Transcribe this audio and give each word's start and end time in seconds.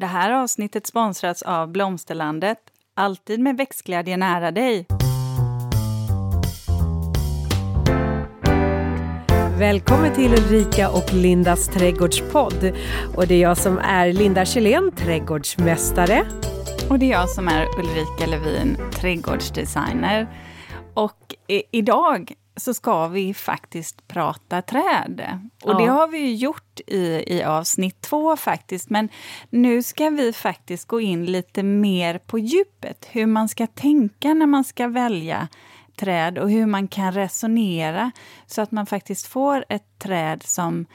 Det 0.00 0.06
här 0.06 0.30
avsnittet 0.30 0.86
sponsras 0.86 1.42
av 1.42 1.68
Blomsterlandet. 1.68 2.58
Alltid 2.94 3.40
med 3.40 3.56
växtglädje 3.56 4.16
nära 4.16 4.50
dig. 4.50 4.86
Välkommen 9.58 10.14
till 10.14 10.32
Ulrika 10.32 10.90
och 10.90 11.12
Lindas 11.12 11.68
trädgårdspodd. 11.68 12.72
Och 13.16 13.26
det 13.26 13.34
är 13.34 13.40
jag 13.40 13.56
som 13.56 13.78
är 13.78 14.12
Linda 14.12 14.44
Kjellén, 14.44 14.90
trädgårdsmästare. 14.96 16.26
Och 16.90 16.98
det 16.98 17.06
är 17.06 17.10
jag 17.10 17.30
som 17.30 17.48
är 17.48 17.66
Ulrika 17.78 18.26
Levin, 18.26 18.76
trädgårdsdesigner. 18.92 20.28
Och 20.94 21.34
idag 21.70 22.34
så 22.56 22.74
ska 22.74 23.08
vi 23.08 23.34
faktiskt 23.34 24.08
prata 24.08 24.62
träd. 24.62 25.40
Och 25.64 25.72
ja. 25.72 25.78
det 25.78 25.86
har 25.86 26.08
vi 26.08 26.18
ju 26.18 26.34
gjort 26.34 26.80
i, 26.86 27.24
i 27.26 27.42
avsnitt 27.42 28.00
två 28.00 28.36
faktiskt. 28.36 28.90
Men 28.90 29.08
nu 29.50 29.82
ska 29.82 30.10
vi 30.10 30.32
faktiskt 30.32 30.88
gå 30.88 31.00
in 31.00 31.26
lite 31.26 31.62
mer 31.62 32.18
på 32.18 32.38
djupet. 32.38 33.08
Hur 33.10 33.26
man 33.26 33.48
ska 33.48 33.66
tänka 33.66 34.34
när 34.34 34.46
man 34.46 34.64
ska 34.64 34.88
välja 34.88 35.48
träd 35.96 36.38
och 36.38 36.50
hur 36.50 36.66
man 36.66 36.88
kan 36.88 37.12
resonera 37.12 38.10
så 38.46 38.62
att 38.62 38.70
man 38.70 38.86
faktiskt 38.86 39.26
får 39.26 39.64
ett 39.68 39.98
träd 39.98 40.42
som 40.42 40.86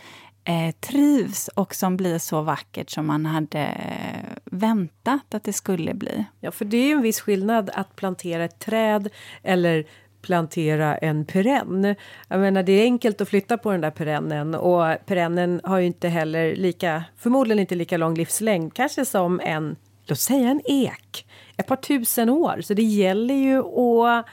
eh, 0.44 0.76
trivs 0.76 1.48
och 1.48 1.76
som 1.76 1.98
blir 1.98 2.20
så 2.20 2.42
vackert 2.42 2.90
som 2.90 3.08
man 3.08 3.26
hade 3.26 3.64
eh, 3.64 4.38
väntat 4.46 5.34
att 5.34 5.44
det 5.44 5.54
skulle 5.54 5.94
bli. 5.94 6.26
Ja, 6.40 6.52
för 6.52 6.66
det 6.66 6.78
är 6.78 6.92
en 6.92 7.02
viss 7.02 7.20
skillnad 7.20 7.70
att 7.74 7.96
plantera 7.96 8.46
ett 8.46 8.60
träd 8.60 9.10
eller 9.44 9.86
plantera 10.26 10.98
en 10.98 11.26
perenn. 11.26 11.96
Jag 12.28 12.40
menar, 12.40 12.64
det 12.64 12.72
är 12.72 12.84
enkelt 12.84 13.22
att 13.22 13.30
flytta 13.30 13.58
på 13.58 13.72
den 13.72 13.82
där 13.82 13.92
perennen 13.92 14.56
och 14.56 14.96
perennen 15.06 15.62
har 15.64 15.80
ju 15.80 15.86
inte 15.86 16.08
heller 16.08 16.56
lika, 16.56 17.04
förmodligen 17.18 17.60
inte 17.60 17.76
lika 17.76 17.98
lång 17.98 18.16
livslängd, 18.16 18.74
kanske 18.74 19.06
som 19.06 19.40
en, 19.40 19.76
låt 20.06 20.20
säga 20.20 20.50
en 20.50 20.62
ek, 20.66 21.28
ett 21.58 21.68
par 21.68 21.76
tusen 21.76 22.30
år. 22.30 22.62
Så 22.62 22.74
det 22.74 22.84
gäller 22.84 23.36
ju 23.36 23.60
att 23.60 24.26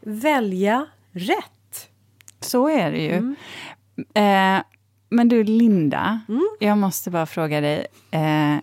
välja 0.00 0.86
rätt. 1.12 1.88
Så 2.40 2.68
är 2.68 2.92
det 2.92 3.02
ju. 3.02 3.12
Mm. 3.12 3.36
Eh, 3.96 4.64
men 5.08 5.28
du, 5.28 5.44
Linda, 5.44 6.20
mm. 6.28 6.48
jag 6.60 6.78
måste 6.78 7.10
bara 7.10 7.26
fråga 7.26 7.60
dig. 7.60 7.86
Eh, 8.10 8.56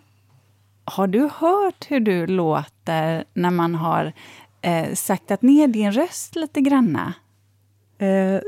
har 0.85 1.07
du 1.07 1.29
hört 1.35 1.85
hur 1.87 1.99
du 1.99 2.27
låter 2.27 3.23
när 3.33 3.51
man 3.51 3.75
har 3.75 4.13
eh, 4.61 4.93
saktat 4.93 5.41
ner 5.41 5.67
din 5.67 5.91
röst 5.91 6.35
lite 6.35 6.61
granna? 6.61 7.13
Eh, 7.97 8.41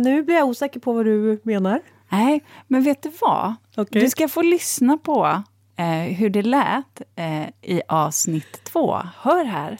nu 0.00 0.22
blir 0.22 0.34
jag 0.34 0.48
osäker 0.48 0.80
på 0.80 0.92
vad 0.92 1.04
du 1.04 1.40
menar. 1.42 1.80
Nej, 2.08 2.44
men 2.66 2.82
vet 2.82 3.02
du 3.02 3.12
vad? 3.20 3.54
Okay. 3.76 4.02
Du 4.02 4.10
ska 4.10 4.28
få 4.28 4.42
lyssna 4.42 4.98
på 4.98 5.42
eh, 5.76 6.16
hur 6.16 6.30
det 6.30 6.42
lät 6.42 7.02
eh, 7.16 7.48
i 7.62 7.82
avsnitt 7.88 8.64
två. 8.64 8.96
Hör 9.16 9.44
här. 9.44 9.78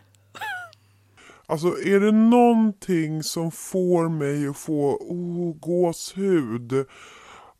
Alltså 1.46 1.68
är 1.68 2.00
det 2.00 2.12
någonting 2.12 3.22
som 3.22 3.50
får 3.50 4.08
mig 4.08 4.48
att 4.48 4.56
få 4.56 4.96
oh, 4.96 5.54
gåshud 5.60 6.72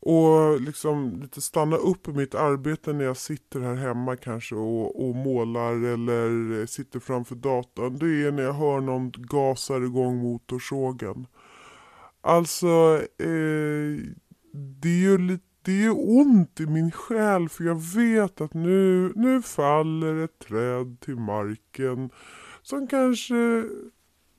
och 0.01 0.61
liksom 0.61 1.19
lite 1.21 1.41
stanna 1.41 1.75
upp 1.75 2.07
i 2.07 2.11
mitt 2.11 2.35
arbete 2.35 2.93
när 2.93 3.05
jag 3.05 3.17
sitter 3.17 3.59
här 3.59 3.75
hemma 3.75 4.15
kanske 4.15 4.55
och, 4.55 5.07
och 5.07 5.15
målar 5.15 5.71
eller 5.71 6.65
sitter 6.65 6.99
framför 6.99 7.35
datorn. 7.35 7.97
Det 7.97 8.27
är 8.27 8.31
när 8.31 8.43
jag 8.43 8.53
hör 8.53 8.81
någon 8.81 9.11
gasar 9.11 9.81
igång 9.81 10.17
motorsågen. 10.17 11.27
Alltså, 12.21 13.01
eh, 13.17 13.97
det 14.53 14.89
är 14.89 15.01
ju 15.01 15.17
lite 15.17 15.45
det 15.63 15.85
är 15.85 16.19
ont 16.19 16.59
i 16.59 16.65
min 16.65 16.91
själ 16.91 17.49
för 17.49 17.63
jag 17.63 17.81
vet 17.95 18.41
att 18.41 18.53
nu, 18.53 19.11
nu 19.15 19.41
faller 19.41 20.23
ett 20.23 20.39
träd 20.39 20.99
till 20.99 21.15
marken 21.15 22.09
som 22.61 22.87
kanske 22.87 23.63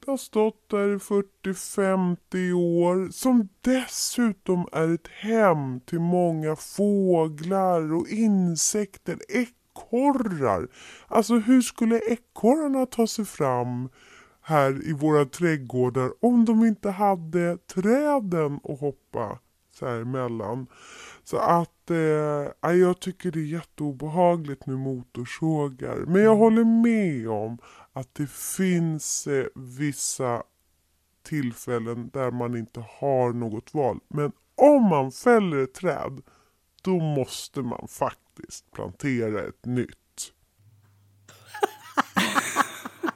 har 0.06 0.16
stått 0.16 0.68
där 0.70 0.94
i 0.94 0.98
40-50 0.98 2.52
år. 2.52 3.08
Som 3.10 3.48
dessutom 3.60 4.68
är 4.72 4.94
ett 4.94 5.08
hem 5.08 5.80
till 5.80 6.00
många 6.00 6.56
fåglar 6.56 7.94
och 7.94 8.08
insekter, 8.08 9.18
ekorrar. 9.28 10.68
Alltså 11.06 11.34
hur 11.34 11.60
skulle 11.60 11.98
ekorrarna 11.98 12.86
ta 12.86 13.06
sig 13.06 13.24
fram 13.24 13.88
här 14.42 14.88
i 14.88 14.92
våra 14.92 15.24
trädgårdar 15.24 16.10
om 16.20 16.44
de 16.44 16.64
inte 16.64 16.90
hade 16.90 17.56
träden 17.56 18.60
att 18.64 18.80
hoppa 18.80 19.38
så 19.72 19.86
här 19.86 20.00
emellan. 20.00 20.66
Så 21.24 21.36
att 21.36 21.90
eh, 21.90 22.72
jag 22.72 23.00
tycker 23.00 23.30
det 23.30 23.38
är 23.38 23.44
jätteobehagligt 23.44 24.66
med 24.66 24.78
motorsågar. 24.78 25.96
Men 26.06 26.22
jag 26.22 26.36
håller 26.36 26.64
med 26.64 27.28
om 27.28 27.58
att 27.92 28.14
det 28.14 28.30
finns 28.30 29.26
eh, 29.26 29.46
vissa 29.54 30.42
tillfällen 31.22 32.10
där 32.12 32.30
man 32.30 32.56
inte 32.56 32.84
har 33.00 33.32
något 33.32 33.74
val. 33.74 33.98
Men 34.08 34.32
om 34.54 34.82
man 34.82 35.12
fäller 35.12 35.62
ett 35.62 35.74
träd, 35.74 36.22
då 36.82 36.98
måste 36.98 37.60
man 37.60 37.88
faktiskt 37.88 38.72
plantera 38.72 39.40
ett 39.48 39.66
nytt. 39.66 39.88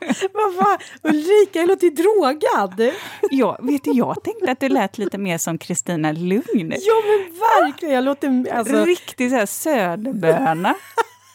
Vad 0.32 0.54
fan, 0.54 0.78
Ulrika, 1.02 1.58
jag 1.58 1.68
låter 1.68 1.90
drogad! 1.90 2.94
Ja, 3.30 3.58
vet 3.62 3.84
du, 3.84 3.92
jag 3.92 4.24
tänkte 4.24 4.50
att 4.50 4.60
du 4.60 4.68
lät 4.68 4.98
lite 4.98 5.18
mer 5.18 5.38
som 5.38 5.58
Kristina 5.58 6.12
Lugn. 6.12 6.74
Ja, 6.78 7.02
men 7.06 7.38
verkligen! 7.38 7.94
Jag 7.94 8.04
låter... 8.04 8.52
Alltså... 8.52 8.84
Riktig 8.84 9.30
så 9.30 9.36
här 9.36 9.46
söderböna. 9.46 10.74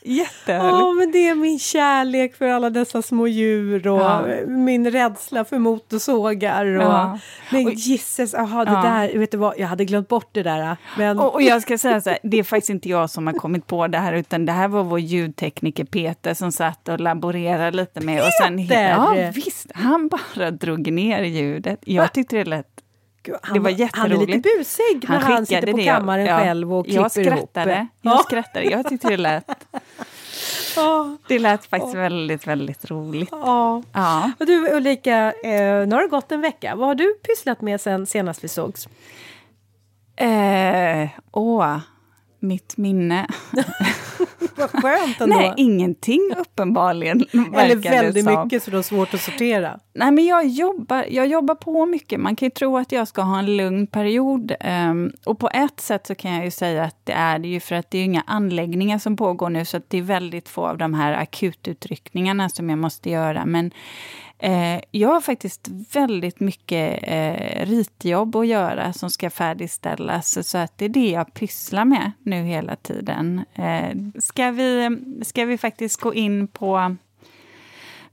Jättehärligt. 0.03 0.79
Ja, 0.79 0.93
men 0.93 1.11
det 1.11 1.27
är 1.27 1.35
min 1.35 1.59
kärlek 1.59 2.35
för 2.35 2.47
alla 2.47 2.69
dessa 2.69 3.01
små 3.01 3.27
djur 3.27 3.87
och 3.87 4.01
ja. 4.01 4.25
min 4.47 4.91
rädsla 4.91 5.45
för 5.45 5.59
motorsågar. 5.59 6.65
Och, 6.65 6.83
ja. 6.83 7.19
Men 7.51 7.67
och, 7.67 7.73
gisses, 7.73 8.33
aha, 8.33 8.65
det 8.65 8.71
ja. 8.71 8.81
där, 8.81 9.19
vet 9.19 9.31
du 9.31 9.37
vad, 9.37 9.53
jag 9.57 9.67
hade 9.67 9.85
glömt 9.85 10.07
bort 10.07 10.29
det 10.31 10.43
där. 10.43 10.77
Men... 10.97 11.19
Och, 11.19 11.33
och 11.33 11.41
jag 11.41 11.61
ska 11.61 11.77
säga 11.77 12.01
så 12.01 12.09
här, 12.09 12.19
det 12.23 12.39
är 12.39 12.43
faktiskt 12.43 12.69
inte 12.69 12.89
jag 12.89 13.09
som 13.09 13.27
har 13.27 13.33
kommit 13.33 13.67
på 13.67 13.87
det 13.87 13.97
här, 13.97 14.13
utan 14.13 14.45
det 14.45 14.51
här 14.51 14.67
var 14.67 14.83
vår 14.83 14.99
ljudtekniker 14.99 15.83
Peter 15.83 16.33
som 16.33 16.51
satt 16.51 16.89
och 16.89 16.99
laborerade 16.99 17.77
lite 17.77 18.01
med. 18.01 18.15
Peter! 18.15 18.27
Och 18.27 18.33
sen, 18.33 18.67
ja, 18.67 19.31
visst, 19.35 19.71
han 19.73 20.07
bara 20.07 20.51
drog 20.51 20.91
ner 20.91 21.23
ljudet. 21.23 21.79
Jag 21.85 22.13
tyckte 22.13 22.35
det 22.35 22.45
lät 22.45 22.80
Gud, 23.23 23.35
han, 23.41 23.53
det 23.53 23.59
var 23.59 23.69
jätteroligt. 23.69 23.97
Han 23.97 24.11
är 24.11 24.27
lite 24.27 24.49
busig 24.57 25.09
när 25.09 25.19
han, 25.19 25.31
han 25.31 25.45
sitter 25.45 25.71
på 25.71 25.77
det. 25.77 25.83
kammaren 25.83 26.25
ja, 26.25 26.39
själv 26.39 26.73
och 26.73 26.85
klipper 26.85 27.01
jag 27.01 27.11
skrattade, 27.11 27.73
ihop. 27.73 27.89
Jag 28.01 28.13
ja. 28.13 28.23
skrattade. 28.25 28.65
Jag 28.65 28.89
tyckte 28.89 29.07
det 29.07 29.17
lät... 29.17 29.45
Det 31.27 31.39
lät 31.39 31.65
faktiskt 31.65 31.95
väldigt, 31.95 32.47
väldigt 32.47 32.91
roligt. 32.91 33.29
Ja. 33.31 33.83
ja. 33.93 34.31
Och 34.39 34.45
du 34.45 34.75
Ulrika, 34.75 35.33
eh, 35.43 35.87
nu 35.87 35.95
har 35.95 36.01
det 36.01 36.07
gått 36.07 36.31
en 36.31 36.41
vecka. 36.41 36.75
Vad 36.75 36.87
har 36.87 36.95
du 36.95 37.13
pysslat 37.13 37.61
med 37.61 37.81
sen 37.81 38.05
senast 38.05 38.43
vi 38.43 38.47
sågs? 38.47 38.87
Eh, 40.15 41.09
åh, 41.31 41.77
mitt 42.39 42.77
minne. 42.77 43.27
Vad 44.61 44.83
skönt 44.83 45.21
ändå. 45.21 45.35
Nej, 45.35 45.53
ingenting 45.57 46.33
uppenbarligen. 46.37 47.25
Eller 47.55 47.75
väldigt 47.75 48.25
mycket 48.25 48.63
så 48.63 48.71
du 48.71 48.77
har 48.77 48.83
svårt 48.83 49.13
att 49.13 49.21
sortera. 49.21 49.79
Nej, 49.93 50.11
men 50.11 50.25
jag 50.25 50.47
jobbar, 50.47 51.05
jag 51.09 51.27
jobbar 51.27 51.55
på 51.55 51.85
mycket. 51.85 52.19
Man 52.19 52.35
kan 52.35 52.45
ju 52.45 52.49
tro 52.49 52.77
att 52.77 52.91
jag 52.91 53.07
ska 53.07 53.21
ha 53.21 53.39
en 53.39 53.57
lugn 53.57 53.87
period. 53.87 54.51
Um, 54.89 55.11
och 55.25 55.39
på 55.39 55.49
ett 55.53 55.79
sätt 55.79 56.07
så 56.07 56.15
kan 56.15 56.33
jag 56.33 56.45
ju 56.45 56.51
säga 56.51 56.83
att 56.83 57.05
det 57.05 57.13
är 57.13 57.39
det 57.39 57.47
ju 57.47 57.59
för 57.59 57.75
att 57.75 57.91
det 57.91 57.97
är 57.97 58.03
inga 58.03 58.23
anläggningar 58.27 58.99
som 58.99 59.17
pågår 59.17 59.49
nu, 59.49 59.65
så 59.65 59.81
det 59.87 59.97
är 59.97 60.01
väldigt 60.01 60.49
få 60.49 60.67
av 60.67 60.77
de 60.77 60.93
här 60.93 61.13
akututryckningarna 61.13 62.49
som 62.49 62.69
jag 62.69 62.79
måste 62.79 63.09
göra. 63.09 63.45
Men 63.45 63.71
Eh, 64.43 64.81
jag 64.91 65.09
har 65.09 65.21
faktiskt 65.21 65.67
väldigt 65.93 66.39
mycket 66.39 66.99
eh, 67.03 67.65
ritjobb 67.65 68.35
att 68.35 68.47
göra 68.47 68.93
som 68.93 69.09
ska 69.09 69.29
färdigställas. 69.29 70.47
Så 70.49 70.57
att 70.57 70.77
det 70.77 70.85
är 70.85 70.89
det 70.89 71.09
jag 71.09 71.33
pysslar 71.33 71.85
med 71.85 72.11
nu 72.19 72.43
hela 72.43 72.75
tiden. 72.75 73.45
Eh, 73.53 73.97
ska, 74.19 74.51
vi, 74.51 74.99
ska 75.21 75.45
vi 75.45 75.57
faktiskt 75.57 76.01
gå 76.01 76.13
in 76.13 76.47
på, 76.47 76.95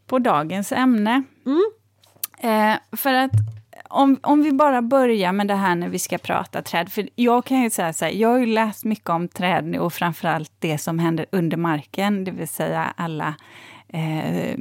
på 0.07 0.19
dagens 0.19 0.73
ämne? 0.73 1.23
Mm. 1.47 1.71
Eh, 2.41 2.97
för 2.97 3.15
att 3.15 3.33
om, 3.89 4.19
om 4.23 4.43
vi 4.43 4.53
bara 4.53 4.83
börjar 4.83 5.33
med 5.33 5.49
det 5.49 5.55
här 5.55 5.75
när 5.75 5.89
vi 5.89 5.99
ska 5.99 6.19
prata 6.19 6.63
träd. 6.63 6.93
För 6.93 7.09
jag 7.15 7.45
kan 7.45 7.63
ju 7.63 7.71
säga 7.71 7.93
så 7.93 8.05
här, 8.05 8.13
jag 8.13 8.29
har 8.29 8.39
ju 8.39 8.47
läst 8.47 8.85
mycket 8.85 9.11
om 9.11 9.29
träd 9.29 9.65
nu 9.65 9.79
och 9.79 9.93
framförallt 9.93 10.53
det 10.59 10.79
som 10.79 10.99
händer 10.99 11.27
under 11.33 11.57
marken, 11.57 12.25
det 12.25 12.31
vill 12.31 12.49
säga 12.49 12.95
alla 12.97 13.35
eh, 13.89 14.55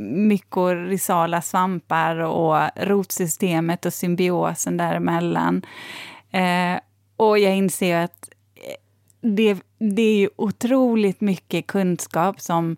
mykorrhizala 0.00 1.42
svampar 1.42 2.16
och 2.16 2.56
rotsystemet 2.76 3.86
och 3.86 3.94
symbiosen 3.94 4.76
däremellan. 4.76 5.62
Eh, 6.30 6.80
och 7.16 7.38
jag 7.38 7.56
inser 7.56 7.96
att 7.96 8.28
det, 9.20 9.56
det 9.78 10.02
är 10.02 10.16
ju 10.16 10.28
otroligt 10.36 11.20
mycket 11.20 11.66
kunskap 11.66 12.40
som 12.40 12.76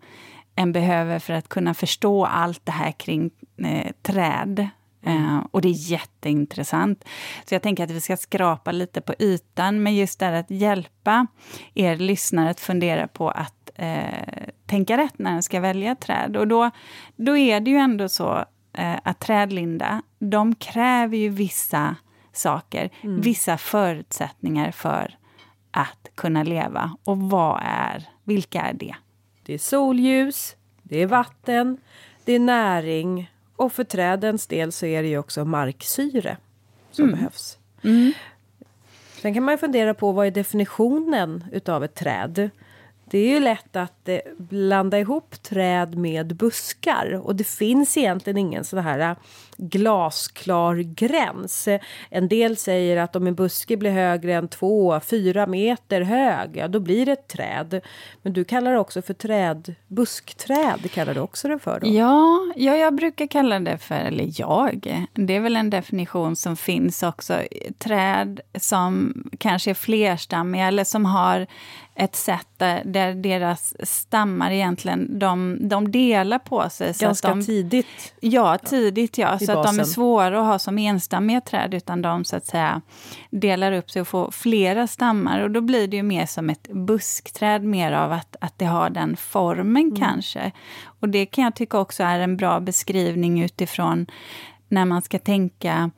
en 0.57 0.73
behöver 0.73 1.19
för 1.19 1.33
att 1.33 1.49
kunna 1.49 1.75
förstå 1.75 2.25
allt 2.25 2.61
det 2.67 2.73
här 2.73 2.93
kring 2.93 3.31
eh, 3.65 3.93
träd. 4.03 4.69
Uh, 5.07 5.47
och 5.51 5.63
det 5.63 5.69
är 5.69 5.91
jätteintressant. 5.91 7.05
Så 7.45 7.55
jag 7.55 7.63
tänker 7.63 7.85
att 7.85 7.91
vi 7.91 8.01
ska 8.01 8.17
skrapa 8.17 8.73
lite 8.73 9.01
på 9.01 9.15
ytan, 9.19 9.83
men 9.83 9.95
just 9.95 10.19
det 10.19 10.39
att 10.39 10.51
hjälpa 10.51 11.27
er 11.75 11.97
lyssnare 11.97 12.51
att 12.51 12.61
fundera 12.61 13.09
på 13.09 13.31
att 13.31 13.71
eh, 13.75 14.44
tänka 14.67 14.97
rätt 14.97 15.19
när 15.19 15.33
en 15.33 15.43
ska 15.43 15.61
välja 15.61 15.95
träd. 15.95 16.37
Och 16.37 16.49
då, 16.49 16.71
då 17.17 17.37
är 17.37 17.61
det 17.61 17.71
ju 17.71 17.77
ändå 17.77 18.09
så 18.09 18.45
eh, 18.73 18.97
att 19.05 19.21
trädlinda, 19.21 20.03
de 20.19 20.55
kräver 20.55 21.17
ju 21.17 21.29
vissa 21.29 21.97
saker, 22.33 22.91
mm. 23.03 23.21
vissa 23.21 23.59
förutsättningar 23.59 24.71
för 24.71 25.19
att 25.71 26.09
kunna 26.15 26.43
leva. 26.43 26.97
Och 27.05 27.19
vad 27.19 27.61
är, 27.65 28.09
vilka 28.25 28.63
är 28.63 28.73
det? 28.73 28.95
Det 29.43 29.55
är 29.55 29.59
solljus, 29.59 30.57
det 30.83 31.03
är 31.03 31.07
vatten, 31.07 31.77
det 32.25 32.33
är 32.33 32.39
näring 32.39 33.31
och 33.57 33.73
för 33.73 33.85
trädens 33.85 34.47
del 34.47 34.73
så 34.73 34.87
är 34.87 35.03
det 35.03 35.09
ju 35.09 35.19
också 35.19 35.45
marksyre 35.45 36.37
som 36.91 37.05
mm. 37.05 37.17
behövs. 37.17 37.59
Mm. 37.83 38.13
Sen 39.23 39.35
kan 39.35 39.43
man 39.43 39.59
fundera 39.59 39.95
på 39.95 40.13
vad 40.13 40.27
är 40.27 40.31
definitionen 40.31 41.45
utav 41.53 41.85
ett 41.85 41.95
träd? 41.95 42.51
Det 43.15 43.19
är 43.19 43.29
ju 43.29 43.41
lätt 43.41 43.77
att 43.77 44.09
eh, 44.09 44.19
blanda 44.39 44.99
ihop 44.99 45.43
träd 45.43 45.99
med 45.99 46.37
buskar 46.37 47.21
och 47.25 47.37
det 47.37 47.45
finns 47.45 47.97
egentligen 47.97 48.37
ingen 48.37 48.65
sån 48.65 48.79
här 48.79 48.99
eh, 48.99 49.17
glasklar 49.57 50.75
gräns. 50.75 51.69
En 52.11 52.29
del 52.29 52.57
säger 52.57 52.97
att 52.97 53.17
om 53.17 53.27
en 53.27 53.35
buske 53.35 53.77
blir 53.77 53.91
högre 53.91 54.35
än 54.35 54.49
två, 54.49 55.01
fyra 55.01 55.47
meter 55.47 56.01
hög, 56.01 56.57
ja 56.57 56.69
då 56.69 56.81
blir 56.81 57.07
det 57.07 57.13
ett 57.13 57.29
träd. 57.29 57.81
Men 58.23 58.33
du 58.33 58.45
kallar 58.45 58.73
det 58.73 58.79
också 58.79 59.03
för 59.03 59.15
träd, 59.15 59.75
buskträd 59.89 60.91
kallar 60.91 61.15
du 61.15 61.21
också 61.21 61.49
det 61.49 61.59
för? 61.59 61.81
Då. 61.81 61.87
Ja, 61.89 62.53
ja, 62.57 62.77
jag 62.77 62.95
brukar 62.95 63.27
kalla 63.27 63.61
det 63.61 63.79
för, 63.79 63.95
eller 63.95 64.31
jag, 64.41 65.07
det 65.13 65.37
är 65.37 65.41
väl 65.41 65.57
en 65.57 65.71
definition 65.71 66.37
som 66.37 66.57
finns 66.57 67.03
också. 67.03 67.41
Träd 67.79 68.41
som 68.59 69.23
kanske 69.39 69.71
är 69.71 69.75
flerstammiga 69.75 70.67
eller 70.67 70.85
som 70.85 71.05
har 71.05 71.47
ett 71.97 72.17
sätt 72.17 72.49
där, 72.57 72.83
där 72.85 73.15
deras 73.15 73.75
stammar 73.89 74.51
egentligen, 74.51 75.19
de, 75.19 75.59
de 75.61 75.91
delar 75.91 76.39
på 76.39 76.71
sig. 76.71 76.95
Ganska 76.99 77.29
de, 77.29 77.45
tidigt? 77.45 78.15
Ja, 78.21 78.59
tidigt 78.59 79.19
ja. 79.19 79.39
Så 79.39 79.59
att 79.59 79.67
de 79.67 79.81
är 79.81 79.85
svåra 79.85 80.41
att 80.41 80.47
ha 80.47 80.59
som 80.59 80.79
enstammiga 80.79 81.41
träd, 81.41 81.75
utan 81.75 82.03
de 82.03 82.25
så 82.25 82.37
att 82.37 82.47
säga 82.47 82.83
delar 83.31 83.73
upp 83.73 83.91
sig 83.91 84.03
och 84.03 84.09
får 84.09 84.31
flera 84.31 84.87
stammar. 84.87 85.41
Och 85.41 85.51
då 85.51 85.61
blir 85.61 85.89
det 85.89 85.97
ju 85.97 86.03
mer 86.03 86.27
som 86.27 86.51
ett 86.51 86.69
buskträd, 86.69 87.65
mer 87.65 87.93
av 87.93 88.13
att, 88.13 88.37
att 88.41 88.59
det 88.59 88.65
har 88.65 88.91
den 88.91 89.17
formen 89.17 89.87
mm. 89.87 89.97
kanske. 89.97 90.53
Och 91.01 91.09
det 91.09 91.27
kan 91.27 91.45
jag 91.45 91.55
tycka 91.55 91.79
också 91.79 92.03
är 92.03 92.21
en 92.21 92.37
bra 92.37 92.61
beskrivning 92.61 93.43
utifrån 93.43 94.07
när 94.69 94.85
man 94.85 95.03
ska 95.03 95.19
tänka 95.19 95.91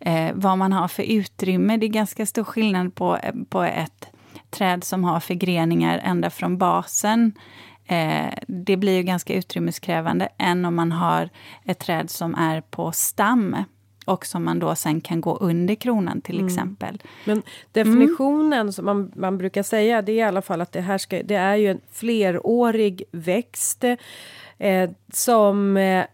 eh, 0.00 0.30
vad 0.34 0.58
man 0.58 0.72
har 0.72 0.88
för 0.88 1.02
utrymme. 1.02 1.76
Det 1.76 1.86
är 1.86 1.88
ganska 1.88 2.26
stor 2.26 2.44
skillnad 2.44 2.94
på, 2.94 3.18
på 3.48 3.62
ett 3.62 4.08
träd 4.50 4.84
som 4.84 5.04
har 5.04 5.20
förgreningar 5.20 6.00
ända 6.04 6.30
från 6.30 6.58
basen. 6.58 7.32
Eh, 7.86 8.32
det 8.48 8.76
blir 8.76 8.96
ju 8.96 9.02
ganska 9.02 9.34
utrymmeskrävande 9.34 10.28
än 10.38 10.64
om 10.64 10.74
man 10.74 10.92
har 10.92 11.28
ett 11.64 11.78
träd 11.78 12.10
som 12.10 12.34
är 12.34 12.60
på 12.60 12.92
stam 12.92 13.56
och 14.04 14.26
som 14.26 14.44
man 14.44 14.58
då 14.58 14.74
sen 14.74 15.00
kan 15.00 15.20
gå 15.20 15.36
under 15.36 15.74
kronan 15.74 16.20
till 16.20 16.34
mm. 16.34 16.46
exempel. 16.46 17.02
Men 17.24 17.42
definitionen 17.72 18.60
mm. 18.60 18.72
som 18.72 18.84
man, 18.84 19.12
man 19.16 19.38
brukar 19.38 19.62
säga 19.62 20.02
det 20.02 20.12
är 20.12 20.16
i 20.16 20.22
alla 20.22 20.42
fall 20.42 20.60
att 20.60 20.72
det 20.72 20.80
här 20.80 20.98
ska, 20.98 21.22
det 21.22 21.34
är 21.34 21.56
ju 21.56 21.70
en 21.70 21.80
flerårig 21.92 23.02
växt 23.12 23.84
eh, 24.58 24.90
som 25.12 25.76
eh, 25.76 26.04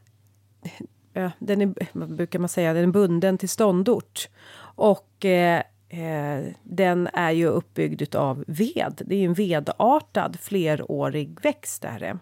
den 1.38 1.60
är, 1.62 1.96
brukar 2.06 2.38
man 2.38 2.48
säga, 2.48 2.72
den 2.72 2.82
är 2.82 2.92
bunden 2.92 3.38
till 3.38 3.48
ståndort. 3.48 4.28
Och 4.76 5.24
eh, 5.24 5.62
Eh, 5.94 6.52
den 6.62 7.08
är 7.12 7.30
ju 7.30 7.46
uppbyggd 7.46 8.14
av 8.14 8.44
ved. 8.46 9.02
Det 9.06 9.14
är 9.14 9.24
en 9.24 9.34
vedartad 9.34 10.38
flerårig 10.40 11.38
växt. 11.42 11.82
Där. 11.82 12.18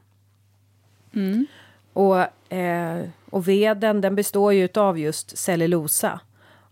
Mm. 1.14 1.46
Och, 1.92 2.52
eh, 2.52 3.04
och 3.30 3.48
veden 3.48 4.00
den 4.00 4.14
består 4.14 4.52
ju 4.52 4.69
av 4.74 4.98
just 4.98 5.38
cellulosa 5.38 6.20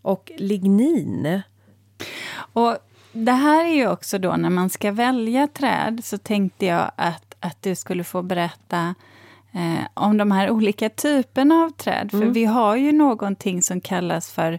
och 0.03 0.33
lignin. 0.37 1.43
Och 2.53 2.77
det 3.13 3.33
här 3.33 3.65
är 3.65 3.75
ju 3.75 3.89
också 3.89 4.19
då 4.19 4.37
när 4.37 4.51
man 4.51 4.71
ska 4.71 4.93
välja 4.93 5.47
träd 5.47 6.01
så 6.05 6.19
tänkte 6.19 6.67
jag 6.67 6.91
att, 6.97 7.35
att 7.41 7.63
du 7.63 7.75
skulle 7.75 8.05
få 8.05 8.23
berätta 8.23 8.95
eh, 9.53 9.87
om 9.95 10.17
de 10.17 10.31
här 10.31 10.51
olika 10.51 10.89
typerna 10.89 11.55
av 11.55 11.71
träd. 11.71 12.11
För 12.11 12.23
mm. 12.23 12.33
vi 12.33 12.45
har 12.45 12.77
ju 12.77 12.93
någonting 12.93 13.63
som 13.63 13.81
kallas 13.81 14.31
för 14.31 14.59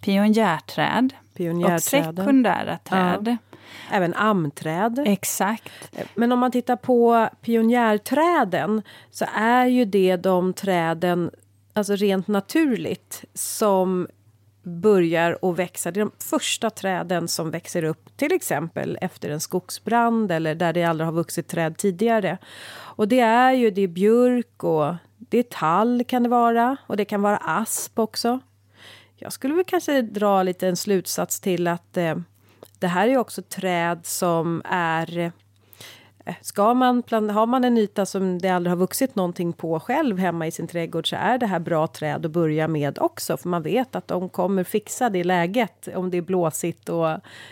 pionjärträd 0.00 1.12
och 1.48 1.82
sekundära 1.82 2.78
träd. 2.78 3.22
Ja. 3.26 3.36
Även 3.90 4.14
amträd. 4.14 5.02
Exakt. 5.06 5.70
Men 6.14 6.32
om 6.32 6.38
man 6.38 6.50
tittar 6.50 6.76
på 6.76 7.28
pionjärträden 7.42 8.82
så 9.10 9.26
är 9.34 9.66
ju 9.66 9.84
det 9.84 10.16
de 10.16 10.52
träden, 10.52 11.30
alltså 11.72 11.94
rent 11.94 12.28
naturligt, 12.28 13.24
som 13.34 14.08
börjar 14.62 15.38
att 15.42 15.58
växa. 15.58 15.90
Det 15.90 16.00
är 16.00 16.04
de 16.04 16.12
första 16.18 16.70
träden 16.70 17.28
som 17.28 17.50
växer 17.50 17.84
upp 17.84 18.16
till 18.16 18.32
exempel 18.32 18.98
efter 19.00 19.30
en 19.30 19.40
skogsbrand 19.40 20.32
eller 20.32 20.54
där 20.54 20.72
det 20.72 20.84
aldrig 20.84 21.06
har 21.06 21.12
vuxit 21.12 21.48
träd 21.48 21.76
tidigare. 21.76 22.38
Och 22.72 23.08
det 23.08 23.20
är 23.20 23.52
ju 23.52 23.70
det 23.70 23.82
är 23.82 23.88
björk 23.88 24.64
och 24.64 24.94
det 25.18 25.38
är 25.38 25.42
tall 25.42 26.04
kan 26.08 26.22
det 26.22 26.28
vara 26.28 26.76
och 26.86 26.96
det 26.96 27.04
kan 27.04 27.22
vara 27.22 27.36
asp 27.36 27.98
också. 27.98 28.40
Jag 29.22 29.32
skulle 29.32 29.54
väl 29.54 29.64
kanske 29.64 30.02
dra 30.02 30.42
lite 30.42 30.68
en 30.68 30.76
slutsats 30.76 31.40
till 31.40 31.66
att 31.66 31.96
eh, 31.96 32.16
det 32.78 32.86
här 32.86 33.08
är 33.08 33.16
också 33.16 33.42
träd 33.42 34.00
som 34.02 34.62
är 34.64 35.18
eh, 35.18 36.34
Ska 36.40 36.74
man 36.74 37.02
har 37.30 37.46
man 37.46 37.64
en 37.64 37.78
yta 37.78 38.06
som 38.06 38.38
det 38.38 38.48
aldrig 38.48 38.70
har 38.70 38.76
vuxit 38.76 39.14
någonting 39.14 39.52
på 39.52 39.80
själv 39.80 40.18
hemma 40.18 40.46
i 40.46 40.50
sin 40.50 40.66
trädgård 40.66 41.10
så 41.10 41.16
är 41.16 41.38
det 41.38 41.46
här 41.46 41.58
bra 41.58 41.86
träd 41.86 42.26
att 42.26 42.32
börja 42.32 42.68
med 42.68 42.98
också 42.98 43.36
för 43.36 43.48
man 43.48 43.62
vet 43.62 43.96
att 43.96 44.08
de 44.08 44.28
kommer 44.28 44.64
fixa 44.64 45.10
det 45.10 45.24
läget 45.24 45.88
om 45.94 46.10
det 46.10 46.16
är 46.16 46.22
blåsigt 46.22 46.88
och 46.88 47.08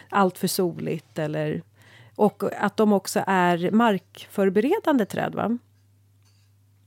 allt 0.08 0.38
för 0.38 0.48
soligt 0.48 1.18
eller 1.18 1.62
och 2.16 2.42
att 2.56 2.76
de 2.76 2.92
också 2.92 3.22
är 3.26 3.70
markförberedande 3.70 5.04
träd. 5.04 5.34
Va? 5.34 5.58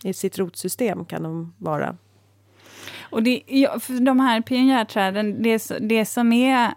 I 0.03 0.13
sitt 0.13 0.37
rotsystem 0.37 1.05
kan 1.05 1.23
de 1.23 1.53
vara. 1.57 1.97
Och 3.01 3.23
det, 3.23 3.41
ja, 3.47 3.79
de 3.99 4.19
här 4.19 4.41
pionjärträden, 4.41 5.43
det, 5.43 5.71
det 5.79 6.05
som 6.05 6.33
är 6.33 6.73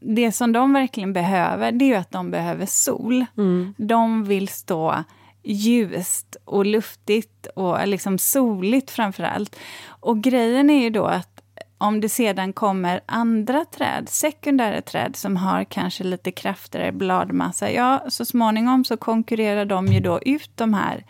det 0.00 0.32
som 0.32 0.52
de 0.52 0.72
verkligen 0.72 1.12
behöver, 1.12 1.72
det 1.72 1.92
är 1.92 1.98
att 1.98 2.10
de 2.10 2.30
behöver 2.30 2.66
sol. 2.66 3.24
Mm. 3.36 3.74
De 3.78 4.24
vill 4.24 4.48
stå 4.48 5.04
ljust 5.42 6.36
och 6.44 6.66
luftigt 6.66 7.46
och 7.46 7.88
liksom 7.88 8.18
soligt 8.18 8.90
framför 8.90 9.22
allt. 9.22 9.56
Och 9.88 10.22
grejen 10.22 10.70
är 10.70 10.82
ju 10.82 10.90
då 10.90 11.04
att 11.04 11.42
om 11.78 12.00
det 12.00 12.08
sedan 12.08 12.52
kommer 12.52 13.00
andra 13.06 13.64
träd, 13.64 14.08
sekundära 14.08 14.82
träd 14.82 15.16
som 15.16 15.36
har 15.36 15.64
kanske 15.64 16.04
lite 16.04 16.30
kraftigare 16.30 16.92
bladmassa, 16.92 17.70
ja, 17.70 18.04
så 18.08 18.24
småningom 18.24 18.84
så 18.84 18.96
konkurrerar 18.96 19.64
de 19.64 19.86
ju 19.86 20.00
då 20.00 20.20
ut 20.20 20.50
de 20.54 20.74
här 20.74 21.04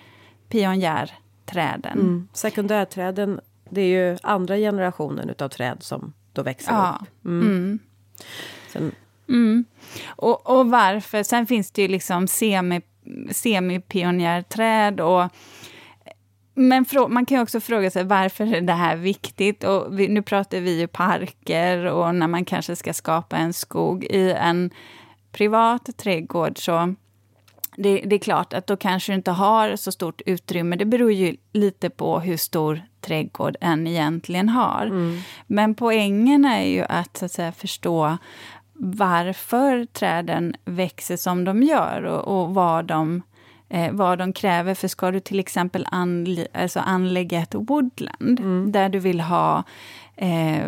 pionjärträden. 0.48 2.00
Mm. 2.00 2.28
Sekundärträden 2.32 3.40
det 3.74 3.80
är 3.80 4.10
ju 4.10 4.18
andra 4.22 4.56
generationen 4.56 5.30
utav 5.30 5.48
träd 5.48 5.76
som 5.80 6.12
då 6.32 6.42
växer 6.42 6.72
ja. 6.72 6.98
upp. 7.00 7.24
Mm. 7.24 7.46
Mm. 7.46 7.78
Sen. 8.72 8.92
Mm. 9.28 9.64
Och, 10.06 10.50
och, 10.50 10.70
varför? 10.70 11.22
Sen 11.22 11.46
finns 11.46 11.70
det 11.70 11.82
ju 11.82 11.88
liksom 11.88 12.28
semi, 12.28 12.80
semipionjärträd 13.30 15.00
och 15.00 15.28
men 16.54 16.86
man 17.08 17.26
kan 17.26 17.42
också 17.42 17.60
fråga 17.60 17.90
sig 17.90 18.04
varför 18.04 18.54
är 18.54 18.60
det 18.60 18.72
här 18.72 18.96
viktigt? 18.96 19.64
Och 19.64 19.98
vi, 19.98 20.08
nu 20.08 20.22
pratar 20.22 20.60
vi 20.60 20.80
ju 20.80 20.86
parker 20.86 21.84
och 21.84 22.14
när 22.14 22.28
man 22.28 22.44
kanske 22.44 22.76
ska 22.76 22.92
skapa 22.92 23.36
en 23.36 23.52
skog. 23.52 24.04
I 24.04 24.32
en 24.32 24.70
privat 25.32 25.96
trädgård 25.96 26.58
så 26.58 26.94
det, 27.76 28.02
det, 28.06 28.16
är 28.16 28.18
klart 28.18 28.52
att 28.52 28.66
då 28.66 28.76
kanske 28.76 29.12
du 29.12 29.16
inte 29.16 29.30
har 29.30 29.76
så 29.76 29.92
stort 29.92 30.22
utrymme. 30.26 30.76
Det 30.76 30.84
beror 30.84 31.12
ju 31.12 31.36
lite 31.52 31.90
på 31.90 32.20
hur 32.20 32.36
stor 32.36 32.82
trädgård 33.02 33.56
en 33.60 33.86
egentligen 33.86 34.48
har. 34.48 34.86
Mm. 34.86 35.18
Men 35.46 35.74
poängen 35.74 36.44
är 36.44 36.64
ju 36.64 36.84
att, 36.88 37.16
så 37.16 37.24
att 37.24 37.32
säga, 37.32 37.52
förstå 37.52 38.16
varför 38.74 39.84
träden 39.84 40.54
växer 40.64 41.16
som 41.16 41.44
de 41.44 41.62
gör 41.62 42.02
och, 42.02 42.42
och 42.42 42.54
vad, 42.54 42.84
de, 42.84 43.22
eh, 43.68 43.92
vad 43.92 44.18
de 44.18 44.32
kräver. 44.32 44.74
För 44.74 44.88
ska 44.88 45.10
du 45.10 45.20
till 45.20 45.40
exempel 45.40 45.86
anle 45.90 46.46
alltså 46.52 46.80
anlägga 46.80 47.38
ett 47.38 47.54
woodland 47.54 48.40
mm. 48.40 48.72
där 48.72 48.88
du 48.88 48.98
vill 48.98 49.20
ha 49.20 49.64
eh, 50.16 50.66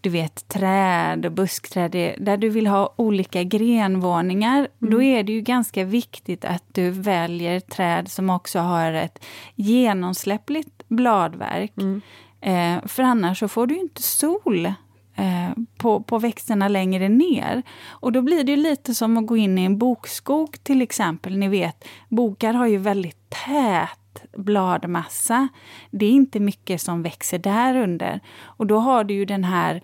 du 0.00 0.10
vet, 0.10 0.48
träd 0.48 1.26
och 1.26 1.32
buskträd, 1.32 2.14
där 2.18 2.36
du 2.36 2.48
vill 2.48 2.66
ha 2.66 2.94
olika 2.96 3.42
grenvåningar, 3.42 4.58
mm. 4.58 4.94
då 4.94 5.02
är 5.02 5.22
det 5.22 5.32
ju 5.32 5.40
ganska 5.40 5.84
viktigt 5.84 6.44
att 6.44 6.64
du 6.72 6.90
väljer 6.90 7.60
träd 7.60 8.10
som 8.10 8.30
också 8.30 8.58
har 8.58 8.92
ett 8.92 9.24
genomsläppligt 9.54 10.79
bladverk. 10.90 11.72
Mm. 11.76 12.00
Eh, 12.40 12.88
för 12.88 13.02
annars 13.02 13.38
så 13.38 13.48
får 13.48 13.66
du 13.66 13.78
inte 13.78 14.02
sol 14.02 14.66
eh, 15.14 15.50
på, 15.78 16.02
på 16.02 16.18
växterna 16.18 16.68
längre 16.68 17.08
ner. 17.08 17.62
Och 17.88 18.12
då 18.12 18.22
blir 18.22 18.44
det 18.44 18.56
lite 18.56 18.94
som 18.94 19.16
att 19.16 19.26
gå 19.26 19.36
in 19.36 19.58
i 19.58 19.64
en 19.64 19.78
bokskog 19.78 20.56
till 20.62 20.82
exempel. 20.82 21.36
Ni 21.36 21.48
vet, 21.48 21.84
bokar 22.08 22.54
har 22.54 22.66
ju 22.66 22.76
väldigt 22.76 23.30
tät 23.30 24.00
bladmassa. 24.36 25.48
Det 25.90 26.06
är 26.06 26.10
inte 26.10 26.40
mycket 26.40 26.80
som 26.80 27.02
växer 27.02 27.38
där 27.38 27.76
under. 27.76 28.20
Och 28.42 28.66
då 28.66 28.78
har 28.78 29.04
du 29.04 29.14
ju 29.14 29.24
den 29.24 29.44
här 29.44 29.82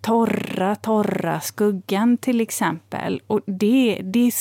torra, 0.00 0.74
torra 0.74 1.40
skuggan 1.40 2.16
till 2.16 2.40
exempel. 2.40 3.22
Och 3.26 3.40
det, 3.46 4.00
det, 4.04 4.32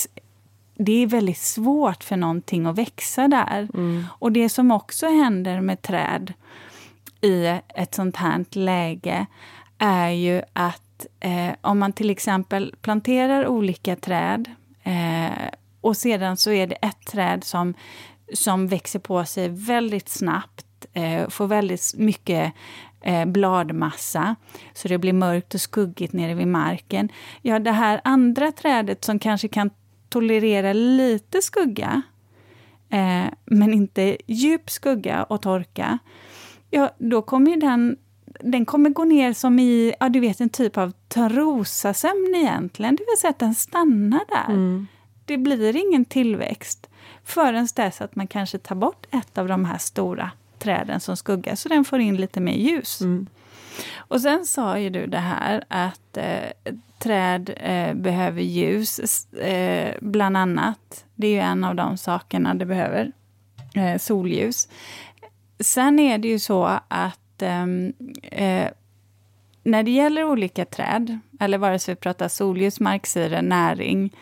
det 0.85 1.03
är 1.03 1.07
väldigt 1.07 1.37
svårt 1.37 2.03
för 2.03 2.17
någonting 2.17 2.65
att 2.65 2.77
växa 2.77 3.27
där. 3.27 3.67
Mm. 3.73 4.05
Och 4.19 4.31
det 4.31 4.49
som 4.49 4.71
också 4.71 5.07
händer 5.07 5.61
med 5.61 5.81
träd 5.81 6.33
i 7.21 7.45
ett 7.75 7.95
sånt 7.95 8.15
här 8.15 8.45
läge 8.51 9.25
är 9.77 10.09
ju 10.09 10.41
att 10.53 11.05
eh, 11.19 11.53
om 11.61 11.79
man 11.79 11.93
till 11.93 12.09
exempel 12.09 12.75
planterar 12.81 13.47
olika 13.47 13.95
träd 13.95 14.51
eh, 14.83 15.49
och 15.81 15.97
sedan 15.97 16.37
så 16.37 16.51
är 16.51 16.67
det 16.67 16.75
ett 16.75 17.05
träd 17.05 17.43
som, 17.43 17.73
som 18.33 18.67
växer 18.67 18.99
på 18.99 19.25
sig 19.25 19.49
väldigt 19.49 20.09
snabbt, 20.09 20.85
eh, 20.93 21.29
får 21.29 21.47
väldigt 21.47 21.93
mycket 21.97 22.53
eh, 23.01 23.25
bladmassa, 23.25 24.35
så 24.73 24.87
det 24.87 24.97
blir 24.97 25.13
mörkt 25.13 25.53
och 25.53 25.61
skuggigt 25.61 26.13
nere 26.13 26.33
vid 26.33 26.47
marken. 26.47 27.09
Ja, 27.41 27.59
det 27.59 27.71
här 27.71 28.01
andra 28.03 28.51
trädet 28.51 29.03
som 29.03 29.19
kanske 29.19 29.47
kan 29.47 29.69
tolerera 30.11 30.73
lite 30.73 31.41
skugga, 31.41 32.01
eh, 32.89 33.25
men 33.45 33.73
inte 33.73 34.17
djup 34.27 34.69
skugga 34.69 35.23
och 35.23 35.41
torka, 35.41 35.99
ja, 36.69 36.89
då 36.97 37.21
kommer 37.21 37.57
den 37.57 37.97
den 38.39 38.65
kommer 38.65 38.89
gå 38.89 39.03
ner 39.03 39.33
som 39.33 39.59
i, 39.59 39.93
ja 39.99 40.09
du 40.09 40.19
vet 40.19 40.41
en 40.41 40.49
typ 40.49 40.77
av 40.77 40.93
törnrosasömn 41.07 42.35
egentligen, 42.35 42.95
det 42.95 43.03
vill 43.09 43.19
säga 43.21 43.31
att 43.31 43.39
den 43.39 43.55
stannar 43.55 44.21
där. 44.29 44.53
Mm. 44.53 44.87
Det 45.25 45.37
blir 45.37 45.75
ingen 45.75 46.05
tillväxt 46.05 46.89
förrän 47.23 47.67
dess 47.75 48.01
att 48.01 48.15
man 48.15 48.27
kanske 48.27 48.57
tar 48.57 48.75
bort 48.75 49.05
ett 49.11 49.37
av 49.37 49.47
de 49.47 49.65
här 49.65 49.77
stora 49.77 50.31
träden 50.61 50.99
som 50.99 51.17
skuggar, 51.17 51.55
så 51.55 51.69
den 51.69 51.85
får 51.85 51.99
in 51.99 52.17
lite 52.17 52.39
mer 52.39 52.53
ljus. 52.53 53.01
Mm. 53.01 53.27
Och 53.97 54.21
sen 54.21 54.45
sa 54.45 54.79
ju 54.79 54.89
du 54.89 55.07
det 55.07 55.17
här 55.17 55.63
att 55.67 56.17
eh, 56.17 56.73
träd 56.99 57.49
eh, 57.57 57.93
behöver 57.93 58.41
ljus, 58.41 59.25
eh, 59.33 59.95
bland 60.01 60.37
annat. 60.37 61.05
Det 61.15 61.27
är 61.27 61.31
ju 61.31 61.39
en 61.39 61.63
av 61.63 61.75
de 61.75 61.97
sakerna 61.97 62.53
det 62.53 62.65
behöver, 62.65 63.11
eh, 63.75 63.97
solljus. 63.97 64.67
Sen 65.59 65.99
är 65.99 66.17
det 66.17 66.27
ju 66.27 66.39
så 66.39 66.79
att 66.87 67.41
ehm, 67.41 67.93
eh, 68.21 68.67
när 69.63 69.83
det 69.83 69.91
gäller 69.91 70.23
olika 70.23 70.65
träd, 70.65 71.19
eller 71.39 71.57
vare 71.57 71.79
sig 71.79 71.95
vi 71.95 71.99
pratar 71.99 72.27
solljus, 72.27 72.79
marksyre, 72.79 73.41
näring 73.41 74.15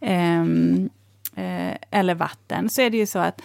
ehm, 0.00 0.90
eh, 1.34 1.76
eller 1.90 2.14
vatten, 2.14 2.68
så 2.68 2.82
är 2.82 2.90
det 2.90 2.96
ju 2.96 3.06
så 3.06 3.18
att 3.18 3.42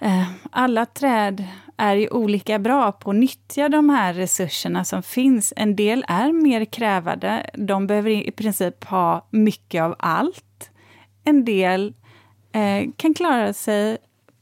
Eh, 0.00 0.28
alla 0.50 0.86
träd 0.86 1.44
är 1.76 1.96
ju 1.96 2.08
olika 2.08 2.58
bra 2.58 2.92
på 2.92 3.10
att 3.10 3.16
nyttja 3.16 3.68
de 3.68 3.90
här 3.90 4.14
resurserna 4.14 4.84
som 4.84 5.02
finns. 5.02 5.52
En 5.56 5.76
del 5.76 6.04
är 6.08 6.32
mer 6.32 6.64
krävande. 6.64 7.50
De 7.54 7.86
behöver 7.86 8.10
i 8.10 8.30
princip 8.30 8.84
ha 8.84 9.26
mycket 9.30 9.82
av 9.82 9.96
allt. 9.98 10.70
En 11.24 11.44
del 11.44 11.94
eh, 12.52 12.90
kan 12.96 13.14
klara 13.14 13.52
sig 13.52 13.98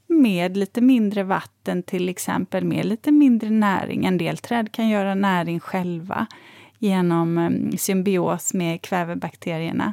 med 0.06 0.56
lite 0.56 0.80
mindre 0.80 1.22
vatten, 1.22 1.82
till 1.82 2.08
exempel, 2.08 2.64
med 2.64 2.84
lite 2.84 3.12
mindre 3.12 3.50
näring. 3.50 4.04
En 4.04 4.18
del 4.18 4.38
träd 4.38 4.72
kan 4.72 4.88
göra 4.88 5.14
näring 5.14 5.60
själva 5.60 6.26
genom 6.78 7.38
eh, 7.38 7.76
symbios 7.76 8.54
med 8.54 8.82
kvävebakterierna 8.82 9.92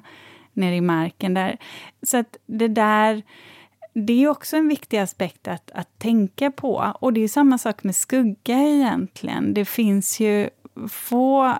nere 0.53 0.75
i 0.75 0.82
marken. 0.82 1.34
där. 1.34 1.58
Så 2.03 2.18
att 2.18 2.38
det 2.46 2.68
där 2.68 3.24
det 3.93 4.24
är 4.24 4.27
också 4.27 4.57
en 4.57 4.67
viktig 4.67 4.98
aspekt 4.98 5.48
att, 5.48 5.71
att 5.71 6.00
tänka 6.00 6.51
på. 6.51 6.93
Och 7.00 7.13
det 7.13 7.21
är 7.21 7.27
samma 7.27 7.57
sak 7.57 7.83
med 7.83 7.95
skugga 7.95 8.57
egentligen. 8.57 9.53
Det 9.53 9.65
finns 9.65 10.19
ju 10.19 10.50
få, 10.89 11.57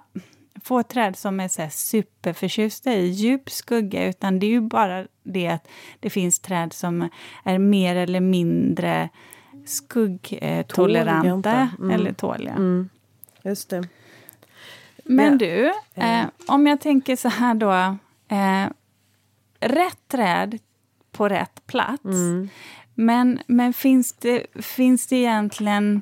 få 0.64 0.84
träd 0.84 1.18
som 1.18 1.40
är 1.40 1.48
så 1.48 1.68
superförtjusta 1.72 2.94
i 2.94 3.08
djup 3.08 3.50
skugga, 3.50 4.08
utan 4.08 4.40
det 4.40 4.46
är 4.46 4.52
ju 4.52 4.62
bara 4.62 5.08
det 5.24 5.48
att 5.48 5.68
det 6.00 6.10
finns 6.10 6.40
träd 6.40 6.74
som 6.74 7.10
är 7.44 7.58
mer 7.58 7.96
eller 7.96 8.20
mindre 8.20 9.10
skuggtoleranta 9.66 11.70
mm. 11.80 11.92
eller 11.92 12.14
tåliga. 12.14 12.54
Mm. 12.54 12.90
Just 13.44 13.70
det. 13.70 13.88
Men 15.04 15.32
ja. 15.32 15.38
du, 15.38 15.74
eh, 16.02 16.26
om 16.48 16.68
jag 16.68 16.82
tänker 16.82 17.16
så 17.16 17.30
här 17.30 17.54
då. 17.54 17.72
Eh, 18.36 18.70
rätt 19.60 20.08
träd 20.08 20.60
på 21.12 21.28
rätt 21.30 21.68
plats. 21.68 22.04
Mm. 22.04 22.50
Men, 22.96 23.40
men 23.48 23.74
finns, 23.74 24.14
det, 24.14 24.46
finns 24.56 25.08
det 25.08 25.16
egentligen 25.16 26.02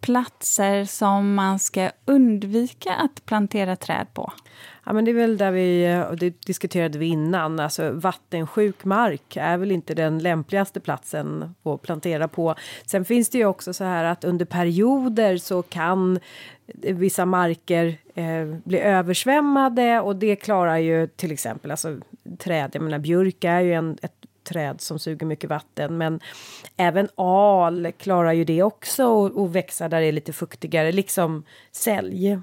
platser 0.00 0.84
som 0.84 1.34
man 1.34 1.58
ska 1.58 1.90
undvika 2.04 2.94
att 2.94 3.26
plantera 3.26 3.76
träd 3.76 4.06
på? 4.14 4.32
Ja, 4.84 4.92
men 4.92 5.04
det 5.04 5.10
är 5.10 5.14
väl 5.14 5.36
där 5.36 5.50
vi, 5.50 6.04
och 6.10 6.16
det 6.16 6.46
diskuterade 6.46 6.98
vi 6.98 7.06
innan, 7.06 7.60
alltså 7.60 7.90
vattensjuk 7.90 8.84
mark 8.84 9.36
är 9.36 9.56
väl 9.56 9.72
inte 9.72 9.94
den 9.94 10.18
lämpligaste 10.18 10.80
platsen 10.80 11.54
att 11.62 11.82
plantera 11.82 12.28
på. 12.28 12.54
Sen 12.86 13.04
finns 13.04 13.28
det 13.28 13.38
ju 13.38 13.44
också 13.44 13.72
så 13.72 13.84
här 13.84 14.04
att 14.04 14.24
under 14.24 14.44
perioder 14.44 15.36
så 15.36 15.62
kan 15.62 16.18
vissa 16.74 17.24
marker 17.24 17.98
eh, 18.14 18.44
bli 18.64 18.80
översvämmade 18.80 20.00
och 20.00 20.16
det 20.16 20.36
klarar 20.36 20.76
ju 20.76 21.06
till 21.06 21.32
exempel 21.32 21.70
alltså 21.70 21.96
träd, 22.38 22.70
jag 22.72 22.82
menar 22.82 22.98
björk 22.98 23.44
är 23.44 23.60
ju 23.60 23.74
en, 23.74 23.98
ett 24.02 24.25
träd 24.46 24.80
som 24.80 24.98
suger 24.98 25.26
mycket 25.26 25.50
vatten. 25.50 25.98
Men 25.98 26.20
även 26.76 27.08
al 27.14 27.92
klarar 27.98 28.32
ju 28.32 28.44
det 28.44 28.62
också 28.62 29.06
och, 29.06 29.56
växa 29.56 29.88
där 29.88 30.00
det 30.00 30.06
är 30.06 30.12
lite 30.12 30.32
fuktigare, 30.32 30.92
liksom 30.92 31.44
sälj. 31.72 32.38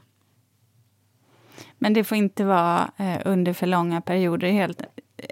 Men 1.77 1.93
det 1.93 2.03
får 2.03 2.17
inte 2.17 2.43
vara 2.43 2.91
eh, 2.97 3.21
under 3.25 3.53
för 3.53 3.67
långa 3.67 4.01
perioder 4.01 4.51
helt 4.51 4.81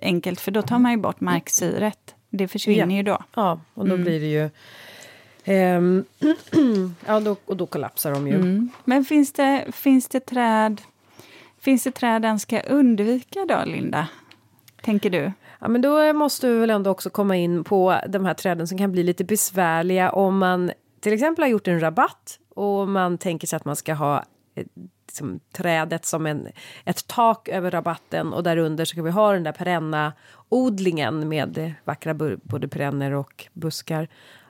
enkelt, 0.02 0.42
för 0.42 0.52
då 0.52 0.62
tar 0.62 0.80
man 0.80 0.92
ju 0.92 0.98
bort 0.98 1.22
marksyret. 1.22 2.16
Det 2.30 2.48
försvinner 2.48 2.96
ja. 2.96 2.98
ju 2.98 3.04
då. 3.04 3.24
Ja, 3.36 3.60
och 3.74 3.88
då 3.88 3.94
mm. 3.94 4.04
blir 4.04 4.20
det 4.20 4.26
ju... 4.26 4.50
Ehm, 5.44 6.06
ja, 7.06 7.20
då, 7.20 7.36
och 7.46 7.58
då 7.58 7.66
kollapsar 7.66 8.12
de 8.12 8.28
ju. 8.28 8.36
Mm. 8.36 8.70
Men 8.84 9.06
finns 9.06 9.34
det, 9.34 9.66
finns 9.72 10.08
det 10.08 10.20
träd 10.20 10.82
Finns 11.62 11.84
det 11.84 11.92
träd 11.92 12.22
den 12.22 12.40
ska 12.40 12.60
undvika 12.60 13.46
då, 13.46 13.62
Linda? 13.66 14.08
Tänker 14.82 15.10
du? 15.10 15.32
Ja, 15.62 15.68
men 15.68 15.82
då 15.82 16.14
måste 16.14 16.48
vi 16.48 16.60
väl 16.60 16.70
ändå 16.70 16.90
också 16.90 17.10
komma 17.10 17.36
in 17.36 17.64
på 17.64 18.00
de 18.08 18.26
här 18.26 18.34
träden 18.34 18.68
som 18.68 18.78
kan 18.78 18.92
bli 18.92 19.04
lite 19.04 19.24
besvärliga 19.24 20.12
om 20.12 20.38
man 20.38 20.72
till 21.00 21.14
exempel 21.14 21.44
har 21.44 21.50
gjort 21.50 21.68
en 21.68 21.80
rabatt 21.80 22.40
och 22.50 22.88
man 22.88 23.18
tänker 23.18 23.48
sig 23.48 23.58
att 23.58 23.66
man 23.66 23.76
ska 23.76 23.94
ha 23.94 24.24
liksom, 25.08 25.40
trädet 25.52 26.06
som 26.06 26.26
en, 26.26 26.48
ett 26.86 27.08
tak 27.08 27.50
över 27.50 27.72
rabatten 27.72 28.34
och 28.34 28.44
därunder 28.44 28.86
så 28.86 28.96
kan 28.96 29.04
vi 29.04 29.12
ha 29.12 29.34
den 29.34 29.44
där 29.44 29.52
perenna 29.52 30.14
odlingen 30.50 31.30
med 31.30 31.74
vackra 31.84 32.14
både 32.44 32.68
perenner 32.68 33.12
och 33.12 33.48
buskar. 33.54 34.08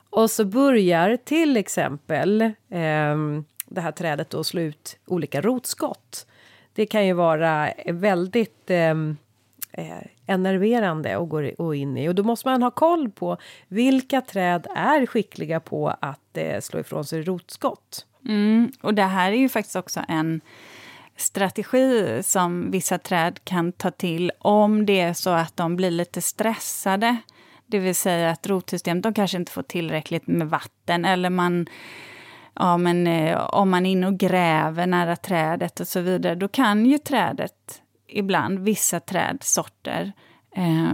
Och 0.09 0.31
så 0.31 0.45
börjar 0.45 1.17
till 1.17 1.57
exempel 1.57 2.41
eh, 2.41 3.17
det 3.65 3.81
här 3.81 3.91
trädet 3.91 4.29
då 4.29 4.43
slå 4.43 4.61
ut 4.61 4.97
olika 5.05 5.41
rotskott. 5.41 6.27
Det 6.73 6.85
kan 6.85 7.07
ju 7.07 7.13
vara 7.13 7.69
väldigt 7.85 8.69
eh, 8.69 8.95
eh, 9.71 9.97
enerverande 10.25 11.17
att 11.17 11.29
gå 11.57 11.73
in 11.75 11.97
i. 11.97 12.09
Och 12.09 12.15
då 12.15 12.23
måste 12.23 12.47
man 12.47 12.63
ha 12.63 12.71
koll 12.71 13.09
på 13.09 13.37
vilka 13.67 14.21
träd 14.21 14.67
är 14.75 15.05
skickliga 15.05 15.59
på 15.59 15.95
att 16.01 16.37
eh, 16.37 16.59
slå 16.59 16.79
ifrån 16.79 17.05
sig 17.05 17.21
rotskott. 17.21 18.05
Mm, 18.27 18.71
och 18.81 18.93
det 18.93 19.03
här 19.03 19.31
är 19.31 19.37
ju 19.37 19.49
faktiskt 19.49 19.75
också 19.75 20.01
en 20.07 20.41
strategi 21.15 22.21
som 22.23 22.71
vissa 22.71 22.97
träd 22.97 23.39
kan 23.43 23.71
ta 23.71 23.91
till 23.91 24.31
om 24.39 24.85
det 24.85 24.99
är 24.99 25.13
så 25.13 25.29
att 25.29 25.57
de 25.57 25.75
blir 25.75 25.91
lite 25.91 26.21
stressade. 26.21 27.17
Det 27.65 27.79
vill 27.79 27.95
säga 27.95 28.29
att 28.29 28.47
rotsystemet, 28.47 29.03
de 29.03 29.13
kanske 29.13 29.37
inte 29.37 29.51
får 29.51 29.63
tillräckligt 29.63 30.27
med 30.27 30.49
vatten 30.49 31.05
eller 31.05 31.29
man 31.29 31.67
ja, 32.53 32.77
men, 32.77 33.07
eh, 33.07 33.37
om 33.39 33.69
man 33.69 33.85
är 33.85 33.91
inne 33.91 34.07
och 34.07 34.17
gräver 34.17 34.87
nära 34.87 35.15
trädet 35.15 35.79
och 35.79 35.87
så 35.87 35.99
vidare, 35.99 36.35
då 36.35 36.47
kan 36.47 36.85
ju 36.85 36.97
trädet 36.97 37.81
ibland, 38.11 38.59
vissa 38.59 38.99
trädsorter, 38.99 40.11
eh, 40.55 40.91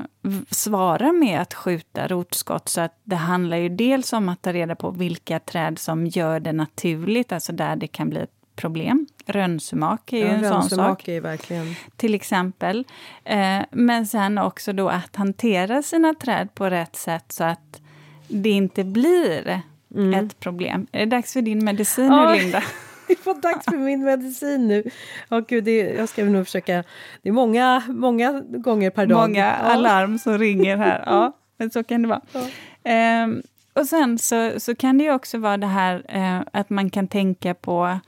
svara 0.49 1.11
med 1.11 1.41
att 1.41 1.53
skjuta 1.53 2.07
rotskott. 2.07 2.69
Så 2.69 2.81
att 2.81 2.99
det 3.03 3.15
handlar 3.15 3.57
ju 3.57 3.69
dels 3.69 4.13
om 4.13 4.29
att 4.29 4.41
ta 4.41 4.53
reda 4.53 4.75
på 4.75 4.91
vilka 4.91 5.39
träd 5.39 5.79
som 5.79 6.05
gör 6.05 6.39
det 6.39 6.53
naturligt, 6.53 7.31
alltså 7.31 7.53
där 7.53 7.75
det 7.75 7.87
kan 7.87 8.09
bli 8.09 8.19
ett 8.19 8.29
problem. 8.55 9.07
Rönnsumak 9.25 10.13
är 10.13 10.17
ju 10.17 10.23
ja, 10.23 10.31
en 10.31 10.43
sån 10.43 10.69
sak. 10.69 11.07
Är 11.07 11.21
verkligen... 11.21 11.75
Till 11.95 12.15
exempel. 12.15 12.85
Eh, 13.23 13.59
men 13.71 14.07
sen 14.07 14.37
också 14.37 14.73
då 14.73 14.89
att 14.89 15.15
hantera 15.15 15.81
sina 15.81 16.13
träd 16.13 16.55
på 16.55 16.69
rätt 16.69 16.95
sätt 16.95 17.31
så 17.31 17.43
att 17.43 17.81
det 18.27 18.49
inte 18.49 18.83
blir 18.83 19.61
mm. 19.95 20.13
ett 20.13 20.39
problem. 20.39 20.87
Är 20.91 20.99
det 20.99 21.05
dags 21.05 21.33
för 21.33 21.41
din 21.41 21.65
medicin 21.65 22.09
nu, 22.09 22.35
Linda? 22.39 22.63
det 23.17 23.25
var 23.25 23.41
dags 23.41 23.65
för 23.65 23.77
min 23.77 24.03
medicin 24.03 24.67
nu. 24.67 24.83
Oh, 25.29 25.39
Gud, 25.47 25.63
det, 25.63 25.77
jag 25.77 26.09
ska 26.09 26.25
nog 26.25 26.45
försöka. 26.45 26.83
Det 27.21 27.29
är 27.29 27.33
många, 27.33 27.83
många 27.87 28.41
gånger 28.41 28.89
per 28.89 29.05
dag. 29.05 29.29
Många 29.29 29.51
alarm 29.51 30.19
som 30.19 30.37
ringer 30.37 30.77
här. 30.77 31.03
Ja, 31.05 31.37
men 31.57 31.69
så 31.69 31.83
kan 31.83 32.01
det 32.01 32.07
vara. 32.07 32.21
Ja. 32.31 33.23
Um, 33.23 33.41
och 33.73 33.85
sen 33.85 34.17
så, 34.17 34.59
så 34.59 34.75
kan 34.75 34.97
det 34.97 35.03
ju 35.03 35.13
också 35.13 35.37
vara 35.37 35.57
det 35.57 35.67
här 35.67 35.95
uh, 36.15 36.47
att 36.53 36.69
man 36.69 36.89
kan 36.89 37.07
tänka 37.07 37.53
på 37.53 37.99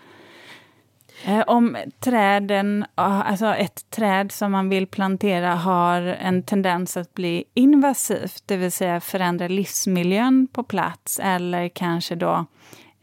uh, 1.27 1.43
om 1.47 1.77
träden, 1.99 2.81
uh, 2.81 3.29
alltså 3.29 3.45
ett 3.45 3.89
träd 3.89 4.31
som 4.31 4.51
man 4.51 4.69
vill 4.69 4.87
plantera 4.87 5.55
har 5.55 6.01
en 6.01 6.43
tendens 6.43 6.97
att 6.97 7.13
bli 7.13 7.43
invasivt, 7.53 8.43
det 8.45 8.57
vill 8.57 8.71
säga 8.71 8.99
förändra 8.99 9.47
livsmiljön 9.47 10.47
på 10.47 10.63
plats 10.63 11.19
eller 11.23 11.69
kanske 11.69 12.15
då 12.15 12.45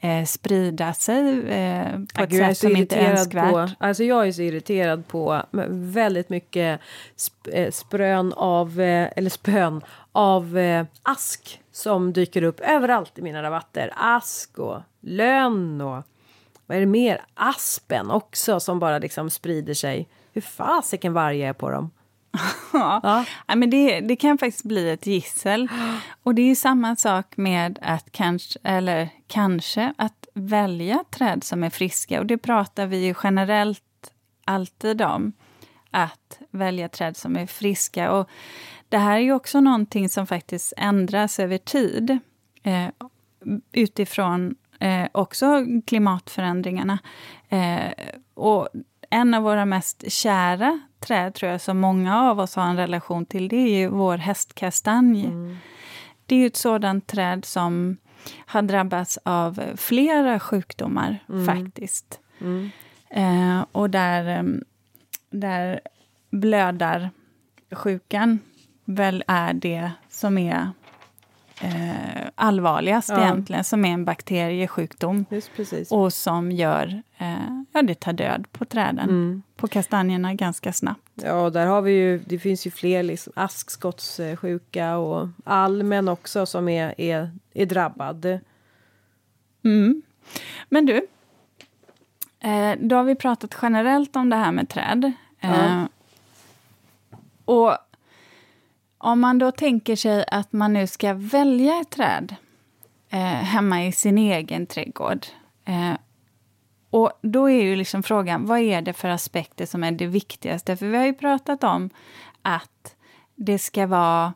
eh, 0.06 0.24
sprida 0.24 0.94
sig 0.94 1.48
eh, 1.48 1.92
på 2.14 2.22
ett 2.22 2.36
sätt 2.36 2.58
som 2.58 2.76
inte 2.76 2.96
är 2.96 3.10
önskvärt. 3.10 3.52
På, 3.52 3.68
alltså 3.78 4.04
jag 4.04 4.28
är 4.28 4.32
så 4.32 4.42
irriterad 4.42 5.08
på 5.08 5.42
väldigt 5.68 6.28
mycket 6.28 6.80
sp 7.24 7.34
eh, 7.52 7.70
sprön 7.70 8.32
av, 8.32 8.80
eh, 8.80 9.08
eller 9.16 9.30
spön 9.30 9.80
av 10.12 10.58
eh, 10.58 10.86
ask 11.02 11.60
som 11.72 12.12
dyker 12.12 12.42
upp 12.42 12.60
överallt 12.60 13.18
i 13.18 13.22
mina 13.22 13.42
rabatter. 13.42 13.92
Ask 13.96 14.58
och 14.58 14.80
lönn 15.00 15.80
och 15.80 16.02
vad 16.66 16.76
är 16.76 16.80
det 16.80 16.86
mer? 16.86 17.20
Aspen 17.34 18.10
också 18.10 18.60
som 18.60 18.78
bara 18.78 18.98
liksom 18.98 19.30
sprider 19.30 19.74
sig. 19.74 20.08
Hur 20.32 20.40
fasiken 20.40 21.12
varje 21.12 21.48
är 21.48 21.52
på 21.52 21.70
dem? 21.70 21.90
ja. 22.72 23.24
ja. 23.46 23.54
men 23.54 23.70
det, 23.70 24.00
det 24.00 24.16
kan 24.16 24.38
faktiskt 24.38 24.64
bli 24.64 24.90
ett 24.90 25.06
gissel. 25.06 25.68
Och 26.22 26.34
det 26.34 26.50
är 26.50 26.54
samma 26.54 26.96
sak 26.96 27.36
med 27.36 27.78
att 27.82 28.12
kanske, 28.12 28.58
eller 28.62 29.08
kanske, 29.26 29.94
att 29.98 30.26
välja 30.34 31.04
träd 31.10 31.44
som 31.44 31.64
är 31.64 31.70
friska. 31.70 32.20
Och 32.20 32.26
det 32.26 32.38
pratar 32.38 32.86
vi 32.86 33.04
ju 33.04 33.14
generellt 33.22 33.82
alltid 34.44 35.02
om. 35.02 35.32
Att 35.90 36.38
välja 36.50 36.88
träd 36.88 37.16
som 37.16 37.36
är 37.36 37.46
friska. 37.46 38.12
Och 38.12 38.30
det 38.88 38.98
här 38.98 39.16
är 39.16 39.20
ju 39.20 39.32
också 39.32 39.60
någonting 39.60 40.08
som 40.08 40.26
faktiskt 40.26 40.72
ändras 40.76 41.40
över 41.40 41.58
tid. 41.58 42.18
Eh, 42.62 42.88
utifrån 43.72 44.54
eh, 44.80 45.06
också 45.12 45.64
klimatförändringarna. 45.86 46.98
Eh, 47.48 47.92
och 48.34 48.68
en 49.10 49.34
av 49.34 49.42
våra 49.42 49.64
mest 49.64 50.12
kära 50.12 50.80
träd, 51.00 51.34
tror 51.34 51.52
jag, 51.52 51.60
som 51.60 51.78
många 51.78 52.22
av 52.22 52.40
oss 52.40 52.56
har 52.56 52.64
en 52.64 52.76
relation 52.76 53.26
till, 53.26 53.48
det 53.48 53.56
är 53.56 53.78
ju 53.78 53.88
vår 53.88 54.16
hästkastanj. 54.16 55.24
Mm. 55.24 55.56
Det 56.26 56.34
är 56.34 56.38
ju 56.38 56.46
ett 56.46 56.56
sådant 56.56 57.06
träd 57.06 57.44
som 57.44 57.96
har 58.46 58.62
drabbats 58.62 59.18
av 59.22 59.60
flera 59.76 60.40
sjukdomar, 60.40 61.18
mm. 61.28 61.46
faktiskt. 61.46 62.20
Mm. 62.40 62.70
Eh, 63.10 63.64
och 63.72 63.90
där, 63.90 64.26
ehm, 64.26 64.64
där 65.30 65.80
blödarsjukan 66.30 68.38
väl 68.84 69.24
är 69.26 69.52
det 69.52 69.90
som 70.08 70.38
är 70.38 70.70
eh, 71.60 72.28
allvarligast 72.34 73.08
ja. 73.08 73.22
egentligen, 73.22 73.64
som 73.64 73.84
är 73.84 73.92
en 73.92 74.04
bakteriesjukdom. 74.04 75.26
Och 75.90 76.12
som 76.12 76.52
gör, 76.52 77.02
eh, 77.18 77.62
ja 77.72 77.82
det 77.82 77.94
tar 77.94 78.12
död 78.12 78.46
på 78.52 78.64
träden, 78.64 79.08
mm. 79.08 79.42
på 79.56 79.68
kastanjerna 79.68 80.34
ganska 80.34 80.72
snabbt. 80.72 81.10
Ja, 81.14 81.50
där 81.50 81.66
har 81.66 81.82
vi 81.82 81.92
ju, 81.92 82.18
det 82.18 82.38
finns 82.38 82.66
ju 82.66 82.70
fler, 82.70 83.02
liksom, 83.02 83.32
askskottssjuka 83.36 84.96
och 84.96 85.28
almen 85.44 86.08
också 86.08 86.46
som 86.46 86.68
är, 86.68 87.00
är, 87.00 87.30
är 87.54 87.66
drabbad. 87.66 88.38
Mm. 89.64 90.02
Men 90.68 90.86
du, 90.86 91.06
eh, 92.40 92.72
då 92.80 92.96
har 92.96 93.04
vi 93.04 93.14
pratat 93.14 93.56
generellt 93.62 94.16
om 94.16 94.30
det 94.30 94.36
här 94.36 94.52
med 94.52 94.68
träd. 94.68 95.12
Ja. 95.40 95.48
Eh, 95.48 95.84
och 97.44 97.76
om 99.06 99.20
man 99.20 99.38
då 99.38 99.52
tänker 99.52 99.96
sig 99.96 100.24
att 100.28 100.52
man 100.52 100.72
nu 100.72 100.86
ska 100.86 101.14
välja 101.14 101.80
ett 101.80 101.90
träd 101.90 102.34
eh, 103.10 103.18
hemma 103.20 103.84
i 103.84 103.92
sin 103.92 104.18
egen 104.18 104.66
trädgård. 104.66 105.26
Eh, 105.64 105.92
och 106.90 107.12
då 107.22 107.50
är 107.50 107.62
ju 107.62 107.76
liksom 107.76 108.02
frågan, 108.02 108.46
vad 108.46 108.58
är 108.58 108.82
det 108.82 108.92
för 108.92 109.08
aspekter 109.08 109.66
som 109.66 109.84
är 109.84 109.92
det 109.92 110.06
viktigaste? 110.06 110.76
För 110.76 110.86
vi 110.86 110.96
har 110.96 111.04
ju 111.04 111.14
pratat 111.14 111.64
om 111.64 111.90
att 112.42 112.96
det 113.34 113.58
ska 113.58 113.86
vara, 113.86 114.34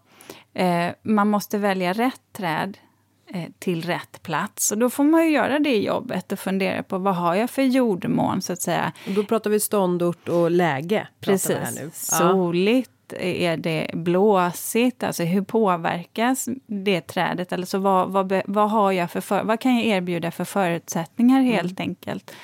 eh, 0.55 0.89
man 1.03 1.29
måste 1.29 1.59
välja 1.59 1.93
rätt 1.93 2.23
träd 2.33 2.79
eh, 3.27 3.51
till 3.59 3.83
rätt 3.85 4.23
plats. 4.23 4.73
Och 4.73 4.79
då 4.79 4.91
får 4.91 5.05
man 5.05 5.25
ju 5.25 5.31
göra 5.31 5.59
det 5.59 5.77
jobbet 5.77 6.33
och 6.33 6.39
fundera 6.39 6.83
på 6.83 6.99
vad 6.99 7.17
har 7.17 7.35
jag 7.35 7.51
för 7.51 7.63
jordmån 7.63 8.43
så 8.43 8.53
att 8.53 8.63
säga. 8.63 8.93
Och 9.07 9.13
då 9.13 9.25
pratar 9.25 9.51
vi 9.51 9.61
ståndort 9.61 10.29
och 10.29 10.51
läge. 10.51 11.09
Precis. 11.21 11.93
Soligt, 11.93 12.91
är 13.19 13.57
det 13.57 13.91
blåsigt? 13.95 15.03
Alltså 15.03 15.23
hur 15.23 15.43
påverkas 15.43 16.49
det 16.67 17.01
trädet? 17.01 17.53
Alltså 17.53 17.79
vad, 17.79 18.11
vad, 18.11 18.43
vad, 18.47 18.71
har 18.71 18.93
jag 18.93 19.11
för, 19.11 19.21
för 19.21 19.45
vad 19.45 19.61
kan 19.61 19.77
jag 19.77 19.85
erbjuda 19.85 20.31
för 20.31 20.45
förutsättningar 20.45 21.43
helt 21.43 21.81
mm. 21.81 21.91
enkelt? 21.91 22.35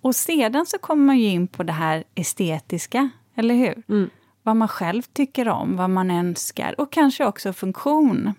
Och 0.00 0.16
sedan 0.16 0.66
så 0.66 0.78
kommer 0.78 1.04
man 1.04 1.18
ju 1.18 1.28
in 1.28 1.46
på 1.46 1.62
det 1.62 1.72
här 1.72 2.04
estetiska, 2.14 3.10
eller 3.34 3.54
hur? 3.54 3.82
Mm. 3.88 4.10
Vad 4.42 4.56
man 4.56 4.68
själv 4.68 5.02
tycker 5.02 5.48
om, 5.48 5.76
vad 5.76 5.90
man 5.90 6.10
önskar 6.10 6.80
och 6.80 6.92
kanske 6.92 7.24
också 7.24 7.52
funktion. 7.52 8.34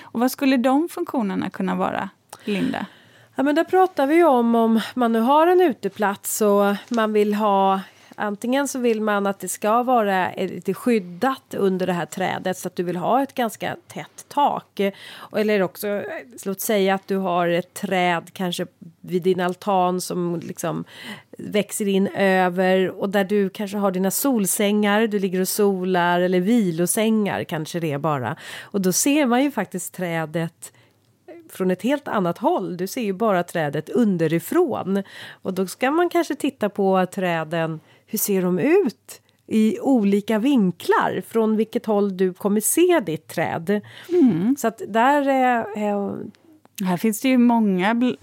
Och 0.00 0.20
vad 0.20 0.30
skulle 0.30 0.56
de 0.56 0.88
funktionerna 0.88 1.50
kunna 1.50 1.74
vara, 1.74 2.08
Linda? 2.44 2.86
Ja, 3.34 3.42
men 3.42 3.54
där 3.54 3.64
pratar 3.64 4.06
vi 4.06 4.24
om 4.24 4.54
om 4.54 4.80
man 4.94 5.12
nu 5.12 5.20
har 5.20 5.46
en 5.46 5.60
uteplats 5.60 6.40
och 6.40 6.74
man 6.88 7.12
vill 7.12 7.34
ha 7.34 7.80
Antingen 8.20 8.68
så 8.68 8.78
vill 8.78 9.00
man 9.00 9.26
att 9.26 9.40
det 9.40 9.48
ska 9.48 9.82
vara 9.82 10.30
lite 10.36 10.74
skyddat 10.74 11.54
under 11.54 11.86
det 11.86 11.92
här 11.92 12.06
trädet 12.06 12.56
så 12.56 12.68
att 12.68 12.76
du 12.76 12.82
vill 12.82 12.96
ha 12.96 13.22
ett 13.22 13.34
ganska 13.34 13.76
tätt 13.86 14.24
tak. 14.28 14.80
Eller 15.36 15.62
också, 15.62 16.02
låt 16.44 16.60
säga 16.60 16.94
att 16.94 17.08
du 17.08 17.16
har 17.16 17.48
ett 17.48 17.74
träd 17.74 18.30
kanske 18.32 18.66
vid 19.00 19.22
din 19.22 19.40
altan 19.40 20.00
som 20.00 20.40
liksom 20.44 20.84
växer 21.38 21.88
in 21.88 22.06
över 22.16 22.90
och 22.90 23.08
där 23.08 23.24
du 23.24 23.50
kanske 23.50 23.76
har 23.76 23.90
dina 23.90 24.10
solsängar, 24.10 25.06
du 25.06 25.18
ligger 25.18 25.40
och 25.40 25.48
solar 25.48 26.20
eller 26.20 26.40
vilosängar 26.40 27.44
kanske 27.44 27.80
det 27.80 27.92
är 27.92 27.98
bara. 27.98 28.36
Och 28.60 28.80
då 28.80 28.92
ser 28.92 29.26
man 29.26 29.42
ju 29.42 29.50
faktiskt 29.50 29.94
trädet 29.94 30.72
från 31.50 31.70
ett 31.70 31.82
helt 31.82 32.08
annat 32.08 32.38
håll. 32.38 32.76
Du 32.76 32.86
ser 32.86 33.02
ju 33.02 33.12
bara 33.12 33.42
trädet 33.42 33.88
underifrån. 33.88 35.02
Och 35.42 35.54
då 35.54 35.66
ska 35.66 35.90
man 35.90 36.08
kanske 36.08 36.34
titta 36.34 36.68
på 36.68 37.06
träden 37.06 37.80
hur 38.10 38.18
ser 38.18 38.42
de 38.42 38.58
ut 38.58 39.20
i 39.46 39.80
olika 39.80 40.38
vinklar 40.38 41.22
från 41.28 41.56
vilket 41.56 41.86
håll 41.86 42.16
du 42.16 42.34
kommer 42.34 42.60
se 42.60 43.00
ditt 43.00 43.28
träd. 43.28 43.80
Mm. 44.08 44.56
Så 44.58 44.68
att 44.68 44.82
där 44.88 45.28
är... 45.28 45.66
Här 46.84 46.96
finns 46.96 47.20
det 47.20 47.28
ju 47.28 47.38
många, 47.38 48.14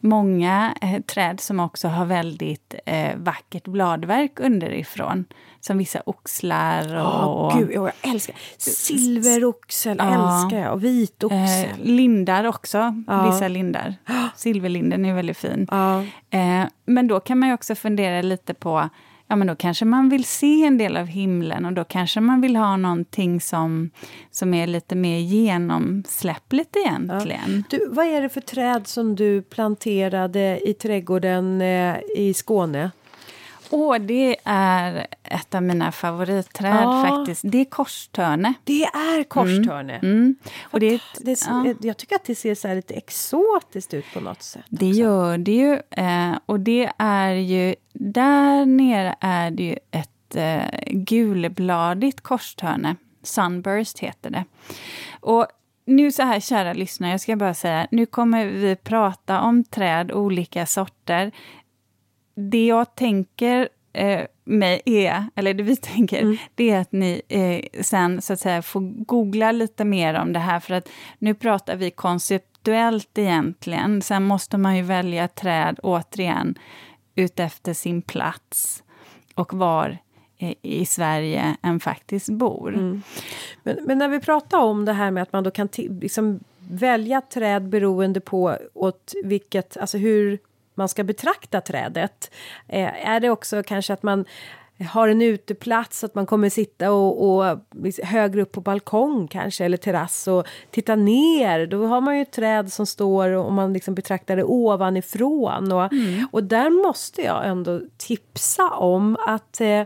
många 0.00 0.74
eh, 0.80 1.00
träd 1.00 1.40
som 1.40 1.60
också 1.60 1.88
har 1.88 2.04
väldigt 2.04 2.74
eh, 2.86 3.16
vackert 3.16 3.64
bladverk 3.64 4.40
underifrån. 4.40 5.24
Som 5.60 5.78
vissa 5.78 6.02
oxlar 6.06 6.96
och... 6.96 7.46
Oh, 7.46 7.58
gud, 7.58 7.70
jag 7.72 7.92
älskar 8.02 8.36
silveroxel, 8.58 9.96
ja. 9.98 10.04
älskar 10.04 10.58
jag. 10.58 10.72
Och 10.72 10.84
vitoxel. 10.84 11.70
Eh, 11.70 11.84
lindar 11.84 12.44
också, 12.44 13.02
ja. 13.06 13.30
vissa 13.30 13.48
lindar. 13.48 13.94
Silverlinden 14.36 15.04
är 15.04 15.14
väldigt 15.14 15.36
fin. 15.36 15.68
Ja. 15.70 16.00
Eh, 16.30 16.64
men 16.84 17.08
då 17.08 17.20
kan 17.20 17.38
man 17.38 17.48
ju 17.48 17.54
också 17.54 17.74
fundera 17.74 18.22
lite 18.22 18.54
på 18.54 18.88
ja 19.30 19.36
men 19.36 19.46
då 19.46 19.54
kanske 19.54 19.84
man 19.84 20.08
vill 20.08 20.24
se 20.24 20.64
en 20.64 20.78
del 20.78 20.96
av 20.96 21.06
himlen 21.06 21.66
och 21.66 21.72
då 21.72 21.84
kanske 21.84 22.20
man 22.20 22.40
vill 22.40 22.56
ha 22.56 22.76
någonting 22.76 23.40
som, 23.40 23.90
som 24.30 24.54
är 24.54 24.66
lite 24.66 24.94
mer 24.94 25.18
genomsläppligt 25.18 26.76
egentligen. 26.76 27.64
Ja. 27.70 27.78
Du, 27.78 27.88
vad 27.90 28.06
är 28.06 28.22
det 28.22 28.28
för 28.28 28.40
träd 28.40 28.86
som 28.86 29.16
du 29.16 29.42
planterade 29.42 30.60
i 30.68 30.74
trädgården 30.74 31.60
eh, 31.60 31.96
i 32.16 32.34
Skåne? 32.34 32.90
Åh, 33.70 33.98
det 33.98 34.36
är 34.44 35.06
ett 35.22 35.54
av 35.54 35.62
mina 35.62 35.92
favoritträd 35.92 36.82
ja. 36.82 37.06
faktiskt. 37.08 37.42
Det 37.44 37.60
är 37.60 37.64
korstörne. 37.64 38.54
Det 38.64 38.84
är 38.84 39.24
korstörne? 39.24 39.96
Mm. 39.96 40.16
Mm. 40.16 40.36
Och 40.62 40.80
det, 40.80 41.00
det 41.20 41.46
ja. 41.48 41.74
Jag 41.80 41.96
tycker 41.96 42.16
att 42.16 42.24
det 42.24 42.34
ser 42.34 42.54
så 42.54 42.74
lite 42.74 42.94
exotiskt 42.94 43.94
ut 43.94 44.04
på 44.14 44.20
något 44.20 44.42
sätt. 44.42 44.64
Det 44.68 44.88
också. 44.88 45.00
gör 45.00 45.38
det 45.38 45.52
ju. 45.52 45.80
Eh, 45.90 46.38
och 46.46 46.60
det 46.60 46.90
är 46.98 47.32
ju... 47.32 47.74
Där 47.92 48.66
nere 48.66 49.16
är 49.20 49.50
det 49.50 49.62
ju 49.62 49.76
ett 49.90 50.36
eh, 50.36 50.90
gulbladigt 50.90 52.20
korstörne. 52.20 52.96
Sunburst 53.22 53.98
heter 53.98 54.30
det. 54.30 54.44
Och 55.20 55.46
nu 55.84 56.12
så 56.12 56.22
här, 56.22 56.40
kära 56.40 56.72
lyssnare, 56.72 57.10
jag 57.10 57.20
ska 57.20 57.36
bara 57.36 57.54
säga, 57.54 57.86
nu 57.90 58.06
kommer 58.06 58.46
vi 58.46 58.76
prata 58.76 59.40
om 59.40 59.64
träd, 59.64 60.12
olika 60.12 60.66
sorter 60.66 61.32
det 62.34 62.66
jag 62.66 62.94
tänker 62.94 63.68
eh, 63.92 64.26
mig 64.44 64.82
är, 64.84 65.24
eller 65.34 65.54
det 65.54 65.62
vi 65.62 65.76
tänker, 65.96 66.22
mm. 66.22 66.36
det 66.54 66.70
är 66.70 66.80
att 66.80 66.92
ni 66.92 67.22
eh, 67.28 67.82
sen 67.82 68.22
så 68.22 68.32
att 68.32 68.40
säga 68.40 68.62
får 68.62 69.04
googla 69.04 69.52
lite 69.52 69.84
mer 69.84 70.14
om 70.14 70.32
det 70.32 70.38
här, 70.38 70.60
för 70.60 70.74
att 70.74 70.88
nu 71.18 71.34
pratar 71.34 71.76
vi 71.76 71.90
konceptuellt 71.90 73.18
egentligen. 73.18 74.02
Sen 74.02 74.22
måste 74.22 74.58
man 74.58 74.76
ju 74.76 74.82
välja 74.82 75.28
träd, 75.28 75.80
återigen, 75.82 76.58
utefter 77.14 77.74
sin 77.74 78.02
plats 78.02 78.82
och 79.34 79.54
var 79.54 79.98
i 80.62 80.86
Sverige 80.86 81.56
än 81.62 81.80
faktiskt 81.80 82.28
bor. 82.28 82.74
Mm. 82.74 83.02
Men, 83.62 83.78
men, 83.86 83.98
när 83.98 84.08
vi 84.08 84.20
pratar 84.20 84.58
om 84.58 84.84
det 84.84 84.92
här 84.92 85.10
med 85.10 85.22
att 85.22 85.32
man 85.32 85.44
då 85.44 85.50
kan 85.50 85.68
liksom 85.76 86.40
välja 86.70 87.20
träd 87.20 87.68
beroende 87.68 88.20
på 88.20 88.56
åt 88.74 89.12
vilket, 89.24 89.76
alltså 89.76 89.98
hur 89.98 90.38
man 90.80 90.88
ska 90.88 91.04
betrakta 91.04 91.60
trädet. 91.60 92.30
Eh, 92.68 93.08
är 93.08 93.20
det 93.20 93.30
också 93.30 93.62
kanske 93.62 93.92
att 93.92 94.02
man 94.02 94.24
har 94.88 95.08
en 95.08 95.22
uteplats, 95.22 96.04
att 96.04 96.14
man 96.14 96.26
kommer 96.26 96.48
sitta 96.48 96.92
och, 96.92 97.28
och 97.28 97.58
högre 98.02 98.42
upp 98.42 98.52
på 98.52 98.60
balkong 98.60 99.28
kanske, 99.28 99.64
eller 99.64 99.76
terrass 99.76 100.28
och 100.28 100.46
titta 100.70 100.96
ner. 100.96 101.66
Då 101.66 101.86
har 101.86 102.00
man 102.00 102.16
ju 102.16 102.22
ett 102.22 102.32
träd 102.32 102.72
som 102.72 102.86
står 102.86 103.28
och 103.28 103.52
man 103.52 103.72
liksom 103.72 103.94
betraktar 103.94 104.36
det 104.36 104.44
ovanifrån. 104.44 105.72
Och, 105.72 105.92
mm. 105.92 106.28
och 106.32 106.44
där 106.44 106.70
måste 106.70 107.22
jag 107.22 107.46
ändå 107.46 107.80
tipsa 107.96 108.70
om 108.70 109.16
att 109.26 109.60
eh, 109.60 109.82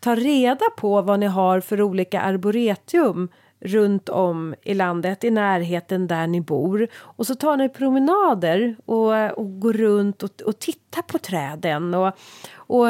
ta 0.00 0.14
reda 0.14 0.66
på 0.76 1.02
vad 1.02 1.20
ni 1.20 1.26
har 1.26 1.60
för 1.60 1.82
olika 1.82 2.20
arboretum 2.20 3.28
runt 3.66 4.08
om 4.08 4.54
i 4.62 4.74
landet, 4.74 5.24
i 5.24 5.30
närheten 5.30 6.06
där 6.06 6.26
ni 6.26 6.40
bor. 6.40 6.88
Och 6.94 7.26
så 7.26 7.34
tar 7.34 7.56
ni 7.56 7.68
promenader 7.68 8.76
och, 8.84 9.38
och 9.38 9.60
går 9.60 9.72
runt 9.72 10.22
och, 10.22 10.30
och 10.44 10.58
tittar 10.58 11.02
på 11.02 11.18
träden. 11.18 11.94
Och, 11.94 12.12
och 12.56 12.88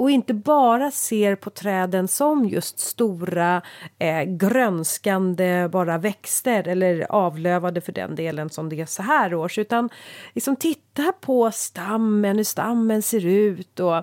och 0.00 0.10
inte 0.10 0.34
bara 0.34 0.90
ser 0.90 1.34
på 1.34 1.50
träden 1.50 2.08
som 2.08 2.44
just 2.48 2.78
stora 2.78 3.62
eh, 3.98 4.22
grönskande 4.22 5.68
bara 5.68 5.98
växter 5.98 6.68
eller 6.68 7.12
avlövade 7.12 7.80
för 7.80 7.92
den 7.92 8.14
delen 8.14 8.50
som 8.50 8.68
det 8.68 8.80
är 8.80 8.86
så 8.86 9.02
här 9.02 9.34
års 9.34 9.58
utan 9.58 9.90
liksom 10.34 10.56
titta 10.56 10.89
på 11.20 11.50
stammen, 11.50 12.36
hur 12.36 12.44
stammen 12.44 13.02
ser 13.02 13.26
ut 13.26 13.80
och 13.80 14.02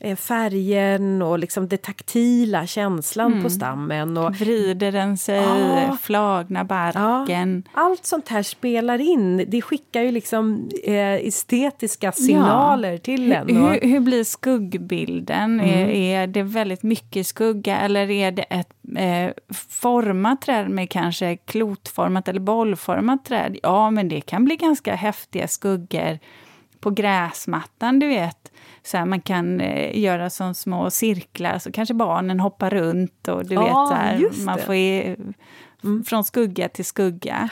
eh, 0.00 0.16
färgen 0.16 1.22
och 1.22 1.38
liksom 1.38 1.68
det 1.68 1.82
taktila 1.82 2.66
känslan 2.66 3.32
mm. 3.32 3.44
på 3.44 3.50
stammen. 3.50 4.16
Och, 4.16 4.34
Vrider 4.34 4.92
den 4.92 5.18
sig, 5.18 5.38
ah, 5.38 5.96
flagna 6.02 6.64
barken? 6.64 7.64
Ja, 7.74 7.80
allt 7.80 8.06
sånt 8.06 8.28
här 8.28 8.42
spelar 8.42 9.00
in. 9.00 9.44
Det 9.48 9.62
skickar 9.62 10.02
ju 10.02 10.12
liksom 10.12 10.70
eh, 10.84 11.14
estetiska 11.14 12.12
signaler 12.12 12.92
ja. 12.92 12.98
till 12.98 13.32
en. 13.32 13.62
Och, 13.62 13.72
hur, 13.72 13.80
hur, 13.80 14.00
blir 14.00 14.24
skuggbilden? 14.24 15.60
Mm. 15.60 15.68
Är, 15.68 15.88
är 15.88 16.26
det 16.26 16.42
väldigt 16.42 16.82
mycket 16.82 17.26
skugga 17.26 17.80
eller 17.80 18.10
är 18.10 18.32
det 18.32 18.42
ett 18.42 18.72
eh, 18.96 19.30
format 19.68 20.42
träd 20.42 20.70
med 20.70 20.90
kanske 20.90 21.36
klotformat 21.36 22.28
eller 22.28 22.40
bollformat 22.40 23.24
träd? 23.24 23.58
Ja, 23.62 23.90
men 23.90 24.08
det 24.08 24.20
kan 24.20 24.44
bli 24.44 24.56
ganska 24.56 24.94
häftiga 24.94 25.48
skuggor 25.48 26.18
på 26.80 26.90
gräsmattan, 26.90 27.98
du 27.98 28.08
vet. 28.08 28.52
Så 28.82 28.96
här, 28.96 29.04
man 29.04 29.20
kan 29.20 29.60
eh, 29.60 29.98
göra 29.98 30.30
som 30.30 30.54
små 30.54 30.90
cirklar, 30.90 31.58
så 31.58 31.72
kanske 31.72 31.94
barnen 31.94 32.40
hoppar 32.40 32.70
runt 32.70 33.28
och 33.28 33.46
du 33.46 33.54
ja, 33.54 33.62
vet, 33.62 33.88
så 33.88 33.94
här, 33.94 34.44
man 34.44 34.58
får 34.58 34.74
ge, 34.74 35.16
mm. 35.84 36.04
från 36.04 36.24
skugga 36.24 36.68
till 36.68 36.84
skugga. 36.84 37.50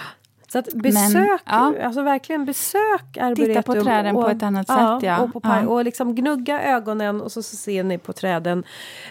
Så 0.57 0.61
att 0.61 0.83
besök, 0.83 1.15
Men, 1.15 1.39
ja. 1.45 1.75
alltså 1.85 2.03
verkligen 2.03 2.45
besök 2.45 3.17
Arboretum. 3.17 3.47
Titta 3.47 3.63
på 3.63 3.73
träden 3.73 4.17
och, 4.17 4.25
på 4.25 4.31
ett 4.31 4.43
annat 4.43 4.67
ja, 4.69 4.99
sätt. 5.01 5.07
Ja. 5.07 5.21
Och, 5.23 5.43
på 5.43 5.49
ja. 5.49 5.67
och 5.67 5.85
liksom 5.85 6.15
gnugga 6.15 6.63
ögonen 6.63 7.21
och 7.21 7.33
så, 7.33 7.43
så 7.43 7.57
ser 7.57 7.85
ni 7.85 7.99
på 7.99 8.13
träden, 8.13 8.65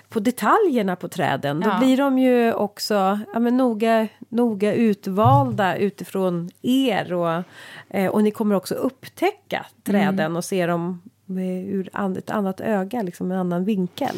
på 0.10 0.20
detaljerna 0.20 0.96
på 0.96 1.08
träden. 1.08 1.60
Då 1.60 1.78
blir 1.80 1.98
de 1.98 2.20
ju 2.20 2.54
också 2.54 3.20
ja, 3.34 3.40
men 3.40 3.58
noga, 3.58 4.08
noga 4.30 4.74
utvalda 4.74 5.76
utifrån 5.78 6.50
er. 6.62 7.14
Och, 7.14 7.44
eh, 7.90 8.12
och 8.12 8.24
ni 8.24 8.32
kommer 8.32 8.56
också 8.56 8.76
upptäcka 8.76 9.66
träden 9.84 10.20
mm. 10.20 10.36
och 10.36 10.46
se 10.46 10.66
dem 10.66 11.02
med, 11.26 11.66
ur 11.68 11.90
ett 12.18 12.30
annat 12.30 12.62
öga, 12.62 13.02
liksom 13.02 13.32
en 13.32 13.38
annan 13.38 13.66
vinkel. 13.66 14.16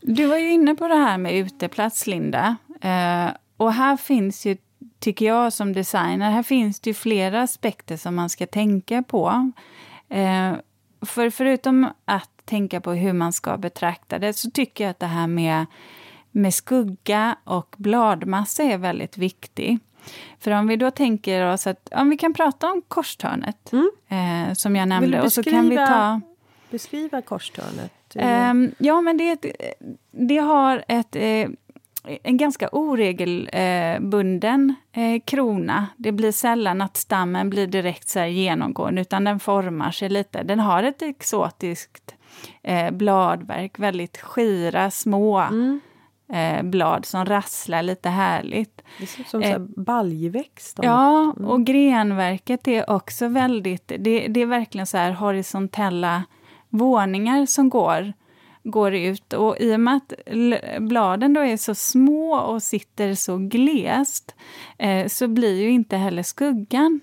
Du 0.00 0.26
var 0.26 0.36
ju 0.36 0.52
inne 0.52 0.74
på 0.74 0.88
det 0.88 0.94
här 0.94 1.18
med 1.18 1.34
uteplats, 1.34 2.06
Linda. 2.06 2.56
Eh, 2.80 3.28
och 3.56 3.72
här 3.72 3.96
finns 3.96 4.46
ju 4.46 4.56
tycker 4.98 5.26
jag 5.26 5.52
som 5.52 5.72
designer, 5.72 6.30
här 6.30 6.42
finns 6.42 6.80
det 6.80 6.94
flera 6.94 7.42
aspekter 7.42 7.96
som 7.96 8.14
man 8.14 8.28
ska 8.28 8.46
tänka 8.46 9.02
på. 9.02 9.52
Eh, 10.08 10.52
för 11.00 11.30
förutom 11.30 11.88
att 12.04 12.30
tänka 12.44 12.80
på 12.80 12.92
hur 12.92 13.12
man 13.12 13.32
ska 13.32 13.56
betrakta 13.56 14.18
det, 14.18 14.32
så 14.32 14.50
tycker 14.50 14.84
jag 14.84 14.90
att 14.90 15.00
det 15.00 15.06
här 15.06 15.26
med, 15.26 15.66
med 16.30 16.54
skugga 16.54 17.36
och 17.44 17.74
bladmassa 17.78 18.62
är 18.62 18.78
väldigt 18.78 19.18
viktigt. 19.18 19.82
För 20.40 20.50
om 20.50 20.66
vi 20.66 20.76
då 20.76 20.90
tänker 20.90 21.52
oss 21.52 21.66
att, 21.66 21.88
om 21.92 22.10
vi 22.10 22.16
kan 22.16 22.34
prata 22.34 22.72
om 22.72 22.82
korstörnet, 22.88 23.72
mm. 23.72 23.90
eh, 24.08 24.54
som 24.54 24.76
jag 24.76 24.88
nämnde, 24.88 25.22
och 25.22 25.32
så 25.32 25.42
kan 25.42 25.68
vi 25.68 25.76
ta... 25.76 26.20
Beskriva 26.70 27.22
korstörnet. 27.22 27.92
Eh, 28.14 28.54
ja, 28.78 29.00
men 29.00 29.16
det, 29.16 29.44
det 30.10 30.38
har 30.38 30.84
ett 30.88 31.16
eh, 31.16 31.48
en 32.04 32.36
ganska 32.36 32.68
oregelbunden 32.72 34.74
eh, 34.92 35.20
krona. 35.24 35.86
Det 35.96 36.12
blir 36.12 36.32
sällan 36.32 36.80
att 36.80 36.96
stammen 36.96 37.50
blir 37.50 37.66
direkt 37.66 38.08
så 38.08 38.24
genomgående, 38.24 39.00
utan 39.00 39.24
den 39.24 39.40
formar 39.40 39.90
sig 39.90 40.08
lite. 40.08 40.42
Den 40.42 40.60
har 40.60 40.82
ett 40.82 41.02
exotiskt 41.02 42.14
eh, 42.62 42.90
bladverk, 42.90 43.78
väldigt 43.78 44.16
skira, 44.16 44.90
små 44.90 45.38
mm. 45.38 45.80
eh, 46.32 46.62
blad 46.62 47.04
som 47.04 47.24
rasslar 47.24 47.82
lite 47.82 48.08
härligt. 48.08 48.82
Det 48.98 49.06
ser 49.06 49.20
ut 49.20 49.28
som 49.28 49.42
eh, 49.42 49.58
baljväxt. 49.58 50.78
Ja, 50.82 51.32
mm. 51.36 51.48
och 51.48 51.66
grenverket 51.66 52.68
är 52.68 52.90
också 52.90 53.28
väldigt... 53.28 53.92
Det, 53.98 54.28
det 54.28 54.40
är 54.40 54.46
verkligen 54.46 54.86
så 54.86 54.96
här 54.96 55.12
horisontella 55.12 56.22
våningar 56.68 57.46
som 57.46 57.68
går 57.68 58.12
går 58.64 58.94
ut. 58.94 59.32
Och 59.32 59.56
i 59.60 59.74
och 59.74 59.80
med 59.80 59.96
att 59.96 60.12
bladen 60.80 61.34
då 61.34 61.40
är 61.40 61.56
så 61.56 61.74
små 61.74 62.34
och 62.34 62.62
sitter 62.62 63.14
så 63.14 63.36
glest 63.36 64.34
eh, 64.78 65.06
så 65.06 65.28
blir 65.28 65.60
ju 65.60 65.70
inte 65.70 65.96
heller 65.96 66.22
skuggan 66.22 67.00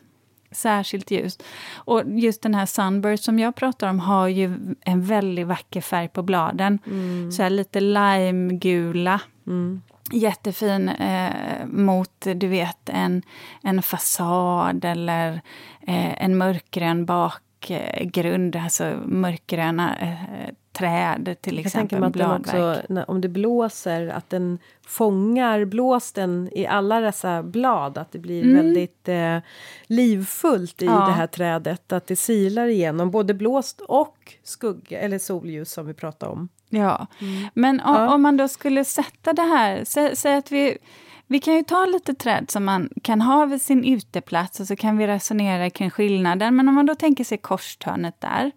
särskilt 0.55 1.11
ljus. 1.11 1.37
Och 1.73 2.03
just 2.05 2.41
den 2.41 2.55
här 2.55 2.65
Sunburst 2.65 3.23
som 3.23 3.39
jag 3.39 3.55
pratar 3.55 3.89
om 3.89 3.99
har 3.99 4.27
ju 4.27 4.75
en 4.81 5.01
väldigt 5.01 5.47
vacker 5.47 5.81
färg 5.81 6.07
på 6.07 6.23
bladen. 6.23 6.79
Mm. 6.87 7.31
Så 7.31 7.43
här 7.43 7.49
lite 7.49 7.79
limegula. 7.79 9.21
Mm. 9.47 9.81
Jättefin 10.11 10.89
eh, 10.89 11.65
mot, 11.65 12.27
du 12.35 12.47
vet, 12.47 12.89
en, 12.89 13.21
en 13.63 13.81
fasad 13.81 14.85
eller 14.85 15.41
eh, 15.87 16.23
en 16.23 16.37
mörkgrön 16.37 17.05
bakgrund, 17.05 18.55
alltså 18.55 18.93
mörkgröna 19.05 19.97
eh, 19.97 20.53
träd 20.77 21.35
till 21.41 21.55
jag 21.55 21.65
exempel. 21.65 22.01
Jag 22.01 22.13
tänker 22.13 22.39
också, 22.39 22.81
när, 22.89 23.09
om 23.09 23.21
det 23.21 23.29
blåser, 23.29 24.07
att 24.07 24.29
den 24.29 24.59
fångar 24.87 25.65
blåsten 25.65 26.49
i 26.51 26.65
alla 26.65 26.99
dessa 26.99 27.43
blad. 27.43 27.97
Att 27.97 28.11
det 28.11 28.19
blir 28.19 28.43
mm. 28.43 28.55
väldigt 28.55 29.09
eh, 29.09 29.37
livfullt 29.87 30.81
i 30.81 30.85
ja. 30.85 31.05
det 31.05 31.11
här 31.11 31.27
trädet. 31.27 31.91
Att 31.91 32.07
det 32.07 32.15
silar 32.15 32.67
igenom 32.67 33.11
både 33.11 33.33
blåst 33.33 33.81
och 33.81 34.33
skugga 34.43 34.99
eller 34.99 35.19
solljus 35.19 35.71
som 35.71 35.87
vi 35.87 35.93
pratade 35.93 36.31
om. 36.31 36.49
Ja, 36.69 37.07
mm. 37.21 37.47
men 37.53 37.81
om, 37.81 37.95
ja. 37.95 38.13
om, 38.13 38.21
man 38.21 38.37
då 38.37 38.47
skulle 38.47 38.85
sätta 38.85 39.33
det 39.33 39.41
här, 39.41 39.83
säg, 39.85 40.15
säg 40.15 40.35
att 40.35 40.51
vi 40.51 40.77
vi 41.27 41.39
kan 41.39 41.55
ju 41.55 41.63
ta 41.63 41.85
lite 41.85 42.13
träd 42.13 42.51
som 42.51 42.65
man 42.65 42.89
kan 43.03 43.21
ha 43.21 43.45
vid 43.45 43.61
sin 43.61 43.83
uteplats 43.83 44.59
och 44.59 44.67
så 44.67 44.75
kan 44.75 44.97
vi 44.97 45.07
resonera 45.07 45.69
kring 45.69 45.89
skillnaden. 45.89 46.55
Men 46.55 46.69
om 46.69 46.75
man 46.75 46.85
då 46.85 46.95
tänker 46.95 47.23
sig 47.23 47.37
korstörnet 47.37 48.21
där. 48.21 48.51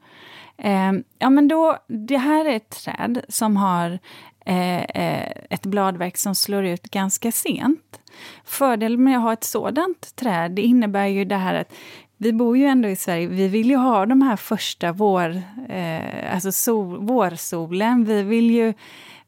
Eh, 0.58 0.92
ja, 1.18 1.30
men 1.30 1.48
då, 1.48 1.78
det 1.86 2.16
här 2.16 2.44
är 2.44 2.56
ett 2.56 2.70
träd 2.70 3.24
som 3.28 3.56
har 3.56 3.98
eh, 4.44 4.82
eh 4.82 5.32
ett 5.50 5.66
bladverk 5.66 6.16
som 6.16 6.34
slår 6.34 6.64
ut 6.64 6.82
ganska 6.82 7.32
sent. 7.32 8.00
Fördelen 8.44 9.04
med 9.04 9.16
att 9.16 9.22
ha 9.22 9.32
ett 9.32 9.44
sådant 9.44 10.16
träd 10.16 10.50
det 10.50 10.62
innebär 10.62 11.06
ju 11.06 11.24
det 11.24 11.36
här 11.36 11.54
att 11.54 11.72
vi 12.20 12.32
bor 12.32 12.56
ju 12.56 12.64
ändå 12.64 12.88
i 12.88 12.96
Sverige, 12.96 13.26
vi 13.26 13.48
vill 13.48 13.70
ju 13.70 13.76
ha 13.76 14.06
de 14.06 14.22
här 14.22 14.36
första 14.36 14.92
vår, 14.92 15.42
eh, 15.68 16.34
alltså 16.34 16.52
sol, 16.52 17.06
vårsolen. 17.06 18.04
Vi 18.04 18.22
vill, 18.22 18.50
ju, 18.50 18.74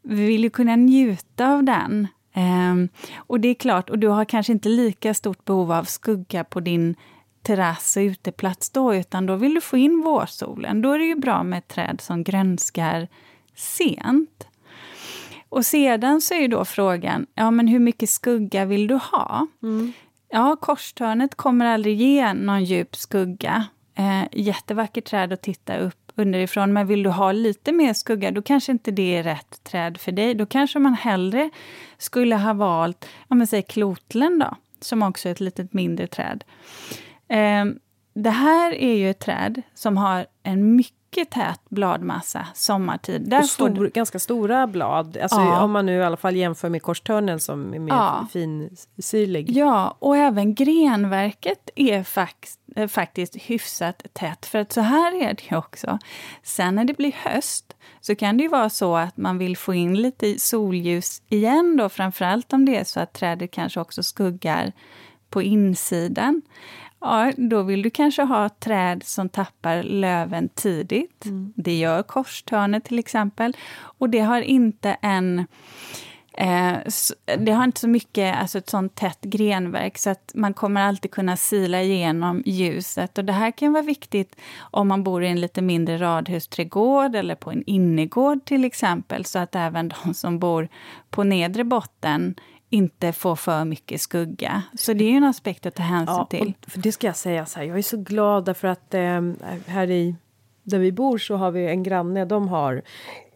vi 0.03 0.27
vill 0.27 0.45
ju 0.45 0.51
kunna 0.51 0.77
njuta 0.77 1.53
av 1.53 1.65
den. 1.65 2.09
Ehm, 2.33 2.89
och 3.17 3.41
det 3.41 3.49
är 3.49 3.55
klart, 3.55 3.91
och 3.91 3.99
du 3.99 4.09
har 4.09 4.25
kanske 4.25 4.53
inte 4.53 4.69
lika 4.69 5.15
stort 5.15 5.45
behov 5.45 5.73
av 5.73 5.85
skugga 5.85 6.45
på 6.45 6.61
din 6.61 6.97
terrass 7.43 7.97
och 7.97 8.01
uteplats 8.01 8.71
då, 8.71 8.95
utan 8.95 9.27
då 9.27 9.37
vill 9.37 9.55
du 9.55 9.61
få 9.61 9.77
in 9.77 10.01
vårsolen. 10.01 10.83
Då 10.83 10.93
är 10.93 10.99
det 10.99 11.05
ju 11.05 11.15
bra 11.15 11.43
med 11.43 11.59
ett 11.59 11.69
träd 11.69 12.01
som 12.01 12.25
grönskar 12.25 13.09
sent. 13.55 14.47
Och 15.49 15.67
sedan 15.67 16.21
så 16.21 16.35
är 16.35 16.49
då 16.49 16.65
frågan, 16.65 17.27
ja 17.35 17.51
men 17.51 17.69
hur 17.69 17.79
mycket 17.79 18.11
skugga 18.11 18.65
vill 18.65 18.87
du 18.87 18.95
ha? 18.95 19.47
Mm. 19.63 19.93
Ja, 20.29 20.57
korstörnet 20.57 21.35
kommer 21.35 21.67
aldrig 21.67 22.01
ge 22.01 22.35
någon 22.35 22.65
djup 22.65 22.97
skugga. 22.97 23.67
Eh, 23.95 24.23
jättevackert 24.33 25.05
träd 25.05 25.33
att 25.33 25.43
titta 25.43 25.79
upp 25.79 26.13
underifrån, 26.15 26.73
men 26.73 26.87
vill 26.87 27.03
du 27.03 27.11
ha 27.11 27.33
lite 27.33 27.73
mer 27.73 27.93
skugga, 27.93 28.31
då 28.31 28.43
kanske 28.43 28.73
inte 28.73 28.91
det 28.91 29.17
är 29.17 29.23
rätt 29.23 29.65
träd 29.65 29.99
för 29.99 30.13
dig. 30.13 30.35
Då 30.35 30.47
kanske 30.47 30.79
man 30.79 30.95
hellre 30.95 31.51
skulle 31.99 32.37
ha 32.37 32.53
valt, 32.53 33.09
om 33.29 33.39
man 33.39 33.47
säger 33.47 33.63
klotlen 33.63 34.39
då, 34.39 34.57
som 34.81 35.03
också 35.03 35.29
är 35.29 35.33
ett 35.33 35.41
litet 35.41 35.73
mindre 35.73 36.07
träd. 36.07 36.45
Eh, 37.31 37.65
det 38.15 38.31
här 38.31 38.73
är 38.73 38.95
ju 38.95 39.11
ett 39.11 39.19
träd 39.19 39.63
som 39.75 39.97
har 39.97 40.27
en 40.43 40.77
mycket 40.77 41.31
tät 41.31 41.61
bladmassa 41.69 42.47
sommartid. 42.55 43.31
Där 43.31 43.39
och 43.39 43.47
stor, 43.47 43.69
du... 43.69 43.89
ganska 43.89 44.19
stora 44.19 44.67
blad, 44.67 45.19
alltså 45.23 45.41
ja. 45.41 45.63
om 45.63 45.71
man 45.71 45.87
nu 45.87 45.97
i 45.97 46.03
alla 46.03 46.17
fall 46.17 46.37
jämför 46.37 46.69
med 46.69 46.83
korstörnen 46.83 47.41
som 47.41 47.75
är 47.75 47.79
mer 47.79 47.95
ja. 47.95 48.27
finsyrlig. 48.33 49.51
Ja, 49.51 49.97
och 49.99 50.17
även 50.17 50.55
grenverket 50.55 51.71
är 51.77 52.03
fakt 52.03 52.57
faktiskt 52.89 53.37
hyfsat 53.37 54.03
tätt, 54.13 54.47
för 54.47 54.59
att 54.59 54.73
så 54.73 54.81
här 54.81 55.23
är 55.23 55.37
det 55.49 55.57
också. 55.57 55.99
Sen 56.43 56.75
när 56.75 56.85
det 56.85 56.97
blir 56.97 57.13
höst 57.13 57.77
så 58.01 58.15
kan 58.17 58.37
det 58.37 58.43
ju 58.43 58.49
vara 58.49 58.71
så 58.71 58.97
att 58.97 59.17
man 59.17 59.39
vill 59.39 59.57
få 59.57 59.75
in 59.75 60.03
lite 60.03 60.39
solljus 60.39 61.23
igen 61.29 61.77
då, 61.77 61.89
framförallt 61.89 62.53
om 62.53 62.65
det 62.65 62.77
är 62.77 62.85
så 62.85 63.01
att 63.01 63.13
trädet 63.13 63.51
kanske 63.51 63.81
också 63.81 64.03
skuggar 64.03 64.73
på 65.31 65.43
insidan. 65.43 66.43
Ja, 67.01 67.33
då 67.37 67.63
vill 67.63 67.83
du 67.83 67.91
kanske 67.91 68.23
ha 68.23 68.49
träd 68.49 69.03
som 69.03 69.29
tappar 69.29 69.83
löven 69.83 70.49
tidigt. 70.49 71.25
Mm. 71.25 71.53
Det 71.57 71.79
gör 71.79 72.03
korstörnet 72.03 72.85
till 72.85 72.99
exempel. 72.99 73.57
Och 73.81 74.11
det 74.11 74.21
har 74.21 74.41
inte 74.41 74.97
en 75.03 75.47
Eh, 76.41 76.79
det 77.39 77.53
har 77.53 77.65
inte 77.65 77.81
så 77.81 77.89
mycket, 77.89 78.37
alltså 78.37 78.59
ett 78.59 78.71
sånt 78.71 78.95
tätt 78.95 79.21
grenverk 79.21 79.99
så 79.99 80.11
att 80.11 80.33
man 80.35 80.55
kommer 80.55 80.83
alltid 80.83 81.11
kunna 81.11 81.37
sila 81.37 81.83
igenom 81.83 82.43
ljuset. 82.47 83.19
Och 83.19 83.25
det 83.25 83.33
här 83.33 83.51
kan 83.51 83.73
vara 83.73 83.83
viktigt 83.83 84.37
om 84.61 84.89
man 84.89 85.05
bor 85.05 85.25
i 85.25 85.29
en 85.29 85.41
lite 85.41 85.63
mindre 85.63 85.99
radhusträdgård 85.99 87.15
eller 87.17 87.35
på 87.35 87.51
en 87.51 87.63
innergård 87.67 88.45
till 88.45 88.65
exempel, 88.65 89.25
så 89.25 89.39
att 89.39 89.55
även 89.55 89.93
de 90.05 90.15
som 90.15 90.39
bor 90.39 90.69
på 91.11 91.25
nedre 91.25 91.65
botten 91.65 92.35
inte 92.71 93.13
får 93.13 93.37
för 93.37 93.65
mycket 93.65 94.01
skugga. 94.01 94.63
Så 94.75 94.93
det 94.93 95.05
är 95.05 95.11
ju 95.11 95.17
en 95.17 95.25
aspekt 95.25 95.67
att 95.67 95.75
ta 95.75 95.83
hänsyn 95.83 96.17
ja, 96.17 96.27
till. 96.31 96.55
det 96.75 96.93
ska 96.93 97.07
jag 97.07 97.17
säga, 97.17 97.47
så 97.47 97.59
här, 97.59 97.67
jag 97.67 97.79
är 97.79 97.83
så 97.83 97.97
glad 97.97 98.45
därför 98.45 98.69
att 98.69 98.95
eh, 98.95 99.21
här 99.67 99.91
i 99.91 100.15
där 100.63 100.79
vi 100.79 100.93
bor 100.93 101.19
så 101.19 101.37
har 101.37 101.51
vi 101.51 101.67
en 101.67 101.83
granne, 101.83 102.25
de 102.25 102.49
har 102.49 102.83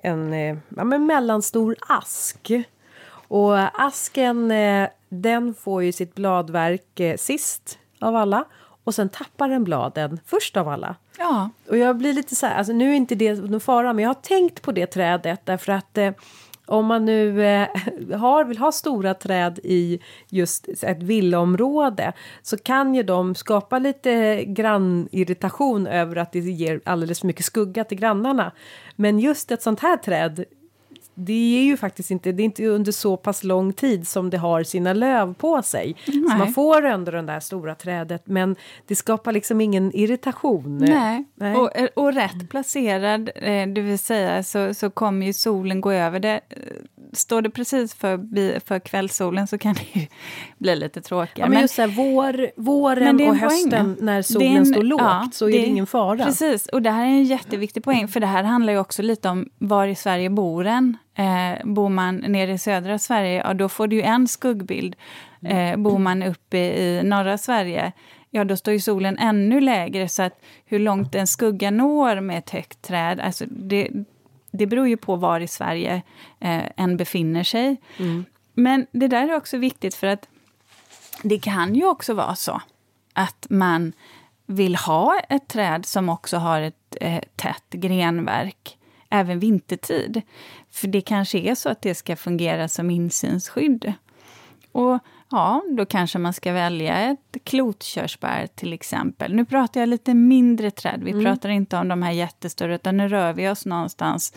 en 0.02 0.32
eh, 0.32 0.56
ja, 0.76 0.84
men 0.84 1.06
mellanstor 1.06 1.76
ask. 1.88 2.50
Och 3.28 3.80
asken, 3.84 4.50
eh, 4.50 4.88
den 5.08 5.54
får 5.54 5.82
ju 5.82 5.92
sitt 5.92 6.14
bladverk 6.14 7.00
eh, 7.00 7.16
sist 7.16 7.78
av 8.00 8.16
alla 8.16 8.44
och 8.84 8.94
sen 8.94 9.08
tappar 9.08 9.48
den 9.48 9.64
bladen 9.64 10.20
först 10.26 10.56
av 10.56 10.68
alla. 10.68 10.96
Ja. 11.18 11.50
Och 11.68 11.78
jag 11.78 11.96
blir 11.96 12.12
lite 12.12 12.36
så 12.36 12.46
här, 12.46 12.54
alltså 12.54 12.72
nu 12.72 12.90
är 12.90 12.94
inte 12.94 13.14
det 13.14 13.34
någon 13.34 13.60
fara, 13.60 13.92
men 13.92 14.02
jag 14.02 14.08
har 14.08 14.14
tänkt 14.14 14.62
på 14.62 14.72
det 14.72 14.86
trädet 14.86 15.40
därför 15.44 15.72
att 15.72 15.98
eh, 15.98 16.12
om 16.66 16.86
man 16.86 17.04
nu 17.04 17.44
eh, 17.44 17.68
har, 18.18 18.44
vill 18.44 18.58
ha 18.58 18.72
stora 18.72 19.14
träd 19.14 19.58
i 19.62 20.00
just 20.28 20.68
ett 20.82 21.02
villaområde 21.02 22.12
så 22.42 22.58
kan 22.58 22.94
ju 22.94 23.02
de 23.02 23.34
skapa 23.34 23.78
lite 23.78 24.44
grannirritation 24.44 25.86
över 25.86 26.16
att 26.16 26.32
det 26.32 26.38
ger 26.38 26.80
alldeles 26.84 27.20
för 27.20 27.26
mycket 27.26 27.44
skugga 27.44 27.84
till 27.84 27.98
grannarna. 27.98 28.52
Men 28.96 29.18
just 29.18 29.50
ett 29.50 29.62
sånt 29.62 29.80
här 29.80 29.96
träd 29.96 30.44
det 31.14 31.58
är 31.58 31.64
ju 31.64 31.76
faktiskt 31.76 32.10
inte, 32.10 32.32
det 32.32 32.42
är 32.42 32.44
inte 32.44 32.66
under 32.66 32.92
så 32.92 33.16
pass 33.16 33.44
lång 33.44 33.72
tid 33.72 34.08
som 34.08 34.30
det 34.30 34.38
har 34.38 34.62
sina 34.62 34.92
löv 34.92 35.34
på 35.34 35.62
sig. 35.62 35.96
Nej. 36.06 36.30
Så 36.30 36.36
man 36.36 36.52
får 36.52 36.84
ändå 36.84 37.12
det 37.12 37.22
där 37.22 37.40
stora 37.40 37.74
trädet 37.74 38.22
men 38.24 38.56
det 38.86 38.96
skapar 38.96 39.32
liksom 39.32 39.60
ingen 39.60 39.96
irritation. 39.96 40.78
Nej, 40.78 41.24
Nej. 41.34 41.56
Och, 41.56 41.70
och 41.94 42.12
rätt 42.12 42.50
placerad, 42.50 43.30
eh, 43.34 43.66
det 43.68 43.80
vill 43.80 43.98
säga 43.98 44.42
så, 44.42 44.74
så 44.74 44.90
kommer 44.90 45.26
ju 45.26 45.32
solen 45.32 45.80
gå 45.80 45.92
över 45.92 46.20
det. 46.20 46.40
Står 47.12 47.42
det 47.42 47.50
precis 47.50 47.94
för, 47.94 48.60
för 48.60 48.78
kvällssolen 48.78 49.46
så 49.46 49.58
kan 49.58 49.74
det 49.74 50.00
ju 50.00 50.06
bli 50.58 50.76
lite 50.76 51.00
tråkigare. 51.00 51.46
Ja, 51.46 51.48
men 51.48 51.60
just 51.60 51.74
så 51.74 51.82
här, 51.82 51.88
vår, 51.88 52.50
våren 52.56 53.28
och 53.28 53.36
hösten 53.36 53.96
när 54.00 54.22
solen 54.22 54.56
en, 54.56 54.66
står 54.66 54.82
lågt 54.82 55.00
ja, 55.02 55.28
så 55.32 55.48
är 55.48 55.52
det, 55.52 55.58
det 55.58 55.66
ingen 55.66 55.86
fara. 55.86 56.24
Precis, 56.24 56.66
och 56.66 56.82
det 56.82 56.90
här 56.90 57.04
är 57.04 57.10
en 57.10 57.24
jätteviktig 57.24 57.84
poäng 57.84 58.08
för 58.08 58.20
det 58.20 58.26
här 58.26 58.42
handlar 58.42 58.72
ju 58.72 58.78
också 58.78 59.02
lite 59.02 59.28
om 59.28 59.48
var 59.58 59.86
i 59.86 59.94
Sverige 59.94 60.30
bor 60.30 60.66
en. 60.66 60.96
Eh, 61.14 61.64
bor 61.64 61.88
man 61.88 62.16
nere 62.16 62.52
i 62.52 62.58
södra 62.58 62.98
Sverige, 62.98 63.42
ja 63.44 63.54
då 63.54 63.68
får 63.68 63.86
du 63.86 63.96
ju 63.96 64.02
en 64.02 64.28
skuggbild. 64.28 64.96
Eh, 65.42 65.76
bor 65.76 65.98
man 65.98 66.22
uppe 66.22 66.58
i 66.58 67.02
norra 67.02 67.38
Sverige, 67.38 67.92
ja 68.30 68.44
då 68.44 68.56
står 68.56 68.74
ju 68.74 68.80
solen 68.80 69.18
ännu 69.18 69.60
lägre. 69.60 70.08
Så 70.08 70.22
att 70.22 70.40
hur 70.64 70.78
långt 70.78 71.14
en 71.14 71.26
skugga 71.26 71.70
når 71.70 72.20
med 72.20 72.38
ett 72.38 72.50
högt 72.50 72.82
träd, 72.82 73.20
alltså 73.20 73.44
det, 73.48 73.90
det 74.50 74.66
beror 74.66 74.88
ju 74.88 74.96
på 74.96 75.16
var 75.16 75.40
i 75.40 75.48
Sverige 75.48 76.02
eh, 76.40 76.62
en 76.76 76.96
befinner 76.96 77.44
sig. 77.44 77.76
Mm. 77.98 78.24
Men 78.54 78.86
det 78.92 79.08
där 79.08 79.28
är 79.28 79.36
också 79.36 79.58
viktigt 79.58 79.94
för 79.94 80.06
att 80.06 80.28
det 81.22 81.38
kan 81.38 81.74
ju 81.74 81.86
också 81.86 82.14
vara 82.14 82.36
så 82.36 82.60
att 83.12 83.46
man 83.50 83.92
vill 84.46 84.76
ha 84.76 85.20
ett 85.28 85.48
träd 85.48 85.86
som 85.86 86.08
också 86.08 86.36
har 86.36 86.60
ett 86.60 86.96
eh, 87.00 87.22
tätt 87.36 87.70
grenverk 87.70 88.78
även 89.14 89.38
vintertid. 89.38 90.22
För 90.70 90.88
det 90.88 91.00
kanske 91.00 91.38
är 91.38 91.54
så 91.54 91.68
att 91.68 91.82
det 91.82 91.94
ska 91.94 92.16
fungera 92.16 92.68
som 92.68 92.90
insynsskydd. 92.90 93.92
Och 94.72 94.98
ja, 95.30 95.62
då 95.76 95.86
kanske 95.86 96.18
man 96.18 96.32
ska 96.32 96.52
välja 96.52 96.98
ett 96.98 97.36
klotkörsbär 97.44 98.46
till 98.46 98.72
exempel. 98.72 99.34
Nu 99.34 99.44
pratar 99.44 99.80
jag 99.80 99.88
lite 99.88 100.14
mindre 100.14 100.70
träd, 100.70 101.00
vi 101.04 101.10
mm. 101.10 101.24
pratar 101.24 101.48
inte 101.48 101.76
om 101.76 101.88
de 101.88 102.02
här 102.02 102.12
jättestora, 102.12 102.74
utan 102.74 102.96
nu 102.96 103.08
rör 103.08 103.32
vi 103.32 103.48
oss 103.48 103.66
någonstans 103.66 104.32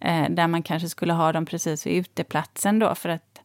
eh, 0.00 0.30
där 0.30 0.46
man 0.46 0.62
kanske 0.62 0.88
skulle 0.88 1.12
ha 1.12 1.32
dem 1.32 1.46
precis 1.46 1.86
vid 1.86 1.96
uteplatsen 1.96 2.78
då, 2.78 2.94
för 2.94 3.08
att 3.08 3.40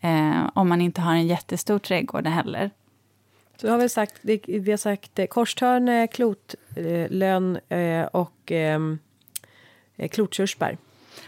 eh, 0.00 0.48
om 0.54 0.68
man 0.68 0.80
inte 0.80 1.00
har 1.00 1.12
en 1.12 1.26
jättestor 1.26 1.78
trädgård 1.78 2.26
heller. 2.26 2.70
Så 3.56 3.68
har 3.68 3.78
vi 3.78 3.88
sagt, 3.88 4.14
vi 4.46 4.70
har 4.70 4.76
sagt 4.76 5.18
eh, 5.18 5.26
korstörne, 5.26 6.06
klotlön 6.06 7.58
eh, 7.68 8.04
och 8.04 8.52
eh, 8.52 8.80
klotkörsbär. 10.10 10.76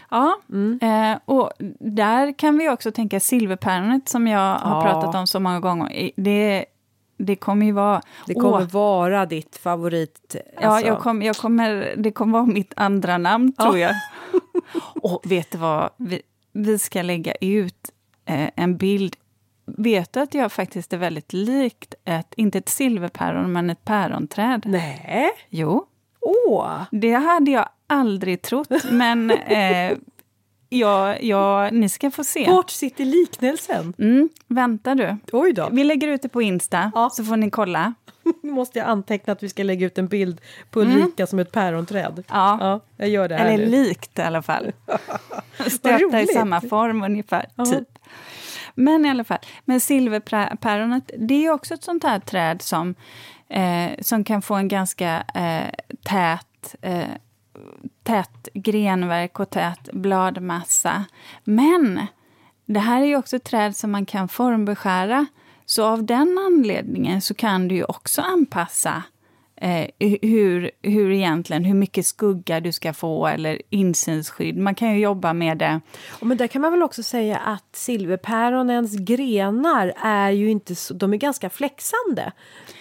Ja, 0.09 0.39
mm. 0.49 0.79
eh, 0.81 1.19
och 1.25 1.51
där 1.79 2.37
kan 2.37 2.57
vi 2.57 2.69
också 2.69 2.91
tänka 2.91 3.19
silverpäronet 3.19 4.09
som 4.09 4.27
jag 4.27 4.55
har 4.59 4.85
ja. 4.85 4.91
pratat 4.91 5.15
om 5.15 5.27
så 5.27 5.39
många 5.39 5.59
gånger. 5.59 6.11
Det, 6.15 6.65
det 7.17 7.35
kommer 7.35 7.65
ju 7.65 7.71
vara... 7.71 8.01
Det 8.27 8.33
kommer 8.33 8.61
åh, 8.61 8.71
vara 8.71 9.25
ditt 9.25 9.57
favorit... 9.57 10.35
Alltså. 10.55 10.61
Ja, 10.61 10.81
jag 10.81 10.99
kom, 10.99 11.21
jag 11.21 11.35
kommer, 11.35 11.93
det 11.97 12.11
kommer 12.11 12.33
vara 12.33 12.45
mitt 12.45 12.73
andra 12.75 13.17
namn, 13.17 13.53
tror 13.53 13.77
jag. 13.77 13.95
och 15.01 15.21
vet 15.23 15.51
du 15.51 15.57
vad? 15.57 15.89
Vi, 15.97 16.21
vi 16.51 16.79
ska 16.79 17.01
lägga 17.01 17.33
ut 17.41 17.91
eh, 18.25 18.49
en 18.55 18.77
bild. 18.77 19.15
Vet 19.65 20.13
du 20.13 20.19
att 20.19 20.33
jag 20.33 20.51
faktiskt 20.51 20.93
är 20.93 20.97
väldigt 20.97 21.33
likt 21.33 21.95
ett, 22.05 22.33
inte 22.37 22.57
ett 22.57 22.69
silverpäron, 22.69 23.51
men 23.51 23.69
ett 23.69 23.85
päronträd? 23.85 24.63
Nej. 24.65 25.31
Jo. 25.49 25.85
Åh! 26.25 26.81
Det 26.91 27.13
hade 27.13 27.51
jag 27.51 27.69
aldrig 27.87 28.41
trott, 28.41 28.69
men 28.91 29.31
eh, 29.47 29.97
ja, 30.69 31.17
ja, 31.19 31.69
ni 31.71 31.89
ska 31.89 32.11
få 32.11 32.23
se. 32.23 32.51
Vart 32.51 32.69
sitter 32.69 33.05
liknelsen? 33.05 33.93
Mm, 33.97 34.29
vänta 34.47 34.95
du. 34.95 35.17
Oj 35.31 35.53
då. 35.53 35.69
Vi 35.71 35.83
lägger 35.83 36.07
ut 36.07 36.21
det 36.21 36.29
på 36.29 36.41
Insta, 36.41 36.91
ja. 36.95 37.09
så 37.09 37.23
får 37.23 37.37
ni 37.37 37.49
kolla. 37.49 37.93
Nu 38.43 38.51
måste 38.51 38.79
jag 38.79 38.87
anteckna 38.87 39.33
att 39.33 39.43
vi 39.43 39.49
ska 39.49 39.63
lägga 39.63 39.85
ut 39.85 39.97
en 39.97 40.07
bild 40.07 40.41
på 40.71 40.81
mm. 40.81 40.93
Ulrika 40.93 41.23
mm. 41.23 41.27
som 41.27 41.39
ett 41.39 41.51
päronträd. 41.51 42.23
Ja. 42.27 42.57
ja, 42.61 42.79
jag 42.97 43.09
gör 43.09 43.29
det 43.29 43.35
här 43.35 43.45
Eller 43.45 43.65
nu. 43.65 43.71
likt 43.71 44.19
i 44.19 44.21
alla 44.21 44.41
fall. 44.41 44.71
Stöpta 45.67 46.21
i 46.21 46.27
samma 46.27 46.61
form 46.61 47.03
ungefär, 47.03 47.45
ja. 47.55 47.65
typ. 47.65 47.99
Men 48.75 49.05
i 49.05 49.09
alla 49.09 49.23
fall, 49.23 49.39
men 49.65 49.79
silverpäronet, 49.79 51.11
det 51.17 51.45
är 51.45 51.51
också 51.51 51.73
ett 51.73 51.83
sånt 51.83 52.03
här 52.03 52.19
träd 52.19 52.61
som, 52.61 52.95
eh, 53.49 53.91
som 54.01 54.23
kan 54.23 54.41
få 54.41 54.55
en 54.55 54.67
ganska 54.67 55.23
eh, 55.33 55.69
tät 56.03 56.75
eh, 56.81 57.09
tät 58.03 58.47
grenverk 58.53 59.39
och 59.39 59.49
tät 59.49 59.89
bladmassa. 59.93 61.05
Men 61.43 62.07
det 62.65 62.79
här 62.79 63.01
är 63.01 63.05
ju 63.05 63.17
också 63.17 63.35
ett 63.35 63.43
träd 63.43 63.75
som 63.75 63.91
man 63.91 64.05
kan 64.05 64.27
formbeskära. 64.27 65.25
Så 65.65 65.85
av 65.85 66.03
den 66.03 66.37
anledningen 66.37 67.21
så 67.21 67.33
kan 67.33 67.67
du 67.67 67.75
ju 67.75 67.83
också 67.83 68.21
anpassa 68.21 69.03
eh, 69.61 69.87
hur, 70.21 70.71
hur 70.81 71.11
egentligen, 71.11 71.65
hur 71.65 71.73
mycket 71.73 72.05
skugga 72.05 72.59
du 72.59 72.71
ska 72.71 72.93
få 72.93 73.27
eller 73.27 73.61
insynsskydd. 73.69 74.57
Man 74.57 74.75
kan 74.75 74.93
ju 74.93 74.99
jobba 74.99 75.33
med 75.33 75.57
det. 75.57 75.81
Och 76.09 76.27
men 76.27 76.37
där 76.37 76.47
kan 76.47 76.61
man 76.61 76.71
väl 76.71 76.83
också 76.83 77.03
säga 77.03 77.37
att 77.37 77.75
silverpäronens 77.75 78.95
grenar 78.95 79.93
är 80.03 80.31
ju 80.31 80.49
inte 80.49 80.75
så, 80.75 80.93
de 80.93 81.13
är 81.13 81.17
ganska 81.17 81.49
flexande. 81.49 82.31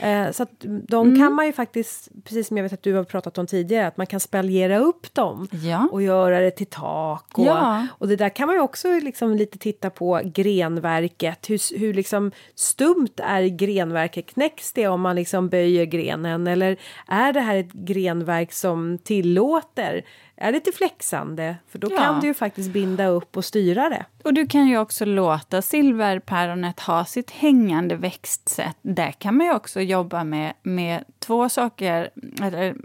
Eh, 0.00 0.30
så 0.30 0.42
att 0.42 0.50
de 0.88 1.06
mm. 1.06 1.20
kan 1.20 1.32
man 1.32 1.46
ju 1.46 1.52
faktiskt, 1.52 2.08
precis 2.24 2.48
som 2.48 2.56
jag 2.56 2.64
vet 2.64 2.72
att 2.72 2.82
du 2.82 2.94
har 2.94 3.04
pratat 3.04 3.38
om 3.38 3.46
tidigare, 3.46 3.86
att 3.86 3.96
man 3.96 4.06
kan 4.06 4.20
spaljera 4.20 4.78
upp 4.78 5.14
dem 5.14 5.48
ja. 5.50 5.88
och 5.92 6.02
göra 6.02 6.40
det 6.40 6.50
till 6.50 6.66
tak. 6.66 7.38
Och, 7.38 7.46
ja. 7.46 7.86
och 7.98 8.08
det 8.08 8.16
där 8.16 8.28
kan 8.28 8.46
man 8.46 8.56
ju 8.56 8.62
också 8.62 8.88
liksom 8.88 9.34
lite 9.36 9.58
titta 9.58 9.90
på 9.90 10.20
grenverket. 10.24 11.50
Hur, 11.50 11.78
hur 11.78 11.94
liksom 11.94 12.32
stumt 12.54 13.14
är 13.16 13.42
grenverket? 13.42 14.26
Knäcks 14.26 14.72
det 14.72 14.88
om 14.88 15.00
man 15.00 15.16
liksom 15.16 15.48
böjer 15.48 15.84
grenen? 15.84 16.46
Eller 16.46 16.73
är 17.06 17.32
det 17.32 17.40
här 17.40 17.56
ett 17.56 17.72
grenverk 17.72 18.52
som 18.52 18.98
tillåter 18.98 20.04
är 20.36 20.52
lite 20.52 20.72
flexande, 20.72 21.56
för 21.68 21.78
då 21.78 21.88
ja. 21.90 21.96
kan 21.96 22.20
du 22.20 22.26
ju 22.26 22.34
faktiskt 22.34 22.70
binda 22.70 23.06
upp 23.06 23.36
och 23.36 23.44
styra 23.44 23.88
det. 23.88 24.06
Och 24.24 24.34
du 24.34 24.46
kan 24.46 24.68
ju 24.68 24.78
också 24.78 25.04
låta 25.04 25.62
silverpäronet 25.62 26.80
ha 26.80 27.04
sitt 27.04 27.30
hängande 27.30 27.96
växtsätt. 27.96 28.76
Där 28.82 29.10
kan 29.10 29.36
man 29.36 29.46
ju 29.46 29.54
också 29.54 29.80
jobba 29.80 30.24
med, 30.24 30.52
med 30.62 31.04
två 31.18 31.48
saker, 31.48 32.10
eller 32.42 32.76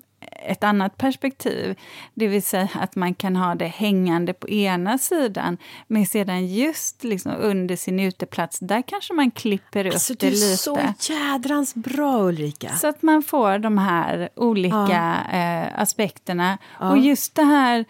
ett 0.46 0.64
annat 0.64 0.98
perspektiv. 0.98 1.76
Det 2.14 2.28
vill 2.28 2.44
säga 2.44 2.70
att 2.74 2.96
man 2.96 3.14
kan 3.14 3.36
ha 3.36 3.56
det 3.56 3.68
hängande 3.68 4.34
på 4.34 4.50
ena 4.50 4.98
sidan, 4.98 5.58
men 5.88 6.06
sedan 6.06 6.48
just 6.48 7.04
liksom 7.04 7.32
under 7.40 7.76
sin 7.76 8.00
uteplats, 8.00 8.60
där 8.60 8.82
kanske 8.82 9.14
man 9.14 9.32
klipper 9.32 9.86
upp 9.86 9.94
alltså, 9.94 10.14
det 10.14 10.30
lite. 10.30 10.46
Det 10.46 10.52
är 10.52 10.94
så 10.98 11.14
jädrans 11.14 11.76
bra 11.76 12.24
Ulrika! 12.24 12.70
Så 12.70 12.88
att 12.88 13.02
man 13.02 13.24
får 13.24 13.60
de 13.60 13.78
här 13.78 14.30
olika 14.36 15.26
ja. 15.32 15.38
eh, 15.38 15.82
aspekterna. 15.82 16.58
Ja. 16.80 16.90
Och 16.90 16.98
just 16.98 17.36
det 17.36 17.44
här 17.44 17.86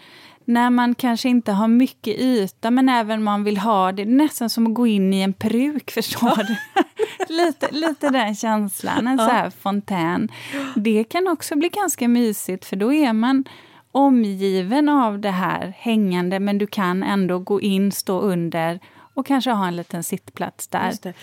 när 0.50 0.70
man 0.70 0.96
kanske 0.96 1.30
inte 1.30 1.52
har 1.52 1.68
mycket 1.68 2.20
yta, 2.20 2.72
men 2.72 2.90
även 2.90 3.24
man 3.24 3.44
vill 3.44 3.58
ha 3.58 3.92
det. 3.92 4.06
Nästan 4.06 4.50
som 4.50 4.68
att 4.68 4.74
gå 4.74 4.88
in 4.88 5.14
i 5.14 5.22
en 5.22 5.34
peruk, 5.34 5.92
förstår 5.94 6.44
du? 6.44 6.56
Lite, 7.28 7.72
lite 7.72 8.10
den 8.10 8.36
känslan, 8.36 9.08
en 9.08 9.18
ja. 9.18 9.26
så 9.26 9.32
här 9.32 9.50
fontän. 9.50 10.32
Det 10.76 11.04
kan 11.04 11.28
också 11.28 11.56
bli 11.56 11.70
ganska 11.70 12.08
mysigt, 12.08 12.66
för 12.66 12.76
då 12.76 12.94
är 12.94 13.14
man 13.14 13.44
omgiven 13.92 14.90
av 14.90 15.20
det 15.20 15.32
här 15.32 15.74
hängande, 15.78 16.40
men 16.40 16.58
du 16.58 16.68
kan 16.68 17.04
ändå 17.04 17.40
gå 17.40 17.62
in, 17.62 17.92
stå 17.92 18.20
under 18.22 18.80
och 19.14 19.26
kanske 19.26 19.52
ha 19.52 19.68
en 19.68 19.76
liten 19.76 20.04
sittplats 20.04 20.68
där. 20.68 21.14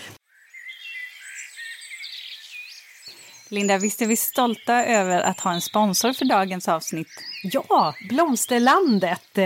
Linda, 3.50 3.78
visst 3.78 4.02
är 4.02 4.06
vi 4.06 4.16
stolta 4.16 4.84
över 4.84 5.20
att 5.20 5.40
ha 5.40 5.52
en 5.52 5.60
sponsor 5.60 6.12
för 6.12 6.24
dagens 6.24 6.68
avsnitt? 6.68 7.08
Ja, 7.42 7.94
Blomsterlandet! 8.08 9.38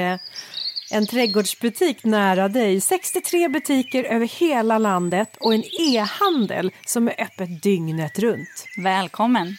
En 0.92 1.06
trädgårdsbutik 1.06 2.04
nära 2.04 2.48
dig, 2.48 2.80
63 2.80 3.48
butiker 3.48 4.04
över 4.04 4.26
hela 4.26 4.78
landet 4.78 5.36
och 5.40 5.54
en 5.54 5.62
e-handel 5.80 6.72
som 6.86 7.08
är 7.08 7.22
öppet 7.22 7.62
dygnet 7.62 8.18
runt. 8.18 8.66
Välkommen! 8.82 9.56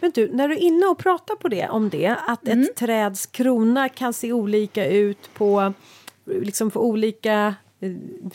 Men 0.00 0.10
du, 0.14 0.32
när 0.32 0.48
du 0.48 0.54
är 0.54 0.58
inne 0.58 0.86
och 0.86 0.98
pratar 0.98 1.34
på 1.34 1.48
det, 1.48 1.68
om 1.68 1.88
det, 1.88 2.16
att 2.26 2.48
mm. 2.48 2.62
ett 2.62 2.76
träds 2.76 3.26
krona 3.26 3.88
kan 3.88 4.12
se 4.12 4.32
olika 4.32 4.86
ut 4.86 5.34
på, 5.34 5.72
liksom 6.24 6.70
på 6.70 6.84
olika 6.84 7.54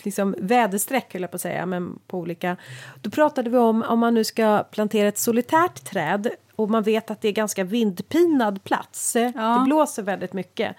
liksom 0.03 0.35
väderstreck, 0.37 1.13
höll 1.13 1.21
jag 1.21 1.31
på 1.31 1.35
att 1.35 1.41
säga, 1.41 1.65
men 1.65 1.99
på 2.07 2.17
olika... 2.17 2.57
Då 3.01 3.09
pratade 3.09 3.49
vi 3.49 3.57
om 3.57 3.83
om 3.83 3.99
man 3.99 4.13
nu 4.13 4.23
ska 4.23 4.63
plantera 4.71 5.07
ett 5.07 5.17
solitärt 5.17 5.83
träd 5.83 6.29
och 6.55 6.69
man 6.69 6.83
vet 6.83 7.11
att 7.11 7.21
det 7.21 7.27
är 7.27 7.31
ganska 7.31 7.63
vindpinad 7.63 8.63
plats, 8.63 9.15
ja. 9.15 9.29
det 9.31 9.65
blåser 9.65 10.03
väldigt 10.03 10.33
mycket. 10.33 10.75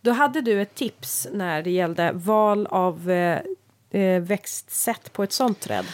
Då 0.00 0.10
hade 0.10 0.40
du 0.40 0.62
ett 0.62 0.74
tips 0.74 1.28
när 1.32 1.62
det 1.62 1.70
gällde 1.70 2.12
val 2.12 2.66
av 2.66 3.10
eh, 3.10 3.38
eh 3.90 4.22
växtsätt 4.22 5.12
på 5.12 5.22
ett 5.22 5.32
sånt 5.32 5.60
träd. 5.60 5.84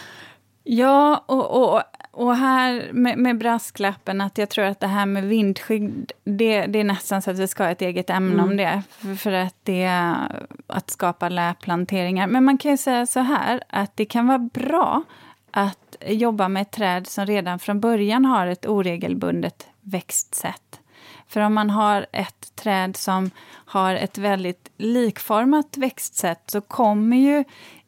Ja, 0.69 1.25
och, 1.27 1.51
och, 1.51 1.83
och 2.11 2.37
här 2.37 2.93
med, 2.93 3.19
med 3.19 3.39
brasklappen 3.39 4.21
att 4.21 4.39
jag 4.39 4.49
tror 4.49 4.65
att 4.65 4.81
det 4.81 4.87
här 4.87 5.07
med 5.07 5.25
vindskydd, 5.25 6.13
det, 6.25 6.67
det 6.67 6.81
är 6.81 6.85
nästan 6.85 7.23
så 7.23 7.31
att 7.31 7.39
vi 7.39 7.49
ska 7.49 7.63
ha 7.65 7.71
ett 7.71 7.83
eget 7.83 8.11
ämne 8.11 8.33
mm. 8.33 8.45
om 8.45 8.57
det. 8.57 8.83
För, 8.91 9.15
för, 9.15 9.33
att 9.33 9.55
det 9.63 10.15
att 10.67 10.91
skapa 10.91 11.29
läplanteringar. 11.29 12.27
Men 12.27 12.45
man 12.45 12.59
kan 12.59 12.71
ju 12.71 12.77
säga 12.77 13.07
så 13.07 13.21
här, 13.21 13.63
att 13.69 13.97
det 13.97 14.05
kan 14.05 14.27
vara 14.27 14.39
bra 14.39 15.03
att 15.51 15.97
jobba 16.07 16.49
med 16.49 16.63
ett 16.63 16.71
träd 16.71 17.07
som 17.07 17.27
redan 17.27 17.59
från 17.59 17.81
början 17.81 18.25
har 18.25 18.47
ett 18.47 18.67
oregelbundet 18.67 19.67
växtsätt. 19.81 20.81
För 21.29 21.41
om 21.41 21.55
man 21.55 21.71
har 21.71 22.07
ett 22.13 22.57
träd 22.57 22.97
som 22.97 23.31
har 23.51 23.95
ett 23.95 24.19
väldigt 24.19 24.71
likformat 24.77 25.77
växtsätt 25.77 26.43
så 26.47 26.61
kommer 26.61 27.17
ju 27.17 27.45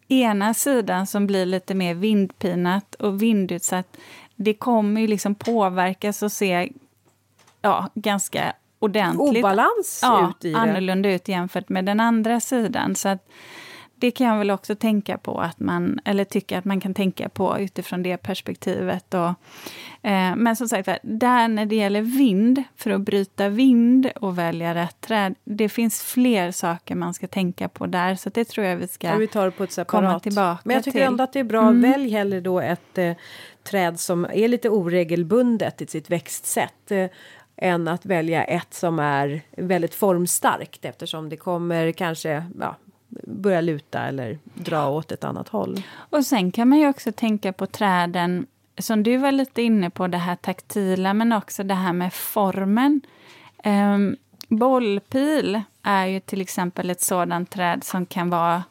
ena 0.09 0.55
sidan 0.55 1.07
som 1.07 1.27
blir 1.27 1.47
lite 1.47 1.75
mer 1.75 1.95
vindpinat 1.95 2.95
och 2.95 3.23
vindutsatt, 3.23 3.97
det 4.37 4.55
kommer 4.55 5.01
ju 5.01 5.07
liksom 5.07 5.35
påverkas 5.35 6.23
och 6.23 6.33
se 6.33 6.73
ja, 7.63 7.89
ganska 7.95 8.53
ordentligt 8.79 9.45
Obalans 9.45 10.01
ja, 10.03 10.31
ut 10.31 10.45
i 10.45 10.53
det. 10.53 10.59
annorlunda 10.59 11.11
ut 11.11 11.29
jämfört 11.29 11.69
med 11.69 11.85
den 11.85 12.01
andra 12.01 12.41
sidan. 12.41 12.95
Så 12.95 13.09
att 13.09 13.29
det 14.01 14.11
kan 14.11 14.27
jag 14.27 14.39
väl 14.39 14.51
också 14.51 14.75
tänka 14.75 15.19
på, 15.19 15.41
att 15.41 15.61
man, 15.61 16.01
eller 16.05 16.25
tycka 16.25 16.59
att 16.59 16.65
man 16.65 16.81
kan 16.81 16.95
tänka 16.95 17.29
på 17.29 17.59
utifrån 17.59 18.03
det 18.03 18.17
perspektivet. 18.17 19.15
Och, 19.15 19.29
eh, 20.09 20.37
men 20.37 20.57
som 20.57 20.69
sagt, 20.69 20.89
där 21.03 21.49
när 21.49 21.67
det 21.67 21.77
gäller 21.77 22.03
vind, 22.03 22.63
för 22.77 22.91
att 22.91 23.01
bryta 23.01 23.49
vind 23.49 24.07
och 24.07 24.39
välja 24.39 24.75
rätt 24.75 25.01
träd, 25.01 25.35
det 25.45 25.69
finns 25.69 26.03
fler 26.03 26.51
saker 26.51 26.95
man 26.95 27.15
ska 27.15 27.27
tänka 27.27 27.69
på 27.69 27.87
där, 27.87 28.15
så 28.15 28.31
det 28.31 28.45
tror 28.45 28.67
jag 28.67 28.77
vi 28.77 28.89
ska 28.89 29.07
ja, 29.07 29.17
vi 29.17 29.27
tar 29.27 29.51
på 29.51 29.65
ett 29.65 29.87
komma 29.87 30.21
tillbaka 30.21 30.61
Men 30.65 30.75
jag 30.75 30.85
tycker 30.85 30.99
till. 30.99 31.07
ändå 31.07 31.25
att 31.25 31.33
det 31.33 31.41
är 31.41 31.45
bra, 31.45 31.63
mm. 31.63 31.93
välj 31.93 32.11
hellre 32.11 32.41
då 32.41 32.61
ett 32.61 32.99
eh, 32.99 33.13
träd 33.63 34.01
som 34.01 34.25
är 34.25 34.49
lite 34.49 34.69
oregelbundet 34.69 35.83
i 35.83 35.87
sitt 35.87 36.11
växtsätt. 36.11 36.91
Eh, 36.91 37.07
än 37.61 37.89
att 37.89 38.07
välja 38.07 38.45
ett 38.45 38.75
som 38.75 38.99
är 38.99 39.43
väldigt 39.57 39.95
formstarkt 39.95 40.85
eftersom 40.85 41.29
det 41.29 41.37
kommer 41.37 41.93
kanske 41.93 42.45
ja, 42.61 42.77
börja 43.27 43.61
luta 43.61 44.03
eller 44.03 44.39
dra 44.55 44.89
åt 44.89 45.13
ett 45.13 45.25
annat 45.25 45.49
håll. 45.49 45.83
Och 45.95 46.27
sen 46.27 46.53
kan 46.53 46.69
man 46.69 46.79
ju 46.79 46.89
också 46.89 47.13
tänka 47.13 47.53
på 47.53 47.67
träden, 47.67 48.47
som 48.79 49.03
du 49.03 49.17
var 49.17 49.33
lite 49.33 49.63
inne 49.63 49.91
på, 49.91 50.07
det 50.07 50.19
här 50.19 50.37
taktila, 50.37 51.15
men 51.15 51.33
också 51.33 51.63
det 51.63 51.75
här 51.75 51.93
med 51.93 52.13
formen. 52.13 53.01
Um, 53.65 54.17
bollpil 54.49 55.63
är 55.83 56.07
ju 56.07 56.21
till 56.21 56.41
exempel 56.41 56.91
ett 56.91 57.01
sådant 57.01 57.51
träd 57.51 57.85
som 57.85 58.07
kan 58.07 58.31
vara 58.31 58.63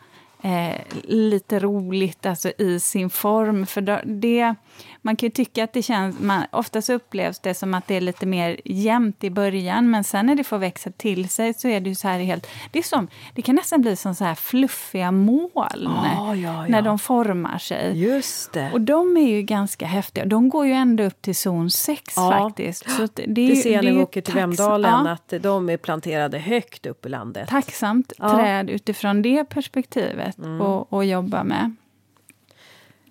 eh, 0.41 0.81
lite 1.03 1.59
roligt 1.59 2.25
alltså 2.25 2.51
i 2.57 2.79
sin 2.79 3.09
form. 3.09 3.65
För 3.65 3.81
det, 4.05 4.55
man 5.01 5.15
kan 5.15 5.27
ju 5.27 5.31
tycka 5.31 5.63
att 5.63 5.73
det 5.73 5.81
känns... 5.81 6.19
Man, 6.19 6.43
oftast 6.51 6.89
upplevs 6.89 7.39
det 7.39 7.53
som 7.53 7.73
att 7.73 7.87
det 7.87 7.95
är 7.95 8.01
lite 8.01 8.25
mer 8.25 8.59
jämnt 8.65 9.23
i 9.23 9.29
början, 9.29 9.89
men 9.89 10.03
sen 10.03 10.25
när 10.25 10.35
det 10.35 10.43
får 10.43 10.57
växa 10.57 10.91
till 10.91 11.29
sig 11.29 11.53
så 11.53 11.67
är 11.67 11.79
det 11.79 11.89
ju 11.89 11.95
så 11.95 12.07
här 12.07 12.19
helt... 12.19 12.47
Det, 12.71 12.79
är 12.79 12.83
som, 12.83 13.07
det 13.33 13.41
kan 13.41 13.55
nästan 13.55 13.81
bli 13.81 13.95
som 13.95 14.15
så 14.15 14.23
här 14.23 14.35
fluffiga 14.35 15.11
moln 15.11 15.87
oh, 15.87 16.05
ja, 16.13 16.35
ja. 16.35 16.67
när 16.67 16.81
de 16.81 16.99
formar 16.99 17.57
sig. 17.57 18.03
Just 18.03 18.53
det. 18.53 18.71
Och 18.73 18.81
de 18.81 19.17
är 19.17 19.29
ju 19.29 19.41
ganska 19.41 19.85
häftiga. 19.85 20.25
De 20.25 20.49
går 20.49 20.65
ju 20.65 20.73
ända 20.73 21.03
upp 21.03 21.21
till 21.21 21.35
zon 21.35 21.69
6 21.69 22.13
ja. 22.15 22.31
faktiskt. 22.31 22.89
Så 22.89 23.01
det, 23.01 23.25
det, 23.27 23.47
det 23.47 23.55
ser 23.55 23.73
jag 23.73 23.83
när 23.83 23.91
vi 23.91 24.01
åker 24.01 24.21
till 24.21 24.33
Vemdalen, 24.33 25.07
att 25.07 25.33
de 25.41 25.69
är 25.69 25.77
planterade 25.77 26.39
högt 26.39 26.85
upp 26.85 27.05
i 27.05 27.09
landet. 27.09 27.49
Tacksamt 27.49 28.13
träd 28.17 28.69
utifrån 28.69 29.21
det 29.21 29.45
perspektivet 29.45 30.37
mm. 30.37 30.61
och, 30.61 30.93
och 30.93 31.05
jobba 31.05 31.43
med. 31.43 31.75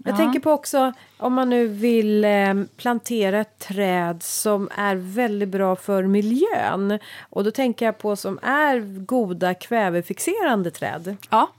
Jag 0.07 0.13
ja. 0.13 0.17
tänker 0.17 0.41
på 0.41 0.51
också 0.51 0.93
om 1.17 1.35
man 1.35 1.51
nu 1.51 1.67
vill 1.67 2.25
eh, 2.25 2.55
plantera 2.77 3.41
ett 3.41 3.59
träd 3.59 4.23
som 4.23 4.69
är 4.77 4.97
väldigt 4.97 5.49
bra 5.49 5.77
för 5.77 6.03
miljön. 6.03 6.99
Och 7.31 7.45
då 7.45 7.51
tänker 7.51 7.87
jag 7.87 7.99
på 7.99 8.17
som 8.17 8.39
är 8.43 9.05
goda 9.05 9.55
kvävefixerande 9.55 10.71
träd. 10.71 11.17
Ja. 11.31 11.51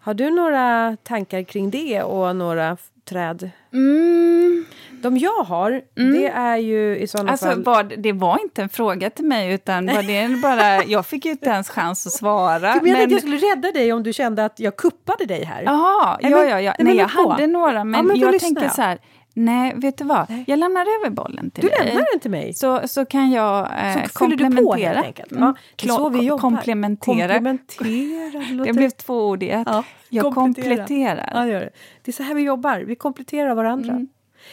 Har 0.00 0.14
du 0.14 0.30
några 0.30 0.96
tankar 1.02 1.42
kring 1.42 1.70
det 1.70 2.02
och 2.02 2.36
några 2.36 2.76
träd? 3.04 3.50
Mm. 3.72 4.64
De 5.02 5.16
jag 5.16 5.44
har, 5.44 5.82
mm. 5.98 6.12
det 6.12 6.26
är 6.28 6.56
ju 6.56 6.96
i 6.96 7.06
sådana 7.06 7.30
alltså, 7.30 7.46
fall... 7.46 7.62
Var, 7.62 7.84
det 7.84 8.12
var 8.12 8.42
inte 8.42 8.62
en 8.62 8.68
fråga 8.68 9.10
till 9.10 9.24
mig, 9.24 9.54
utan 9.54 9.86
var 9.86 10.02
det 10.02 10.42
bara, 10.42 10.84
jag 10.86 11.06
fick 11.06 11.24
ju 11.24 11.30
inte 11.30 11.50
ens 11.50 11.68
chans 11.68 12.06
att 12.06 12.12
svara. 12.12 12.74
Menade 12.74 12.92
men... 12.92 13.02
att 13.02 13.10
jag 13.10 13.20
skulle 13.20 13.36
rädda 13.36 13.72
dig 13.72 13.92
om 13.92 14.02
du 14.02 14.12
kände 14.12 14.44
att 14.44 14.60
jag 14.60 14.76
kuppade 14.76 15.24
dig 15.24 15.44
här? 15.44 15.62
Jaha, 15.62 16.18
ja, 16.22 16.44
ja, 16.44 16.60
ja. 16.60 16.74
Nej, 16.78 16.96
jag 16.96 17.08
hade 17.08 17.46
några, 17.46 17.84
men, 17.84 18.00
ja, 18.00 18.02
men 18.02 18.18
jag 18.18 18.40
tänker 18.40 18.68
så 18.68 18.82
här, 18.82 18.98
Nej, 19.34 19.72
vet 19.76 19.98
du 19.98 20.04
vad? 20.04 20.30
Nej. 20.30 20.44
Jag 20.46 20.58
lämnar 20.58 20.80
över 20.80 21.10
bollen 21.10 21.50
till 21.50 21.62
du 21.62 21.68
dig. 21.68 21.78
Du 21.80 21.86
lämnar 21.86 22.06
den 22.12 22.20
till 22.20 22.30
mig? 22.30 22.54
Så, 22.54 22.88
så 22.88 23.04
kan 23.04 23.30
jag 23.30 23.58
eh, 23.60 24.02
så 24.06 24.08
komplementera. 24.12 25.02
Du 25.02 25.12
på. 25.12 25.34
Mm. 25.34 25.42
Ja, 25.42 25.54
det 25.76 25.88
är 25.88 25.92
så 25.92 26.08
vi 26.08 26.22
jobbar. 26.22 26.38
Komplementera. 26.38 27.34
komplementera 27.34 28.64
det 28.64 28.72
blev 28.72 28.90
två 28.90 29.28
ord 29.28 29.42
i 29.42 29.50
ett. 29.50 29.66
Ja, 29.66 29.84
jag 30.08 30.34
kompletterar. 30.34 31.30
Ja, 31.34 31.40
det, 31.40 31.52
det. 31.52 31.70
det 32.02 32.10
är 32.10 32.12
så 32.12 32.22
här 32.22 32.34
vi 32.34 32.42
jobbar. 32.42 32.80
Vi 32.80 32.94
kompletterar 32.94 33.54
varandra. 33.54 33.92
Mm. 33.92 34.08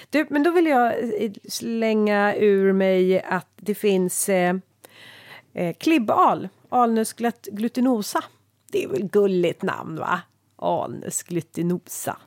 Du, 0.09 0.27
men 0.29 0.43
då 0.43 0.51
vill 0.51 0.65
jag 0.65 0.93
eh, 1.23 1.31
slänga 1.49 2.35
ur 2.35 2.73
mig 2.73 3.21
att 3.21 3.51
det 3.55 3.75
finns 3.75 4.29
eh, 4.29 4.55
eh, 5.53 5.75
klibbal, 5.75 6.49
Alnus 6.69 7.13
glutinosa. 7.51 8.23
Det 8.71 8.83
är 8.83 8.87
väl 8.87 9.03
gulligt 9.07 9.61
namn, 9.61 9.95
va? 9.99 10.21
Alnus 10.55 11.23
glutinosa. 11.23 12.17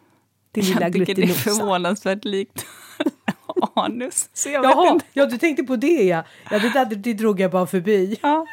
Till 0.53 0.65
lilla 0.65 0.81
jag 0.81 0.93
tycker 0.93 1.15
glutinosa. 1.15 1.45
det 1.45 1.51
är 1.51 1.55
förvånansvärt 1.55 2.25
likt 2.25 2.67
anus. 3.75 4.29
Så 4.33 4.49
jag 4.49 4.65
Jaha, 4.65 4.83
vet 4.85 4.93
inte. 4.93 5.07
ja, 5.13 5.27
du 5.27 5.39
tänkte 5.39 5.63
på 5.63 5.77
det, 5.77 6.03
ja. 6.03 6.25
ja 6.51 6.59
det, 6.59 6.73
där, 6.73 6.85
det 6.85 7.13
drog 7.13 7.41
jag 7.41 7.51
bara 7.51 7.67
förbi. 7.67 8.19
Ja. 8.23 8.47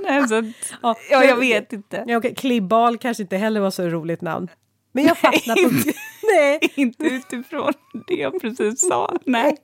Nej, 0.00 0.28
så, 0.28 0.34
ja, 0.82 0.96
ja, 1.10 1.24
jag 1.24 1.36
vet 1.36 1.72
inte. 1.72 2.04
Ja, 2.06 2.16
okay. 2.16 2.34
Klibbal 2.34 2.98
kanske 2.98 3.22
inte 3.22 3.36
heller 3.36 3.60
var 3.60 3.70
så 3.70 3.88
roligt 3.88 4.20
namn. 4.20 4.48
Men 4.92 5.04
jag 5.04 5.18
fastnade 5.18 5.62
på... 5.62 5.68
Nej, 6.34 6.58
inte 6.74 7.06
utifrån 7.06 7.72
det 8.06 8.14
jag 8.14 8.40
precis 8.40 8.88
sa. 8.88 9.16
Nej. 9.24 9.56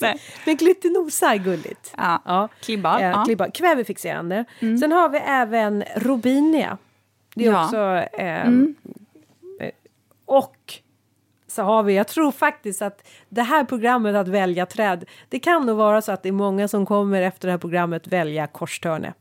Nej. 0.00 0.20
Men 0.46 0.56
glutinosa 0.56 1.34
är 1.34 1.38
gulligt. 1.38 1.94
Ja, 1.96 2.22
ja. 2.24 2.48
Klibbal. 2.60 3.02
Ja, 3.02 3.24
klibbal. 3.24 3.50
Kvävefixerande. 3.50 4.44
Mm. 4.60 4.78
Sen 4.78 4.92
har 4.92 5.08
vi 5.08 5.18
även 5.18 5.84
robinia. 5.96 6.78
Det 7.34 7.46
är 7.46 7.52
ja. 7.52 7.64
också... 7.64 7.78
Eh, 8.18 8.46
mm. 8.46 8.74
Och 10.26 10.80
så 11.46 11.62
har 11.62 11.82
vi, 11.82 11.96
jag 11.96 12.08
tror 12.08 12.32
faktiskt 12.32 12.82
att 12.82 13.08
det 13.28 13.42
här 13.42 13.64
programmet 13.64 14.14
att 14.14 14.28
välja 14.28 14.66
träd, 14.66 15.04
det 15.28 15.38
kan 15.38 15.66
nog 15.66 15.76
vara 15.76 16.02
så 16.02 16.12
att 16.12 16.22
det 16.22 16.28
är 16.28 16.32
många 16.32 16.68
som 16.68 16.86
kommer 16.86 17.22
efter 17.22 17.48
det 17.48 17.52
här 17.52 17.58
programmet 17.58 18.06
välja 18.06 18.46
korstörne. 18.46 19.14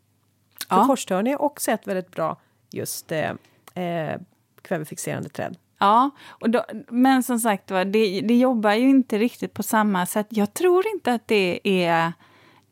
För 0.69 0.75
Ja. 0.75 0.85
korstörne 0.87 1.31
är 1.31 1.41
också 1.41 1.71
ett 1.71 1.87
väldigt 1.87 2.11
bra 2.11 2.37
just 2.71 3.11
eh, 3.11 3.31
eh, 3.73 4.19
kvävefixerande 4.61 5.29
träd. 5.29 5.57
Ja, 5.79 6.09
och 6.27 6.49
då, 6.49 6.63
men 6.89 7.23
som 7.23 7.39
sagt 7.39 7.71
var, 7.71 7.85
det, 7.85 8.21
det 8.21 8.35
jobbar 8.37 8.73
ju 8.73 8.89
inte 8.89 9.17
riktigt 9.17 9.53
på 9.53 9.63
samma 9.63 10.05
sätt. 10.05 10.27
Jag 10.29 10.53
tror 10.53 10.83
inte 10.93 11.13
att 11.13 11.27
det 11.27 11.59
är... 11.63 12.13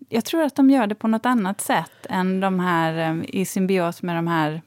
Jag 0.09 0.25
tror 0.25 0.43
att 0.43 0.55
de 0.55 0.69
gör 0.69 0.87
det 0.87 0.95
på 0.95 1.07
något 1.07 1.25
annat 1.25 1.61
sätt 1.61 2.05
än 2.09 2.39
de 2.39 2.59
här 2.59 2.97
eh, 3.11 3.17
i 3.27 3.45
symbios 3.45 4.01
med 4.03 4.15
de 4.15 4.27
här 4.27 4.61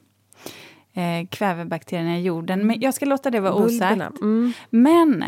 eh, 0.93 1.27
kvävebakterierna 1.29 2.17
i 2.17 2.21
jorden. 2.21 2.67
Men 2.67 2.79
jag 2.81 2.93
ska 2.93 3.05
låta 3.05 3.31
det 3.31 3.39
vara 3.39 3.53
osagt. 3.53 4.19
Mm. 4.21 4.53
Men... 4.69 5.25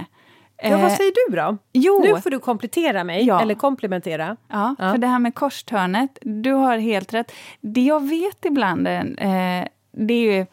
Ja, 0.64 0.70
vad 0.78 0.92
eh, 0.92 0.96
säger 0.96 1.12
du 1.30 1.36
då? 1.36 1.58
jo, 1.74 2.02
Nu 2.06 2.22
får 2.22 2.30
du 2.30 2.40
komplettera 2.40 3.04
mig, 3.04 3.26
Ja. 3.26 3.42
eller 3.42 3.56
komplementera. 3.56 4.38
Ja, 4.48 4.76
Ja. 4.80 4.92
för 4.92 4.98
det 4.98 5.08
här 5.08 5.20
med 5.20 5.36
korstörnet, 5.36 6.18
du 6.22 6.52
har 6.52 6.78
helt 6.78 7.14
rätt. 7.14 7.32
Det 7.62 7.82
jag 7.82 8.10
vet 8.10 8.46
ibland, 8.46 8.88
eh, 8.88 9.64
det 9.92 10.14
är 10.14 10.38
ju 10.38 10.46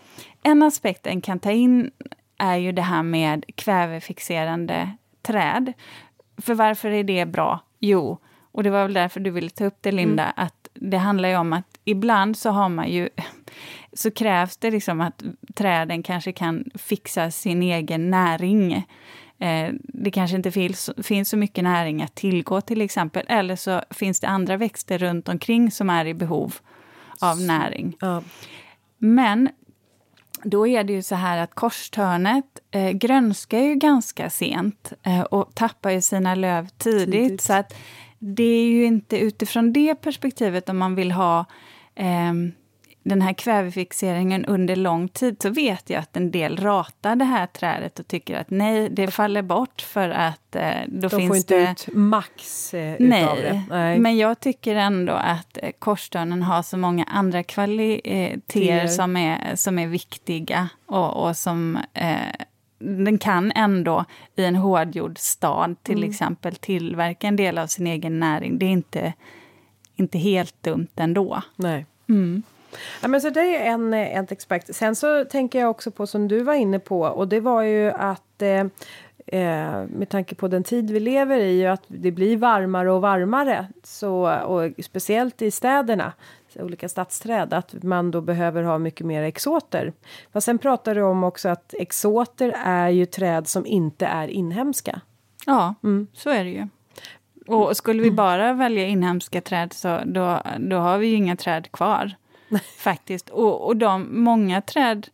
en 0.43 0.63
aspekt 0.63 1.07
en 1.07 1.21
kan 1.21 1.39
ta 1.39 1.51
in 1.51 1.91
är 2.39 2.57
ju 2.57 2.73
det 2.73 2.83
här 2.83 3.03
med 3.03 3.45
kvävefixerande 3.55 4.91
träd. 5.23 5.73
För 6.39 6.55
varför 6.55 6.91
är 6.91 7.05
det 7.05 7.27
bra? 7.27 7.61
Jo, 7.81 8.19
och 8.53 8.63
det 8.63 8.71
var 8.71 8.83
väl 8.83 8.93
därför 8.93 9.21
du 9.21 9.31
ville 9.31 9.51
ta 9.51 9.65
upp 9.65 9.79
det 9.81 9.93
Linda, 9.93 10.25
att 10.37 10.69
det 10.75 10.97
handlar 10.97 11.29
ju 11.29 11.37
om 11.37 11.53
att 11.53 11.79
ibland 11.85 12.37
så 12.37 12.51
har 12.51 12.69
man 12.69 12.91
ju 12.91 13.09
så 13.93 14.11
krävs 14.11 14.57
det 14.57 14.71
liksom 14.71 15.01
att 15.01 15.23
träden 15.55 16.03
kanske 16.03 16.33
kan 16.33 16.65
fixa 16.75 17.31
sin 17.31 17.63
egen 17.63 18.11
näring. 18.11 18.73
Eh, 19.39 19.71
det 19.83 20.11
kanske 20.11 20.37
inte 20.37 20.51
finns, 20.51 20.91
finns 21.03 21.29
så 21.29 21.37
mycket 21.37 21.65
näring 21.65 22.03
att 22.03 22.15
tillgå 22.15 22.61
till 22.61 22.83
exempel. 22.83 23.27
Eller 23.29 23.57
så 23.57 23.83
finns 23.91 24.21
det 24.21 24.29
andra 24.29 24.57
växter 24.57 24.99
runt 24.99 25.29
omkring 25.29 25.71
som 25.71 25.91
är 25.91 26.05
i 26.05 26.15
behov 26.15 26.55
av 27.21 27.41
näring. 27.41 27.97
Ja. 28.01 28.23
Men 28.99 29.49
då 30.47 30.67
är 30.67 30.85
det 30.85 30.93
ju 30.93 31.03
så 31.03 31.15
här 31.15 31.39
att 31.39 31.55
korstörnet 31.55 32.45
eh, 32.71 32.91
grönskar 32.91 33.59
ju 33.59 33.75
ganska 33.75 34.31
sent 34.31 34.93
eh, 35.03 35.21
och 35.21 35.55
tappar 35.55 35.91
ju 35.91 36.01
sina 36.01 36.35
löv 36.35 36.69
tidigt. 36.69 37.13
Tidigt. 37.13 37.41
Så 37.41 37.53
att 37.53 37.75
det 38.19 38.43
är 38.43 38.67
ju 38.67 38.85
inte 38.85 39.19
utifrån 39.19 39.73
det 39.73 39.95
perspektivet 39.95 40.69
om 40.69 40.79
man 40.79 40.95
vill 40.95 41.13
ha 41.13 41.45
ehm, 41.95 42.53
den 43.09 43.23
här 43.23 43.33
kvävefixeringen 43.33 44.45
under 44.45 44.77
lång 44.77 45.09
tid 45.09 45.37
så 45.43 45.51
vet 45.51 45.91
jag 45.91 45.99
att 46.01 46.17
en 46.17 46.31
del 46.31 46.57
ratar 46.57 47.17
det 47.17 47.25
här 47.25 47.47
trädet 47.47 47.99
och 47.99 48.09
tycker 48.09 48.37
att 48.41 48.51
nej, 48.51 48.89
det 48.91 49.07
faller 49.11 49.43
bort 49.43 49.81
för 49.81 50.11
att 50.11 50.57
eh, 50.57 50.71
då 50.87 51.09
De 51.09 51.17
finns 51.17 51.29
får 51.29 51.37
inte 51.37 51.57
det... 51.57 51.71
ut 51.71 51.87
max 51.95 52.75
eh, 52.75 52.95
utav 52.95 53.07
Nej, 53.07 53.43
det. 53.43 53.63
Nej. 53.71 53.99
men 53.99 54.17
jag 54.17 54.41
tycker 54.41 54.75
ändå 54.77 55.13
att 55.13 55.59
eh, 55.63 55.71
korstörnen 55.79 56.43
har 56.43 56.63
så 56.63 56.77
många 56.77 57.05
andra 57.05 57.43
kvaliteter 57.43 58.87
som 58.87 59.17
är, 59.17 59.57
som 59.57 59.79
är 59.79 59.87
viktiga 59.87 60.69
och, 60.87 61.27
och 61.27 61.37
som 61.37 61.79
eh, 61.95 62.17
den 62.79 63.19
kan 63.19 63.53
ändå 63.55 64.05
i 64.37 64.45
en 64.45 64.57
hårdgjord 64.57 65.19
stad 65.19 65.77
till 65.83 65.99
Mm. 65.99 66.11
exempel 66.11 66.57
tillverka 66.57 67.29
en 67.29 67.37
del 67.37 67.59
av 67.59 67.67
sin 67.67 67.87
egen 67.87 68.21
näring. 68.21 68.59
Det 68.59 68.67
är 68.67 68.71
inte, 68.71 69.13
inte 69.97 70.19
helt 70.19 70.63
dumt 70.63 70.89
ändå. 70.97 71.43
Nej. 71.57 71.87
Mm. 72.09 72.43
Ja, 73.03 73.09
men 73.09 73.21
så 73.21 73.31
det 73.31 73.57
är 73.57 73.71
en, 73.73 73.95
eh, 73.95 74.17
en 74.17 74.27
expert. 74.31 74.65
Sen 74.71 74.97
så 74.97 75.25
tänker 75.25 75.61
jag 75.61 75.71
också 75.71 75.91
på 75.91 76.07
som 76.07 76.29
du 76.29 76.43
var 76.43 76.55
inne 76.55 76.79
på 76.79 77.01
och 77.01 77.29
det 77.29 77.41
var 77.41 77.63
ju 77.63 77.91
att 77.91 78.43
eh, 78.43 78.61
eh, 79.27 79.85
med 79.89 80.09
tanke 80.09 80.35
på 80.35 80.49
den 80.49 80.63
tid 80.65 80.91
vi 80.91 81.01
lever 81.01 81.39
i 81.41 81.67
och 81.69 81.73
att 81.73 81.85
det 81.87 82.11
blir 82.11 82.37
varmare 82.37 82.93
och 82.93 83.01
varmare 83.01 83.67
så, 83.85 84.35
och 84.39 84.71
speciellt 84.85 85.43
i 85.43 85.51
städerna 85.51 86.13
olika 86.61 86.89
stadsträd 86.89 87.53
att 87.55 87.83
man 87.83 88.11
då 88.11 88.21
behöver 88.21 88.63
ha 88.63 88.79
mycket 88.79 89.07
mer 89.07 89.23
exoter. 89.23 89.93
Fast 90.33 90.45
sen 90.45 90.59
pratar 90.59 90.95
du 90.95 91.03
om 91.03 91.25
också 91.25 91.49
att 91.49 91.75
exoter 91.79 92.55
är 92.65 92.89
ju 92.89 93.07
träd 93.07 93.49
som 93.49 93.67
inte 93.67 94.07
är 94.07 94.29
inhemska. 94.29 95.01
Ja, 95.47 95.75
Mm. 95.83 96.07
så 96.13 96.31
är 96.31 96.45
det 96.45 96.51
ju. 96.51 96.69
Och 97.47 97.77
skulle 97.77 98.03
vi 98.03 98.11
bara 98.11 98.53
välja 98.53 98.87
inhemska 98.87 99.41
träd 99.41 99.73
så 99.73 100.01
då, 100.07 100.41
då 100.59 100.77
har 100.77 100.99
vi 100.99 101.07
ju 101.07 101.15
inga 101.17 101.37
träd 101.37 101.73
kvar. 101.73 102.13
Faktiskt. 102.79 103.31
Och, 103.31 103.67
och 103.67 103.77
de, 103.77 104.25
många 104.25 104.61
träd, 104.61 105.07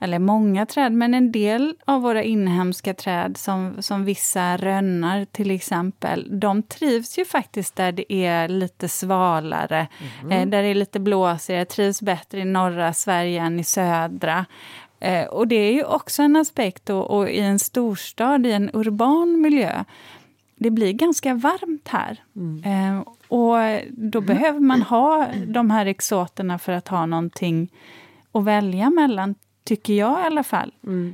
eller 0.00 0.18
många 0.18 0.66
träd, 0.66 0.92
men 0.92 1.14
en 1.14 1.32
del 1.32 1.74
av 1.84 2.02
våra 2.02 2.22
inhemska 2.22 2.94
träd 2.94 3.36
som, 3.36 3.76
som 3.78 4.04
vissa 4.04 4.56
rönnar 4.56 5.24
till 5.24 5.50
exempel, 5.50 6.40
de 6.40 6.62
trivs 6.62 7.18
ju 7.18 7.24
faktiskt 7.24 7.76
där 7.76 7.92
det 7.92 8.12
är 8.12 8.48
lite 8.48 8.88
svalare, 8.88 9.88
eh, 10.30 10.46
där 10.46 10.62
det 10.62 10.68
är 10.68 10.74
lite 10.74 11.00
blåsigare, 11.00 11.64
trivs 11.64 12.02
bättre 12.02 12.40
i 12.40 12.44
norra 12.44 12.92
Sverige 12.92 13.42
än 13.42 13.60
i 13.60 13.64
södra. 13.64 14.46
Eh, 15.00 15.26
och 15.26 15.48
det 15.48 15.56
är 15.56 15.72
ju 15.72 15.84
också 15.84 16.22
en 16.22 16.36
aspekt 16.36 16.90
och, 16.90 17.10
och 17.10 17.30
i 17.30 17.40
en 17.40 17.58
storstad, 17.58 18.46
i 18.46 18.52
en 18.52 18.70
urban 18.72 19.40
miljö, 19.40 19.84
det 20.56 20.70
blir 20.70 20.92
ganska 20.92 21.34
varmt 21.34 21.88
här. 21.88 22.22
Eh, 22.64 23.02
och 23.32 23.56
då 23.90 24.20
behöver 24.20 24.60
man 24.60 24.82
ha 24.82 25.26
de 25.46 25.70
här 25.70 25.86
exoterna 25.86 26.58
för 26.58 26.72
att 26.72 26.88
ha 26.88 27.06
någonting 27.06 27.72
att 28.32 28.44
välja 28.44 28.90
mellan, 28.90 29.34
tycker 29.64 29.94
jag 29.94 30.20
i 30.20 30.22
alla 30.22 30.44
fall. 30.44 30.72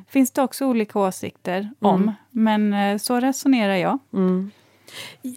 Finns 0.09 0.31
det 0.31 0.43
också 0.43 0.67
olika 0.67 0.99
åsikter 0.99 1.71
om, 1.79 2.13
men 2.31 2.75
eh, 2.75 2.99
så 2.99 3.21
resonerar 3.21 3.77
jag. 3.77 3.99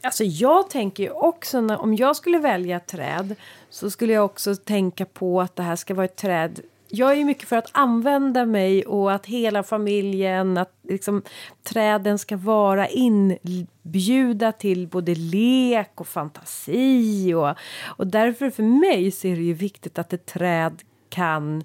Alltså 0.03 0.23
jag 0.23 0.69
tänker 0.69 1.03
ju 1.03 1.09
också, 1.09 1.61
när, 1.61 1.81
om 1.81 1.95
jag 1.95 2.15
skulle 2.15 2.39
välja 2.39 2.79
träd 2.79 3.35
så 3.69 3.89
skulle 3.91 4.13
jag 4.13 4.25
också 4.25 4.55
tänka 4.55 5.05
på 5.05 5.41
att 5.41 5.55
det 5.55 5.63
här 5.63 5.75
ska 5.75 5.93
vara 5.93 6.05
ett 6.05 6.15
träd 6.15 6.59
jag 6.91 7.11
är 7.11 7.15
ju 7.15 7.25
mycket 7.25 7.49
för 7.49 7.57
att 7.57 7.69
använda 7.71 8.45
mig 8.45 8.85
och 8.85 9.13
att 9.13 9.25
hela 9.25 9.63
familjen, 9.63 10.57
att 10.57 10.73
liksom, 10.89 11.21
träden 11.63 12.19
ska 12.19 12.37
vara 12.37 12.87
inbjuda 12.87 14.51
till 14.51 14.87
både 14.87 15.15
lek 15.15 16.01
och 16.01 16.07
fantasi. 16.07 17.33
Och, 17.33 17.55
och 17.97 18.07
därför 18.07 18.49
för 18.49 18.63
mig 18.63 19.11
så 19.11 19.27
är 19.27 19.35
det 19.35 19.41
ju 19.41 19.53
viktigt 19.53 19.99
att 19.99 20.13
ett 20.13 20.25
träd 20.25 20.81
kan 21.09 21.63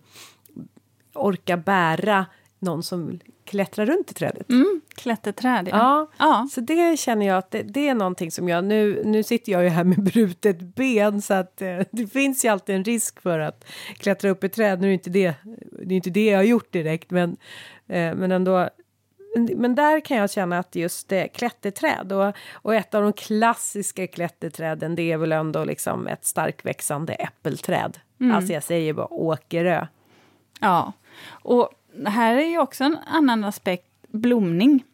orka 1.15 1.57
bära 1.57 2.27
någon 2.59 2.83
som 2.83 3.21
klättrar 3.47 3.87
runt 3.87 4.11
i 4.11 4.15
trädet. 4.15 4.51
Mm, 4.51 4.81
klätterträd, 4.95 5.69
ja. 5.69 5.77
Ja, 5.79 6.09
ja. 6.19 6.49
så 6.53 6.61
det 6.61 6.99
känner 6.99 7.27
jag 7.27 7.39
att 7.39 7.51
det, 7.51 7.63
det 7.63 7.89
är 7.89 7.95
någonting 7.95 8.31
som 8.31 8.49
jag... 8.49 8.65
Nu, 8.65 9.03
nu 9.05 9.23
sitter 9.23 9.53
jag 9.53 9.63
ju 9.63 9.69
här 9.69 9.85
med 9.85 10.03
brutet 10.13 10.61
ben 10.61 11.23
så 11.23 11.35
att 11.35 11.63
eh, 11.63 11.79
det 11.91 12.07
finns 12.07 12.45
ju 12.45 12.49
alltid 12.49 12.77
en 12.77 12.85
risk 12.85 13.21
för 13.21 13.39
att 13.39 13.65
klättra 13.97 14.31
upp 14.31 14.45
i 14.45 14.49
träd. 14.49 14.81
Nu 14.81 14.87
är 14.87 14.89
det 14.89 14.95
inte 14.95 15.11
det, 15.11 15.35
det, 15.85 15.95
är 15.95 15.97
inte 15.97 16.11
det 16.11 16.27
jag 16.27 16.39
har 16.39 16.45
gjort 16.45 16.73
direkt 16.73 17.11
men, 17.11 17.37
eh, 17.89 18.15
men 18.15 18.33
ändå... 18.33 18.69
Men 19.57 19.75
där 19.75 20.01
kan 20.01 20.17
jag 20.17 20.31
känna 20.31 20.59
att 20.59 20.75
just 20.75 21.13
eh, 21.13 21.25
klätterträd 21.35 22.13
och, 22.13 22.37
och 22.53 22.75
ett 22.75 22.95
av 22.95 23.03
de 23.03 23.13
klassiska 23.13 24.07
klätterträden 24.07 24.95
det 24.95 25.13
är 25.13 25.17
väl 25.17 25.33
ändå 25.33 25.65
liksom 25.65 26.07
ett 26.07 26.25
starkväxande 26.25 27.13
äppelträd. 27.13 27.99
Alltså 28.33 28.53
jag 28.53 28.63
säger 28.63 28.93
bara 28.93 29.13
Åkerö. 29.13 29.87
Ja, 30.61 30.93
och 31.29 31.71
här 32.07 32.37
är 32.37 32.47
ju 32.47 32.59
också 32.59 32.85
en 32.85 32.99
annan 33.07 33.45
aspekt, 33.45 33.87
blomning. 34.09 34.85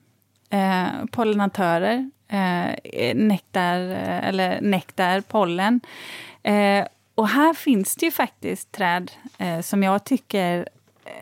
Eh, 0.50 0.86
pollinatörer, 1.11 2.11
eh, 2.28 2.70
nektar, 3.14 3.90
eh, 3.90 4.28
eller 4.28 4.61
nektar, 4.61 5.20
pollen. 5.20 5.80
Eh, 6.42 6.86
och 7.14 7.28
här 7.28 7.55
finns 7.55 7.96
det 7.96 8.07
ju 8.07 8.12
faktiskt 8.12 8.72
träd 8.72 9.11
eh, 9.38 9.61
som 9.61 9.82
jag 9.82 10.05
tycker 10.05 10.68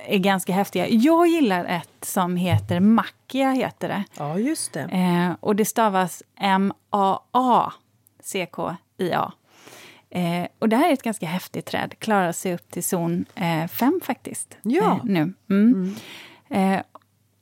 är 0.06 0.18
ganska 0.18 0.52
häftiga. 0.52 0.88
Jag 0.88 1.26
gillar 1.26 1.64
ett 1.64 2.04
som 2.04 2.36
heter 2.36 2.80
Mackia, 2.80 3.50
heter 3.50 3.88
det. 3.88 4.04
Ja, 4.18 4.38
just 4.38 4.72
det. 4.72 4.80
Eh, 4.80 5.32
och 5.40 5.56
det 5.56 5.64
stavas 5.64 6.22
M-A-A-C-K-I-A. 6.40 7.72
Eh, 10.10 10.46
och 10.58 10.68
det 10.68 10.76
här 10.76 10.88
är 10.88 10.92
ett 10.92 11.02
ganska 11.02 11.26
häftigt 11.26 11.66
träd, 11.66 11.94
klarar 11.98 12.32
sig 12.32 12.54
upp 12.54 12.70
till 12.70 12.84
zon 12.84 13.24
5 13.34 13.68
eh, 13.80 14.06
faktiskt. 14.06 14.56
Ja. 14.62 14.92
Eh, 14.92 15.04
nu. 15.04 15.32
Mm. 15.50 15.94
Eh, 16.48 16.80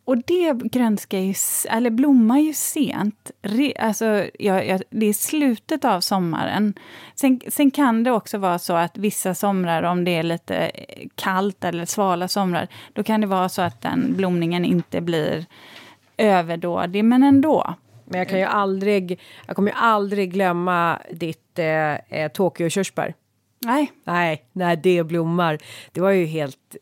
och 0.08 0.18
det 0.18 0.52
grönskar 0.52 1.18
ju, 1.18 1.34
eller 1.68 1.90
blommar 1.90 2.38
ju 2.38 2.52
sent. 2.52 3.30
Re, 3.42 3.72
alltså, 3.78 4.26
ja, 4.38 4.62
ja, 4.62 4.78
det 4.90 5.06
är 5.06 5.12
slutet 5.12 5.84
av 5.84 6.00
sommaren. 6.00 6.74
Sen, 7.14 7.40
sen 7.48 7.70
kan 7.70 8.04
det 8.04 8.10
också 8.10 8.38
vara 8.38 8.58
så 8.58 8.74
att 8.74 8.98
vissa 8.98 9.34
somrar, 9.34 9.82
om 9.82 10.04
det 10.04 10.10
är 10.10 10.22
lite 10.22 10.56
eh, 10.56 11.08
kallt 11.14 11.64
eller 11.64 11.84
svala 11.84 12.28
somrar, 12.28 12.68
då 12.92 13.02
kan 13.02 13.20
det 13.20 13.26
vara 13.26 13.48
så 13.48 13.62
att 13.62 13.80
den 13.80 14.14
blomningen 14.16 14.64
inte 14.64 15.00
blir 15.00 15.46
överdådig, 16.16 17.04
men 17.04 17.22
ändå. 17.22 17.74
Men 18.10 18.18
jag 18.18 18.28
kan 18.28 18.38
ju 18.38 18.44
aldrig, 18.44 19.20
jag 19.46 19.56
kommer 19.56 19.70
ju 19.70 19.76
aldrig 19.76 20.32
glömma 20.32 20.98
ditt 21.12 21.58
eh, 21.58 21.94
eh, 21.94 22.32
Tokyo-körsbär. 22.32 23.14
Nej. 23.60 23.92
Nej, 24.04 24.44
när 24.52 24.76
det 24.76 25.02
blommar. 25.06 25.58
Det 25.92 26.00
var 26.00 26.10
ju 26.10 26.24
helt, 26.26 26.76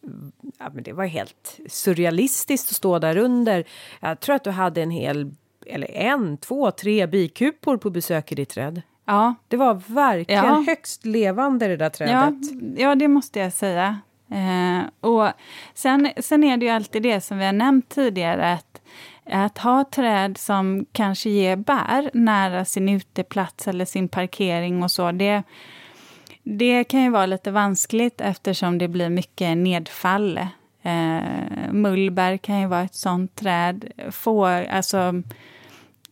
ja, 0.59 0.71
men 0.75 0.83
det 0.83 0.93
var 0.93 1.05
helt 1.07 1.61
surrealistiskt 1.69 2.71
att 2.71 2.77
stå 2.77 2.99
där 2.99 3.17
under. 3.17 3.65
Jag 4.01 4.21
tror 4.21 4.37
att 4.37 4.45
du 4.45 4.51
hade 4.51 4.83
en 4.83 4.91
hel, 4.91 5.31
eller 5.67 5.91
en, 5.91 6.37
två, 6.37 6.71
tre 6.71 7.07
bikupor 7.07 7.77
på 7.77 7.91
besök 7.91 8.33
i 8.33 8.35
ditt 8.35 8.49
träd. 8.49 8.83
Ja. 9.05 9.35
Det 9.49 9.57
var 9.57 9.83
verkligen 9.87 10.45
Ja. 10.45 10.65
högst 10.67 11.05
levande 11.05 11.69
det 11.69 11.77
där 11.77 11.85
Ja, 11.85 11.91
trädet. 11.91 12.35
ja, 12.79 12.95
det 12.95 13.09
måste 13.09 13.39
jag 13.39 13.53
säga. 13.53 14.01
Eh, 14.31 15.09
och 15.11 15.29
sen, 15.75 16.09
sen 16.19 16.45
är 16.45 16.57
det 16.57 16.65
ju 16.67 16.71
alltid 16.73 17.03
det 17.03 17.21
som 17.21 17.39
vi 17.39 17.45
har 17.45 17.53
nämnt 17.53 17.89
tidigare, 17.89 18.53
att, 18.53 18.81
att 19.31 19.59
ha 19.59 19.85
träd 19.85 20.39
som 20.39 20.87
kanske 20.93 21.31
ger 21.31 21.57
bär 21.57 22.11
nära 22.15 22.65
sin 22.65 22.89
uteplats 22.89 23.69
eller 23.69 23.85
sin 23.85 24.09
parkering 24.09 24.83
och 24.83 24.91
så, 24.91 25.13
det, 25.13 25.43
det 26.43 26.85
kan 26.85 27.03
ju 27.03 27.11
vara 27.11 27.27
lite 27.27 27.51
vanskligt 27.51 28.21
eftersom 28.21 28.79
det 28.79 28.89
blir 28.89 29.09
mycket 29.09 29.57
nedfall. 29.57 30.39
Eh, 30.83 31.21
mullbär 31.73 32.37
kan 32.37 32.61
ju 32.61 32.67
vara 32.67 32.83
ett 32.83 32.95
sånt 32.95 33.35
träd. 33.35 33.85
Få, 34.11 34.45
alltså, 34.45 35.23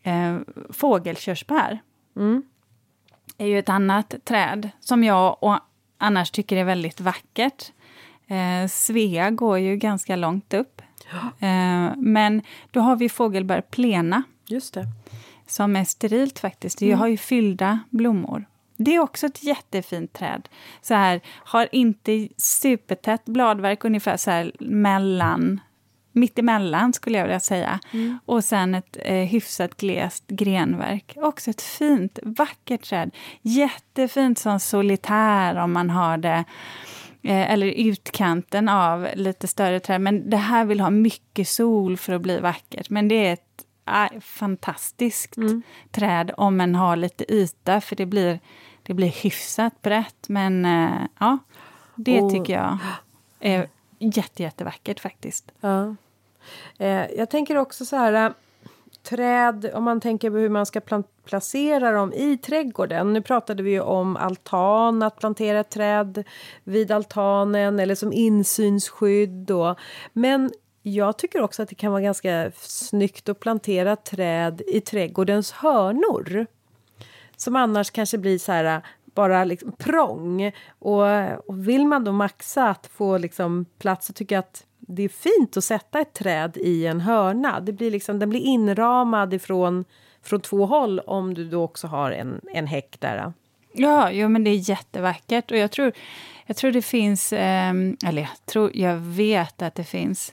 eh, 0.03 0.39
fågelkörsbär 0.73 1.79
Mm. 2.17 2.43
är 3.39 3.47
ju 3.47 3.59
ett 3.59 3.69
annat 3.69 4.15
träd 4.25 4.71
som 4.81 5.05
jag 5.05 5.37
och 5.41 5.59
annars 5.99 6.31
tycker 6.31 6.57
är 6.57 6.65
väldigt 6.65 7.01
vackert. 7.01 7.73
Eh, 8.27 8.69
Svea 8.69 9.31
går 9.31 9.59
ju 9.59 9.77
ganska 9.77 10.17
långt 10.17 10.55
upp. 10.55 10.83
Eh, 11.39 11.97
men 11.97 12.43
då 12.71 12.81
har 12.81 12.97
vi 12.97 13.09
fågelbär 13.09 13.61
plena, 13.61 14.23
Just 14.47 14.75
det. 14.75 14.87
som 15.47 15.77
är 15.77 15.85
sterilt 15.85 16.39
faktiskt. 16.39 16.79
Det 16.79 16.93
har 16.93 17.07
ju 17.07 17.17
fyllda 17.17 17.81
blommor. 17.91 18.45
Det 18.77 18.95
är 18.95 19.01
också 19.01 19.27
ett 19.27 19.45
jättefint 19.45 20.13
träd. 20.13 20.49
Så 20.83 20.95
här, 20.95 21.21
har 21.29 21.69
inte 21.73 22.29
supertätt 22.37 23.25
bladverk, 23.25 23.85
ungefär 23.85 24.17
så 24.17 24.31
här 24.31 24.53
mellan 24.61 25.61
mittemellan 26.13 26.93
skulle 26.93 27.19
jag 27.19 27.25
vilja 27.25 27.41
säga. 27.41 27.81
Och 28.25 28.45
sen 28.45 28.75
ett 28.75 28.97
eh, 29.01 29.15
hyfsat 29.15 29.77
glest 29.77 30.25
grenverk. 30.27 31.13
Också 31.17 31.51
ett 31.51 31.63
fint, 31.63 32.19
vackert 32.23 32.83
träd. 32.89 33.11
Jättefint 33.43 34.39
som 34.39 34.61
solitär 34.61 35.57
om 35.57 35.73
man 35.73 35.91
har 35.91 36.17
det. 36.19 36.45
Eh, 37.25 37.51
eller 37.53 37.66
utkanten 37.66 38.68
av 38.68 39.09
lite 39.14 39.49
större 39.49 39.81
träd. 39.81 40.01
Men 40.01 40.31
det 40.31 40.37
här 40.37 40.64
vill 40.64 40.81
ha 40.81 40.91
mycket 40.91 41.49
sol 41.49 41.97
för 41.97 42.12
att 42.12 42.20
bli 42.22 42.41
vackert. 42.41 42.91
Men 42.91 43.09
det 43.09 43.27
är 43.27 43.33
ett 43.33 43.64
äh, 44.14 44.20
fantastiskt 44.20 45.37
träd 45.91 46.31
om 46.37 46.57
man 46.57 46.75
har 46.75 46.97
lite 46.97 47.35
yta. 47.35 47.81
För 47.81 47.97
det 47.97 48.07
blir, 48.07 48.41
det 48.83 48.95
blir 48.95 49.09
hyfsat 49.09 49.83
brett. 49.83 50.29
Men 50.29 50.64
eh, 50.64 51.07
ja, 51.18 51.39
det 51.95 52.20
Och- 52.20 52.31
tycker 52.31 52.53
jag 52.53 52.79
är 53.41 53.68
jätte, 53.99 54.43
jättevackert 54.43 55.01
faktiskt. 55.01 55.53
Ja. 55.61 55.95
Eh, 56.79 57.07
jag 57.16 57.31
tänker 57.31 57.57
också 57.57 57.85
så 57.85 57.97
här. 57.97 58.35
Träd, 59.05 59.71
om 59.75 59.85
man 59.85 60.01
tänker 60.01 60.31
på 60.31 60.37
hur 60.37 60.49
man 60.49 60.67
ska 60.67 60.81
placera 61.25 61.93
dem 61.93 62.13
i 62.13 62.39
trädgården. 62.39 63.13
Nu 63.13 63.23
pratade 63.23 63.63
vi 63.63 63.71
ju 63.71 63.81
om 63.81 64.17
altan, 64.17 65.03
att 65.03 65.19
plantera 65.19 65.61
ett 65.61 65.71
träd 65.71 66.25
vid 66.65 66.91
altanen 66.91 67.81
eller 67.81 67.95
som 67.95 68.13
insynsskydd. 68.13 69.31
Då. 69.31 69.75
Men 70.13 70.51
jag 70.83 71.17
tycker 71.17 71.43
också 71.43 71.63
att 71.63 71.69
det 71.69 71.75
kan 71.75 71.93
vara 71.93 72.03
ganska 72.03 72.53
snyggt 72.57 73.29
att 73.29 73.41
plantera 73.41 73.97
träd 73.97 74.63
i 74.67 74.81
trädgårdens 74.81 75.53
hörnor. 75.53 76.47
Som 77.37 77.57
annars 77.57 77.91
kanske 77.91 78.19
blir 78.19 78.39
så 78.39 78.53
här 78.53 78.83
bara 79.15 79.45
liksom 79.45 79.73
prång. 79.73 80.53
Och, 80.79 81.03
och 81.49 81.69
vill 81.69 81.87
man 81.87 82.05
då 82.05 82.13
maxa 82.13 82.69
att 82.69 82.87
få 82.87 83.19
liksom 83.19 83.67
plats 83.79 84.07
så 84.07 84.13
tycker 84.13 84.35
jag 84.35 84.41
att 84.41 84.65
det 84.87 85.03
är 85.03 85.09
fint 85.09 85.57
att 85.57 85.64
sätta 85.64 86.01
ett 86.01 86.12
träd 86.12 86.57
i 86.57 86.87
en 86.87 87.01
hörna. 87.01 87.61
Det 87.61 87.72
blir 87.72 87.91
liksom, 87.91 88.18
den 88.18 88.30
blir 88.30 88.41
inramad 88.41 89.35
ifrån 89.35 89.85
från 90.22 90.41
två 90.41 90.66
håll 90.66 90.99
om 90.99 91.35
du 91.35 91.49
då 91.49 91.62
också 91.62 91.87
har 91.87 92.11
en, 92.11 92.41
en 92.55 92.66
häck 92.66 92.97
där. 92.99 93.32
Ja, 93.72 94.11
jo, 94.11 94.28
men 94.28 94.45
det 94.45 94.51
är 94.51 94.70
jättevackert. 94.70 95.51
Och 95.51 95.57
jag 95.57 95.70
tror, 95.70 95.93
jag 96.47 96.57
tror 96.57 96.72
det 96.72 96.82
finns, 96.82 97.32
eh, 97.32 97.72
eller 98.07 98.22
jag, 98.22 98.47
tror, 98.47 98.70
jag 98.74 98.97
vet 98.97 99.62
att 99.62 99.74
det 99.74 99.85
finns 99.85 100.32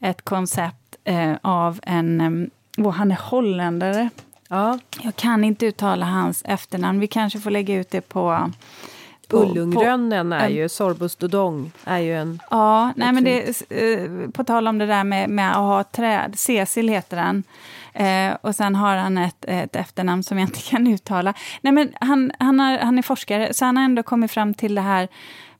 ett 0.00 0.22
koncept 0.22 0.96
eh, 1.04 1.32
av 1.42 1.80
en, 1.82 2.50
eh, 2.78 2.90
han 2.90 3.10
är 3.10 3.18
holländare. 3.30 4.08
Ja, 4.48 4.78
Jag 5.02 5.16
kan 5.16 5.44
inte 5.44 5.66
uttala 5.66 6.06
hans 6.06 6.42
efternamn. 6.44 7.00
Vi 7.00 7.06
kanske 7.06 7.40
får 7.40 7.50
lägga 7.50 7.74
ut 7.74 7.90
det 7.90 8.00
på... 8.00 8.50
på- 9.34 9.42
Ullungrönnen 9.42 10.32
är 10.32 10.48
ju, 10.48 10.68
Sorbus 10.68 11.16
dodong 11.16 11.72
är 11.84 11.98
ju 11.98 12.14
en... 12.16 12.40
Ja, 12.50 12.92
nej, 12.96 13.12
men 13.12 13.24
det, 13.24 13.62
eh, 13.70 14.30
på 14.30 14.44
tal 14.44 14.68
om 14.68 14.78
det 14.78 14.86
där 14.86 15.04
med, 15.04 15.30
med 15.30 15.50
att 15.50 15.56
ha 15.56 15.84
träd. 15.84 16.38
Cecil 16.38 16.88
heter 16.88 17.16
han. 17.16 17.42
Eh, 17.92 18.36
och 18.40 18.54
sen 18.54 18.74
har 18.74 18.96
han 18.96 19.18
ett, 19.18 19.44
ett 19.48 19.76
efternamn 19.76 20.22
som 20.22 20.38
jag 20.38 20.48
inte 20.48 20.60
kan 20.70 20.86
uttala. 20.86 21.34
Nej, 21.60 21.72
men 21.72 21.92
han, 22.00 22.32
han, 22.38 22.60
har, 22.60 22.78
han 22.78 22.98
är 22.98 23.02
forskare, 23.02 23.54
så 23.54 23.64
han 23.64 23.76
har 23.76 23.84
ändå 23.84 24.02
kommit 24.02 24.30
fram 24.30 24.54
till 24.54 24.74
det 24.74 24.80
här 24.80 25.08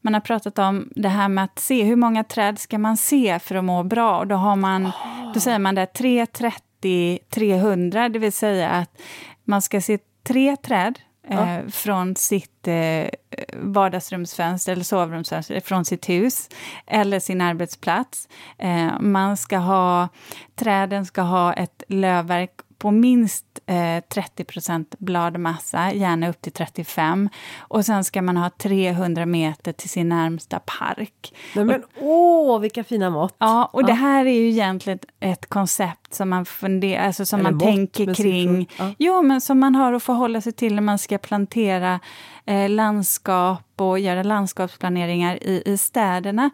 man 0.00 0.14
har 0.14 0.20
pratat 0.20 0.58
om 0.58 0.88
det 0.94 1.08
här 1.08 1.28
med 1.28 1.44
att 1.44 1.58
se 1.58 1.84
hur 1.84 1.96
många 1.96 2.24
träd 2.24 2.58
ska 2.58 2.78
man 2.78 2.96
se 2.96 3.38
för 3.38 3.54
att 3.54 3.64
må 3.64 3.82
bra. 3.82 4.18
Och 4.18 4.26
då, 4.26 4.34
har 4.34 4.56
man, 4.56 4.90
då 5.34 5.40
säger 5.40 5.58
man 5.58 5.74
det 5.74 5.86
330 5.86 7.18
300, 7.30 8.08
det 8.08 8.18
vill 8.18 8.32
säga 8.32 8.70
att 8.70 9.00
man 9.44 9.62
ska 9.62 9.80
se 9.80 9.98
tre 10.22 10.56
träd 10.56 10.98
eh, 11.28 11.66
från 11.68 12.16
sitt 12.16 12.68
eh, 12.68 13.08
vardagsrumsfönster 13.52 14.72
eller 14.72 14.84
sovrumsfönster, 14.84 15.60
från 15.60 15.84
sitt 15.84 16.08
hus 16.08 16.48
eller 16.86 17.20
sin 17.20 17.40
arbetsplats. 17.40 18.28
Eh, 18.58 19.00
man 19.00 19.36
ska 19.36 19.58
ha, 19.58 20.08
träden 20.54 21.06
ska 21.06 21.22
ha 21.22 21.52
ett 21.52 21.82
lövverk 21.88 22.50
på 22.84 22.90
minst 22.90 23.44
eh, 23.66 23.74
30% 23.74 24.84
bladmassa, 24.98 25.92
gärna 25.92 26.28
upp 26.28 26.42
till 26.42 26.52
35. 26.52 27.28
Och 27.58 27.84
sen 27.86 28.04
ska 28.04 28.22
man 28.22 28.36
ha 28.36 28.50
300 28.50 29.26
meter 29.26 29.72
till 29.72 29.88
sin 29.88 30.08
närmsta 30.08 30.58
park. 30.58 31.34
Nej, 31.54 31.64
men 31.64 31.82
åh, 32.00 32.60
vilka 32.60 32.84
fina 32.84 33.10
mått! 33.10 33.34
Ja, 33.38 33.70
och 33.72 33.82
Ja. 33.82 33.86
det 33.86 33.92
här 33.92 34.26
är 34.26 34.32
ju 34.32 34.48
egentligen 34.48 34.98
ett 35.20 35.46
koncept 35.46 36.14
som 36.14 36.28
man 36.30 36.44
funderar, 36.44 37.06
alltså 37.06 37.26
som 37.26 37.40
Eller 37.40 37.50
man 37.50 37.54
mått 37.58 37.64
tänker 37.64 38.14
kring. 38.14 38.68
Ja. 38.78 38.92
Jo, 38.98 39.22
men 39.22 39.40
som 39.40 39.58
man 39.60 39.74
har 39.74 39.92
att 39.92 40.02
förhålla 40.02 40.40
sig 40.40 40.52
till 40.52 40.74
när 40.74 40.82
man 40.82 40.98
ska 40.98 41.18
plantera 41.18 42.00
eh, 42.46 42.68
landskap 42.70 43.60
och 43.76 43.98
göra 43.98 44.22
landskapsplaneringar 44.22 45.42
i, 45.42 45.62
i 45.66 45.78
städerna. 45.78 46.50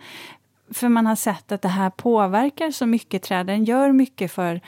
För 0.73 0.89
man 0.89 1.07
har 1.07 1.17
sett 1.17 1.53
att 1.53 1.63
det 1.63 1.69
här 1.69 1.91
påverkar 1.91 2.71
så 2.71 2.87
mycket, 2.87 3.23
träden 3.23 3.65
gör 3.65 3.93
mycket 3.93 4.33
för, 4.33 4.61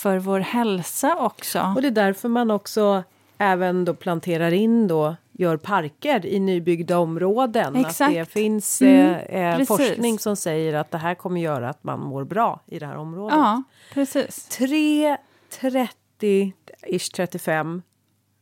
för 0.00 0.18
vår 0.18 0.40
hälsa 0.40 1.16
också. 1.16 1.72
Och 1.76 1.82
det 1.82 1.88
är 1.88 1.92
därför 1.92 2.28
man 2.28 2.50
också 2.50 3.02
även 3.38 3.84
då 3.84 3.94
planterar 3.94 4.52
in 4.52 4.88
då 4.88 5.16
gör 5.32 5.56
parker 5.56 6.26
i 6.26 6.40
nybyggda 6.40 6.98
områden. 6.98 7.76
Exakt. 7.76 8.00
Att 8.00 8.14
det 8.14 8.24
finns 8.24 8.82
Mm, 8.82 9.14
eh, 9.14 9.60
eh, 9.60 9.66
forskning 9.66 10.18
som 10.18 10.36
säger 10.36 10.74
att 10.74 10.90
det 10.90 10.98
här 10.98 11.14
kommer 11.14 11.40
göra 11.40 11.70
att 11.70 11.84
man 11.84 12.00
mår 12.00 12.24
bra 12.24 12.60
i 12.66 12.78
det 12.78 12.86
här 12.86 12.96
området. 12.96 13.38
Ja, 13.38 13.62
precis. 13.94 14.44
3, 14.44 15.16
30, 15.60 16.52
ish 16.86 17.12
35 17.14 17.82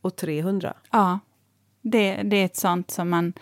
och 0.01 0.15
300. 0.15 0.73
Ja, 0.91 1.19
det, 1.81 2.21
det 2.23 2.35
är 2.37 2.45
ett 2.45 2.55
sånt 2.55 2.91
som 2.91 3.09
man 3.09 3.33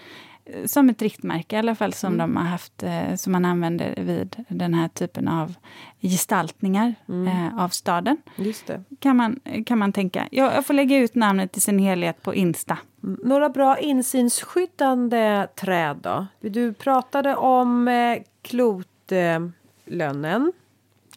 som 0.66 0.89
ett 0.89 1.02
riktmärke 1.02 1.56
i 1.56 1.60
alla 1.60 1.76
fall 1.76 1.93
som 1.93 2.14
Mm. 2.14 2.18
de 2.34 2.38
har 2.38 2.43
haft, 2.50 2.84
eh, 2.84 3.16
som 3.16 3.32
man 3.32 3.45
använder 3.45 3.93
vid 3.98 4.36
den 4.48 4.74
här 4.74 4.88
typen 4.88 5.28
av 5.28 5.54
gestaltningar 6.02 6.95
Mm. 7.10 7.28
eh, 7.28 7.64
av 7.64 7.70
staden. 7.70 8.18
Just 8.36 8.68
det. 8.68 8.84
Kan 9.00 9.16
man, 9.16 9.39
kan 9.66 9.78
man 9.78 9.93
tänka. 9.93 10.28
Jag, 10.32 10.54
jag 10.56 10.66
får 10.66 10.74
lägga 10.74 10.98
ut 10.98 11.16
namnet 11.16 11.58
i 11.58 11.62
sin 11.62 11.80
helhet 11.80 12.24
på 12.24 12.36
Insta. 12.36 12.78
Mm, 13.04 13.20
Några 13.24 13.50
bra 13.50 13.78
insynsskyddande 13.80 15.48
träd 15.56 15.98
då? 16.02 16.28
Du 16.39 16.74
pratade 16.74 17.36
om 17.36 17.88
eh, 17.88 18.18
klotlönnen. 18.41 20.52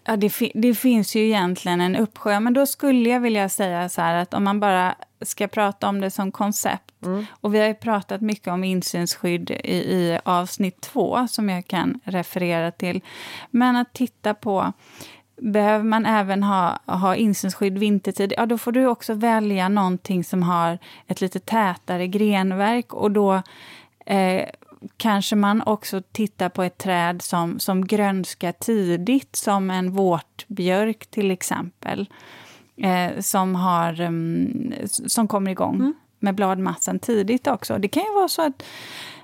Ja, 0.05 0.16
det, 0.16 0.31
fi- 0.31 0.53
det 0.55 0.74
finns 0.74 1.16
ju 1.16 1.20
egentligen 1.26 1.81
en 1.81 1.97
uppsjö, 1.97 2.41
men 2.41 2.53
då 2.53 2.66
skulle 2.66 3.09
jag 3.09 3.20
vilja 3.20 3.49
säga 3.49 3.89
så 3.89 4.01
här 4.03 4.14
att 4.14 4.35
om 4.35 4.45
man 4.45 4.61
bara 4.61 4.95
ska 5.22 5.48
prata 5.48 5.88
om 5.88 6.00
det 6.00 6.10
som 6.10 6.32
koncept, 6.32 6.94
och 7.30 7.54
vi 7.54 7.58
har 7.60 7.66
ju 7.66 7.74
pratat 7.74 8.20
mycket 8.20 8.48
om 8.48 8.64
insynsskydd 8.64 9.50
i, 9.50 9.76
i 9.76 10.18
avsnitt 10.24 10.80
två, 10.80 11.28
som 11.28 11.48
jag 11.48 11.66
kan 11.66 12.00
referera 12.04 12.70
till, 12.70 13.00
men 13.50 13.76
att 13.76 13.92
titta 13.92 14.34
på 14.34 14.72
Behöver 15.42 15.84
man 15.84 16.06
även 16.06 16.42
ha, 16.42 16.78
ha 16.86 17.16
insynsskydd 17.16 17.78
vintertid, 17.78 18.32
ja 18.36 18.46
då 18.46 18.58
får 18.58 18.72
du 18.72 18.86
också 18.86 19.14
välja 19.14 19.68
någonting 19.68 20.24
som 20.24 20.42
har 20.42 20.78
ett 21.06 21.20
lite 21.20 21.38
tätare 21.38 22.06
grenverk. 22.06 22.94
Och 22.94 23.10
då 23.10 23.42
eh, 24.06 24.48
kanske 24.96 25.36
man 25.36 25.62
också 25.62 26.02
tittar 26.12 26.48
på 26.48 26.62
ett 26.62 26.78
träd 26.78 27.22
som, 27.22 27.58
som 27.58 27.86
grönskar 27.86 28.52
tidigt, 28.52 29.36
som 29.36 29.70
en 29.70 29.90
vårtbjörk 29.90 31.06
till 31.06 31.30
exempel, 31.30 32.08
eh, 32.81 33.20
som, 33.20 33.55
har, 33.55 34.01
mm, 34.01 34.72
som 34.87 35.28
kommer 35.28 35.51
igång 35.51 35.95
med 36.18 36.35
bladmassan 36.35 36.99
tidigt 36.99 37.47
också. 37.47 37.78
Det 37.78 37.89
kan 37.89 38.03
ju 38.03 38.14
vara 38.14 38.28
så 38.28 38.43
att 38.43 38.62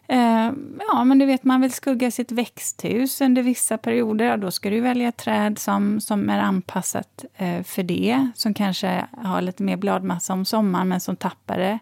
Eh, 0.08 0.52
ja, 0.78 1.04
men 1.04 1.18
du 1.18 1.26
vet, 1.26 1.44
man 1.44 1.60
vill 1.60 1.72
skugga 1.72 2.10
sitt 2.10 2.32
växthus 2.32 3.20
under 3.20 3.42
vissa 3.42 3.78
perioder. 3.78 4.24
Ja, 4.24 4.36
då 4.36 4.50
ska 4.50 4.70
du 4.70 4.80
välja 4.80 5.12
träd 5.12 5.58
som, 5.58 6.00
som 6.00 6.30
är 6.30 6.38
anpassat 6.38 7.24
eh, 7.36 7.62
för 7.62 7.82
det. 7.82 8.30
Som 8.34 8.54
kanske 8.54 9.06
har 9.16 9.40
lite 9.40 9.62
mer 9.62 9.76
bladmassa 9.76 10.32
om 10.32 10.44
sommaren, 10.44 10.88
men 10.88 11.00
som 11.00 11.16
tappar 11.16 11.58
det 11.58 11.78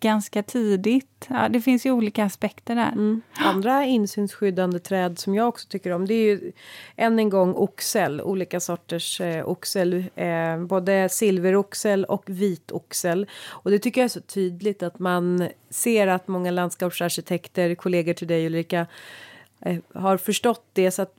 ganska 0.00 0.42
tidigt. 0.42 1.26
Ja, 1.28 1.48
det 1.48 1.60
finns 1.60 1.86
ju 1.86 1.90
olika 1.90 2.24
aspekter 2.24 2.74
där. 2.74 2.92
Mm. 2.92 3.22
Andra 3.34 3.84
insynsskyddande 3.84 4.78
träd 4.78 5.18
som 5.18 5.34
jag 5.34 5.48
också 5.48 5.68
tycker 5.68 5.90
om 5.90 6.06
det 6.06 6.14
är 6.14 6.24
ju 6.24 6.52
än 6.96 7.18
en 7.18 7.30
gång 7.30 7.54
oxel, 7.54 8.20
olika 8.20 8.60
sorters 8.60 9.20
eh, 9.20 9.48
oxel. 9.48 10.04
Eh, 10.14 10.58
både 10.58 11.08
silveroxel 11.08 12.04
och 12.04 12.24
vitoxel. 12.26 13.26
Och 13.46 13.70
det 13.70 13.78
tycker 13.78 14.00
jag 14.00 14.04
är 14.04 14.08
så 14.08 14.20
tydligt 14.20 14.82
att 14.82 14.98
man 14.98 15.48
ser 15.70 16.06
att 16.06 16.28
många 16.28 16.50
landskapsarkitekter, 16.50 17.74
kollegor 17.74 18.12
till 18.12 18.28
dig 18.28 18.46
Ulrika, 18.46 18.86
eh, 19.60 19.78
har 19.94 20.16
förstått 20.16 20.64
det 20.72 20.90
så 20.90 21.02
att 21.02 21.14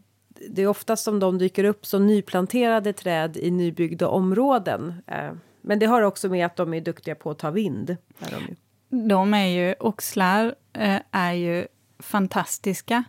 det 0.47 0.61
är 0.61 0.67
oftast 0.67 1.03
som 1.03 1.19
de 1.19 1.37
dyker 1.37 1.63
upp 1.63 1.85
som 1.85 2.07
nyplanterade 2.07 2.93
träd 2.93 3.37
i 3.37 3.51
nybyggda 3.51 4.07
områden. 4.07 4.93
Eh, 5.07 5.31
men 5.61 5.79
det 5.79 5.85
har 5.85 6.01
också 6.01 6.29
med 6.29 6.45
att 6.45 6.55
de 6.55 6.73
är 6.73 6.81
duktiga 6.81 7.15
på 7.15 7.31
att 7.31 7.39
ta 7.39 7.51
vind. 7.51 7.89
Är 8.19 8.31
de 8.31 8.55
de 8.89 9.33
är 9.33 9.45
ju, 9.45 9.75
oxlar 9.79 10.55
eh, 10.73 11.01
är 11.11 11.33
ju 11.33 11.67
fantastiska 11.99 13.03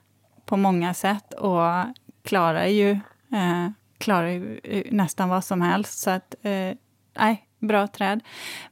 på 0.45 0.57
många 0.57 0.95
sätt 0.95 1.33
och 1.33 1.85
klarar 2.23 2.67
ju, 2.67 2.91
eh, 3.33 3.71
klarar 3.99 4.29
ju 4.29 4.61
eh, 4.65 4.93
nästan 4.93 5.29
vad 5.29 5.45
som 5.45 5.63
helst. 5.63 5.99
Så 5.99 6.11
att, 6.11 6.35
eh, 6.43 6.73
nej, 7.19 7.47
bra 7.59 7.87
träd. 7.87 8.21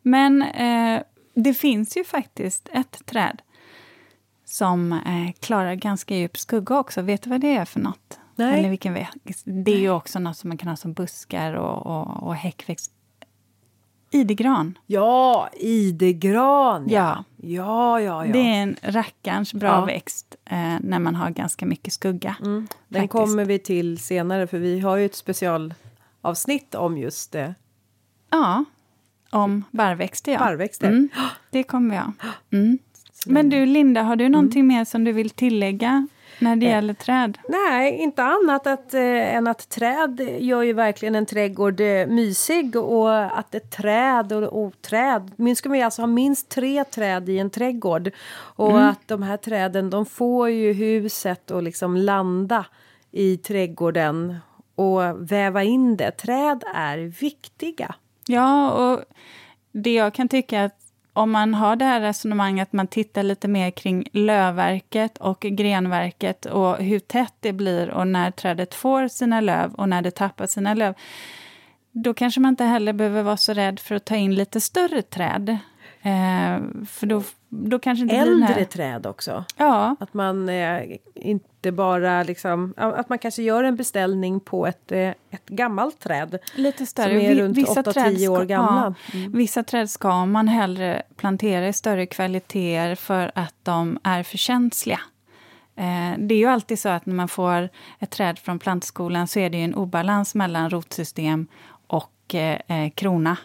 Men 0.02 0.42
eh, 0.42 1.02
det 1.34 1.54
finns 1.54 1.96
ju 1.96 2.04
faktiskt 2.04 2.68
ett 2.72 3.06
träd 3.06 3.42
som 4.44 4.92
eh, 4.92 5.32
klarar 5.40 5.74
ganska 5.74 6.16
djup 6.16 6.38
skugga 6.38 6.78
också. 6.78 7.02
Vet 7.02 7.22
du 7.22 7.30
vad 7.30 7.40
det 7.40 7.56
är 7.56 7.64
för 7.64 7.80
något? 7.80 8.18
Nej. 8.36 8.58
Eller 8.58 8.70
vilken 8.70 9.06
Det 9.44 9.72
är 9.72 9.78
ju 9.78 9.90
också 9.90 10.18
något 10.18 10.36
som 10.36 10.48
man 10.48 10.58
kan 10.58 10.68
ha 10.68 10.76
som 10.76 10.92
buskar 10.92 11.52
och, 11.52 11.86
och, 11.86 12.22
och 12.22 12.34
häckväxt. 12.34 12.92
Idegran. 14.10 14.78
Ja, 14.86 15.48
idegran. 15.52 16.88
Ja. 16.88 17.24
Ja, 17.36 18.00
ja, 18.00 18.26
ja. 18.26 18.32
Det 18.32 18.38
är 18.38 18.62
en 18.62 18.76
rackarns 18.82 19.54
bra 19.54 19.68
ja. 19.68 19.84
växt 19.84 20.36
eh, 20.44 20.76
när 20.80 20.98
man 20.98 21.14
har 21.14 21.30
ganska 21.30 21.66
mycket 21.66 21.92
skugga. 21.92 22.36
Mm. 22.40 22.68
Den 22.88 23.02
faktiskt. 23.02 23.12
kommer 23.12 23.44
vi 23.44 23.58
till 23.58 23.98
senare, 23.98 24.46
för 24.46 24.58
vi 24.58 24.80
har 24.80 24.96
ju 24.96 25.06
ett 25.06 25.14
specialavsnitt 25.14 26.74
om 26.74 26.98
just 26.98 27.32
det. 27.32 27.54
Ja, 28.30 28.64
om 29.30 29.64
barrväxter. 29.70 30.32
Ja. 30.32 30.38
Barrväxter. 30.38 30.88
Mm. 30.88 31.08
Det 31.50 31.62
kommer 31.62 31.96
ha. 31.96 32.12
Mm. 32.50 32.78
Men 33.26 33.50
du, 33.50 33.66
Linda, 33.66 34.02
har 34.02 34.16
du 34.16 34.28
någonting 34.28 34.60
mm. 34.60 34.76
mer 34.76 34.84
som 34.84 35.04
du 35.04 35.12
vill 35.12 35.30
tillägga 35.30 36.06
när 36.38 36.56
det 36.56 36.66
eh, 36.66 36.72
gäller 36.72 36.94
träd? 36.94 37.38
Nej, 37.48 37.96
inte 37.96 38.22
annat 38.22 38.66
att, 38.66 38.94
eh, 38.94 39.34
än 39.34 39.46
att 39.46 39.68
träd 39.68 40.20
gör 40.38 40.62
ju 40.62 40.72
verkligen 40.72 41.14
en 41.14 41.26
trädgård 41.26 41.80
eh, 41.80 42.06
mysig 42.06 42.76
och 42.76 43.38
att 43.38 43.54
ett 43.54 43.70
träd 43.70 44.32
och, 44.32 44.64
och 44.64 44.82
träd, 44.82 45.30
minst 45.36 45.58
ska 45.58 45.68
man 45.68 45.82
alltså 45.82 46.02
ha 46.02 46.06
minst 46.06 46.48
tre 46.48 46.84
träd 46.84 47.28
i 47.28 47.38
en 47.38 47.50
trädgård 47.50 48.10
och 48.56 48.70
mm. 48.70 48.88
att 48.88 49.08
de 49.08 49.22
här 49.22 49.36
träden 49.36 49.90
de 49.90 50.06
får 50.06 50.50
ju 50.50 50.72
huset 50.72 51.50
att 51.50 51.64
liksom 51.64 51.96
landa 51.96 52.66
i 53.10 53.36
trädgården 53.36 54.36
och 54.74 55.32
väva 55.32 55.62
in 55.62 55.96
det. 55.96 56.10
Träd 56.10 56.64
är 56.74 56.98
viktiga. 56.98 57.94
Ja, 58.26 58.70
och 58.70 59.04
det 59.72 59.94
jag 59.94 60.14
kan 60.14 60.28
tycka 60.28 60.64
att 60.64 60.87
om 61.18 61.30
man 61.30 61.54
har 61.54 61.76
det 61.76 61.84
här 61.84 62.00
resonemanget, 62.00 62.68
att 62.68 62.72
man 62.72 62.86
tittar 62.86 63.22
lite 63.22 63.48
mer 63.48 63.70
kring 63.70 64.08
lövverket 64.12 65.18
och 65.18 65.40
grenverket 65.40 66.46
och 66.46 66.76
hur 66.76 66.98
tätt 66.98 67.34
det 67.40 67.52
blir 67.52 67.90
och 67.90 68.06
när 68.06 68.30
trädet 68.30 68.74
får 68.74 69.08
sina 69.08 69.40
löv 69.40 69.74
och 69.74 69.88
när 69.88 70.02
det 70.02 70.10
tappar 70.10 70.46
sina 70.46 70.74
löv, 70.74 70.94
då 71.92 72.14
kanske 72.14 72.40
man 72.40 72.48
inte 72.48 72.64
heller 72.64 72.92
behöver 72.92 73.22
vara 73.22 73.36
så 73.36 73.52
rädd 73.52 73.80
för 73.80 73.94
att 73.94 74.04
ta 74.04 74.16
in 74.16 74.34
lite 74.34 74.60
större 74.60 75.02
träd. 75.02 75.48
Eh, 76.02 76.58
för 76.86 77.06
då, 77.06 77.22
då 77.48 77.78
kanske 77.78 78.02
inte 78.02 78.16
Äldre 78.16 78.54
här... 78.54 78.64
träd 78.64 79.06
också. 79.06 79.44
Ja. 79.56 79.96
Att 80.00 80.14
man 80.14 80.48
eh, 80.48 80.82
inte 81.14 81.57
bara 81.62 82.22
liksom, 82.22 82.74
att 82.76 83.08
man 83.08 83.18
kanske 83.18 83.42
gör 83.42 83.64
en 83.64 83.76
beställning 83.76 84.40
på 84.40 84.66
ett, 84.66 84.92
eh, 84.92 85.08
ett 85.30 85.46
gammalt 85.46 85.98
träd. 85.98 86.38
Lite 86.54 86.86
större. 86.86 87.08
Som 87.08 87.18
är 87.18 87.34
runt 87.34 87.58
8-10 87.58 88.28
år 88.28 88.44
gamla. 88.44 88.94
Ja, 89.12 89.18
mm. 89.18 89.32
Vissa 89.32 89.62
träd 89.62 89.90
ska 89.90 90.26
man 90.26 90.48
hellre 90.48 91.02
plantera 91.16 91.68
i 91.68 91.72
större 91.72 92.06
kvaliteter 92.06 92.94
för 92.94 93.32
att 93.34 93.54
de 93.62 93.98
är 94.02 94.22
för 94.22 94.38
känsliga. 94.38 95.00
Eh, 95.76 96.18
det 96.18 96.34
är 96.34 96.38
ju 96.38 96.46
alltid 96.46 96.78
så 96.78 96.88
att 96.88 97.06
när 97.06 97.14
man 97.14 97.28
får 97.28 97.68
ett 97.98 98.10
träd 98.10 98.38
från 98.38 98.58
plantskolan 98.58 99.28
så 99.28 99.38
är 99.38 99.50
det 99.50 99.58
en 99.58 99.74
obalans 99.74 100.34
mellan 100.34 100.70
rotsystem 100.70 101.46
och 101.86 102.34
eh 102.34 102.90
krona. 102.94 103.36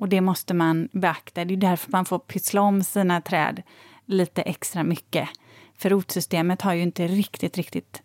Och 0.00 0.08
det 0.08 0.20
måste 0.20 0.54
man 0.54 0.88
beakta. 0.92 1.44
Det 1.44 1.54
är 1.54 1.56
därför 1.56 1.92
man 1.92 2.04
får 2.04 2.18
pyssla 2.18 2.60
om 2.60 2.84
sina 2.84 3.20
träd 3.20 3.62
lite 4.06 4.42
extra 4.42 4.82
mycket. 4.82 5.28
För 5.80 5.90
rotsystemet 5.90 6.62
har 6.62 6.74
ju 6.74 6.82
inte 6.82 7.06
riktigt, 7.06 7.56
riktigt 7.56 8.02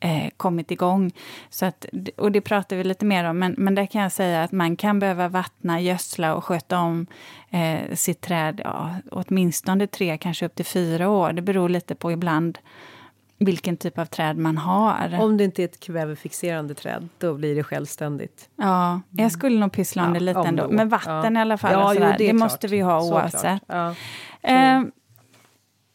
eh, 0.00 0.30
kommit 0.36 0.70
igång. 0.70 1.12
Så 1.50 1.66
att, 1.66 1.86
och 2.16 2.32
det 2.32 2.40
pratar 2.40 2.76
vi 2.76 2.84
lite 2.84 3.04
mer 3.04 3.24
om, 3.24 3.38
men, 3.38 3.54
men 3.58 3.74
där 3.74 3.86
kan 3.86 4.02
jag 4.02 4.12
säga 4.12 4.42
att 4.42 4.52
man 4.52 4.76
kan 4.76 4.98
behöva 4.98 5.28
vattna, 5.28 5.80
gödsla 5.80 6.34
och 6.34 6.44
sköta 6.44 6.78
om 6.80 7.06
eh, 7.50 7.94
sitt 7.94 8.20
träd 8.20 8.60
ja, 8.64 8.94
åtminstone 9.10 9.86
tre, 9.86 10.18
kanske 10.18 10.46
upp 10.46 10.54
till 10.54 10.64
fyra 10.64 11.08
år. 11.08 11.32
Det 11.32 11.42
beror 11.42 11.68
lite 11.68 11.94
på 11.94 12.12
ibland 12.12 12.58
vilken 13.38 13.76
typ 13.76 13.98
av 13.98 14.06
träd 14.06 14.38
man 14.38 14.58
har. 14.58 15.18
Om 15.20 15.36
det 15.36 15.44
inte 15.44 15.62
är 15.62 15.64
ett 15.64 15.80
kvävefixerande 15.80 16.74
träd, 16.74 17.08
då 17.18 17.34
blir 17.34 17.54
det 17.54 17.62
självständigt. 17.62 18.48
Ja, 18.56 19.00
jag 19.10 19.32
skulle 19.32 19.60
nog 19.60 19.72
pyssla 19.72 20.02
om 20.02 20.08
ja, 20.08 20.14
det 20.14 20.20
lite 20.20 20.40
ändå. 20.40 20.68
Men 20.70 20.88
vatten 20.88 21.34
ja. 21.34 21.40
i 21.40 21.42
alla 21.42 21.58
fall, 21.58 21.72
ja, 21.72 21.94
jo, 21.94 22.00
det, 22.00 22.16
det 22.18 22.32
måste 22.32 22.68
vi 22.68 22.80
ha 22.80 23.02
oavsett. 23.02 23.62
Ja. 23.66 23.94
Eh, 24.42 24.82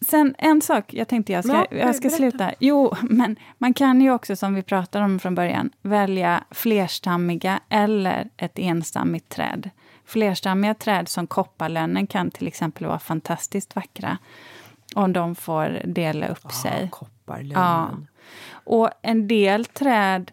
sen 0.05 0.35
en 0.37 0.61
sak, 0.61 0.93
jag 0.93 1.07
tänkte 1.07 1.33
jag 1.33 1.45
ska, 1.45 1.65
jag 1.71 1.95
ska 1.95 2.09
sluta. 2.09 2.53
Jo, 2.59 2.93
men 3.01 3.35
man 3.57 3.73
kan 3.73 4.01
ju 4.01 4.11
också, 4.11 4.35
som 4.35 4.53
vi 4.53 4.63
pratade 4.63 5.05
om 5.05 5.19
från 5.19 5.35
början, 5.35 5.69
välja 5.81 6.43
flerstammiga 6.51 7.59
eller 7.69 8.29
ett 8.37 8.59
enstammigt 8.59 9.29
träd. 9.29 9.69
Flerstammiga 10.05 10.73
träd 10.73 11.09
som 11.09 11.27
kopparlönnen 11.27 12.07
kan 12.07 12.31
till 12.31 12.47
exempel 12.47 12.85
vara 12.85 12.99
fantastiskt 12.99 13.75
vackra 13.75 14.17
om 14.95 15.13
de 15.13 15.35
får 15.35 15.81
dela 15.85 16.27
upp 16.27 16.51
sig 16.51 16.87
kopparlöven. 16.91 17.63
Ja. 17.63 17.89
Och 18.51 18.89
en 19.01 19.27
del 19.27 19.65
träd 19.65 20.31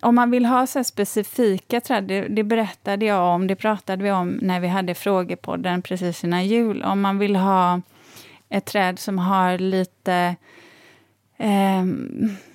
om 0.00 0.14
man 0.14 0.30
vill 0.30 0.46
ha 0.46 0.66
så 0.66 0.84
specifika 0.84 1.80
träd, 1.80 2.04
det, 2.04 2.28
det, 2.28 2.44
berättade 2.44 3.06
jag 3.06 3.34
om, 3.34 3.46
det 3.46 3.56
pratade 3.56 4.04
vi 4.04 4.10
om 4.10 4.38
när 4.42 4.60
vi 4.60 4.68
hade 4.68 4.94
frågepodden 4.94 5.82
precis 5.82 6.24
innan 6.24 6.46
jul. 6.46 6.82
Om 6.82 7.00
man 7.00 7.18
vill 7.18 7.36
ha 7.36 7.80
ett 8.52 8.64
träd 8.64 8.98
som 8.98 9.18
har 9.18 9.58
lite 9.58 10.36
eh, 11.36 11.84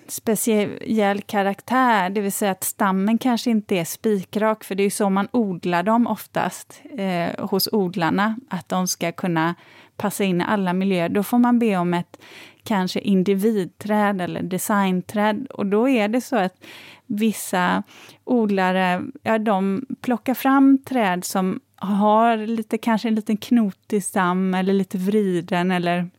speciell 0.08 1.22
karaktär, 1.22 2.10
det 2.10 2.22
vill 2.22 2.32
säga 2.32 2.52
att 2.52 2.64
stammen 2.64 3.18
kanske 3.18 3.50
inte 3.50 3.76
är 3.76 3.86
spikrak, 3.86 4.64
för 4.64 4.76
det 4.76 4.84
är 4.84 4.86
ju 4.86 4.90
så 4.90 5.10
man 5.10 5.28
odlar 5.32 5.84
dem 5.84 6.08
oftast 6.08 6.82
eh, 6.98 7.46
hos 7.46 7.70
odlarna, 7.72 8.36
att 8.50 8.70
de 8.70 8.88
ska 8.88 9.12
kunna 9.12 9.56
passa 9.98 10.24
in 10.24 10.42
i 10.42 10.46
alla 10.48 10.74
miljöer. 10.74 11.10
Då 11.10 11.24
får 11.24 11.38
man 11.38 11.60
be 11.60 11.78
om 11.78 11.94
ett 11.94 12.18
kanske 12.64 13.00
individträd 13.00 14.22
eller 14.22 14.44
designträd. 14.44 15.48
Och 15.50 15.66
då 15.66 15.90
är 15.90 16.08
det 16.08 16.22
så 16.22 16.36
att 16.36 16.64
vissa 17.06 17.84
odlare, 18.24 19.04
ja, 19.24 19.38
de 19.38 19.86
plockar 20.02 20.34
fram 20.34 20.78
träd 20.78 21.26
som 21.26 21.60
har 21.78 22.38
lite, 22.38 22.78
kanske 22.78 23.08
en 23.08 23.16
liten 23.16 23.38
knotig 23.38 24.04
stam 24.04 24.54
eller 24.54 24.74
lite 24.74 24.98
vriden 24.98 25.72
eller 25.72 26.10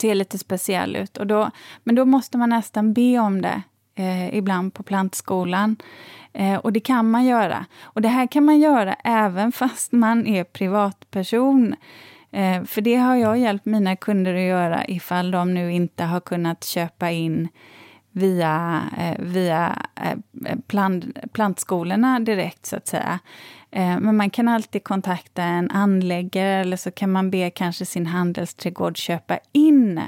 ser 0.00 0.14
lite 0.14 0.38
speciell 0.38 0.96
ut. 0.96 1.16
Och 1.16 1.26
då, 1.26 1.50
men 1.84 1.94
då 1.94 2.04
måste 2.04 2.38
man 2.38 2.48
nästan 2.48 2.92
be 2.92 3.18
om 3.18 3.42
det 3.42 3.62
eh, 3.94 4.36
ibland 4.36 4.74
på 4.74 4.82
plantskolan. 4.82 5.76
Eh, 6.32 6.56
och 6.56 6.72
det 6.72 6.80
kan 6.80 7.10
man 7.10 7.24
göra. 7.24 7.66
Och 7.82 8.02
det 8.02 8.08
här 8.08 8.26
kan 8.26 8.44
man 8.44 8.58
göra 8.58 8.94
även 8.94 9.52
fast 9.62 9.92
man 9.92 10.26
är 10.26 10.44
privatperson. 10.44 11.74
Eh, 12.30 12.64
för 12.64 12.80
det 12.80 12.96
har 12.96 13.16
jag 13.16 13.38
hjälpt 13.38 13.64
mina 13.64 13.96
kunder 13.96 14.34
att 14.34 14.40
göra 14.40 14.86
ifall 14.86 15.30
de 15.30 15.54
nu 15.54 15.72
inte 15.72 16.04
har 16.04 16.20
kunnat 16.20 16.64
köpa 16.64 17.10
in 17.10 17.48
via, 18.12 18.82
eh, 18.98 19.16
via 19.18 19.82
eh, 19.94 20.10
eh 20.46 20.58
plant, 20.66 21.04
plantskolorna 21.32 22.20
direkt, 22.20 22.66
så 22.66 22.76
att 22.76 22.86
säga. 22.86 23.18
Eh, 23.76 24.00
men 24.00 24.16
man 24.16 24.30
kan 24.30 24.48
alltid 24.48 24.84
kontakta 24.84 25.42
en 25.42 25.70
anläggare 25.70 26.48
eller 26.60 26.76
så 26.76 26.90
kan 26.90 27.12
man 27.12 27.30
be 27.30 27.50
kanske 27.50 27.86
sin 27.86 28.06
handelsträdgård 28.06 28.96
köpa 28.96 29.38
in 29.52 30.00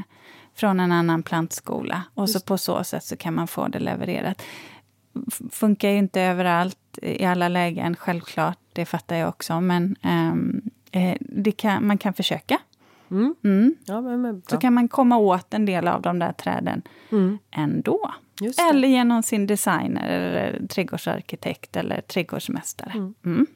från 0.55 0.81
en 0.81 0.93
annan 0.93 1.23
plantskola. 1.23 2.03
Och 2.14 2.31
så 2.31 2.41
på 2.41 2.59
så 2.59 2.85
sätt 2.85 3.05
så 3.05 3.16
kan 3.16 3.35
man 3.35 3.49
få 3.49 3.69
det 3.69 3.79
levererat. 3.79 4.43
Funkar 5.51 5.89
ju 5.89 5.99
inte 5.99 6.21
överallt 6.21 6.99
i 7.03 7.25
alla 7.25 7.49
lägen, 7.49 7.97
självklart. 7.97 8.59
Det 8.73 8.85
fattar 8.85 9.16
jag 9.16 9.29
också. 9.29 9.61
Men 9.61 9.97
um, 10.03 10.71
Eh, 10.93 11.53
kan, 11.57 11.87
man 11.87 11.99
kan 11.99 12.14
försöka. 12.14 12.59
Mm. 13.11 13.35
Mm. 13.45 13.75
Ja, 13.85 14.01
men, 14.01 14.43
Så 14.49 14.57
kan 14.57 14.75
man 14.75 14.89
komma 14.89 15.16
åt 15.16 15.55
en 15.55 15.66
del 15.66 15.89
av 15.89 16.03
de 16.03 16.19
där 16.19 16.33
träden 16.33 16.83
Mm. 17.12 17.39
ändå. 17.51 18.14
Eller 18.71 18.89
genom 18.89 19.23
sin 19.23 19.47
designer, 19.47 20.09
eller 20.09 20.66
trädgårdsarkitekt 20.66 21.77
eller 21.77 22.01
trädgårdsmästare. 22.01 23.12
Mm. 23.25 23.47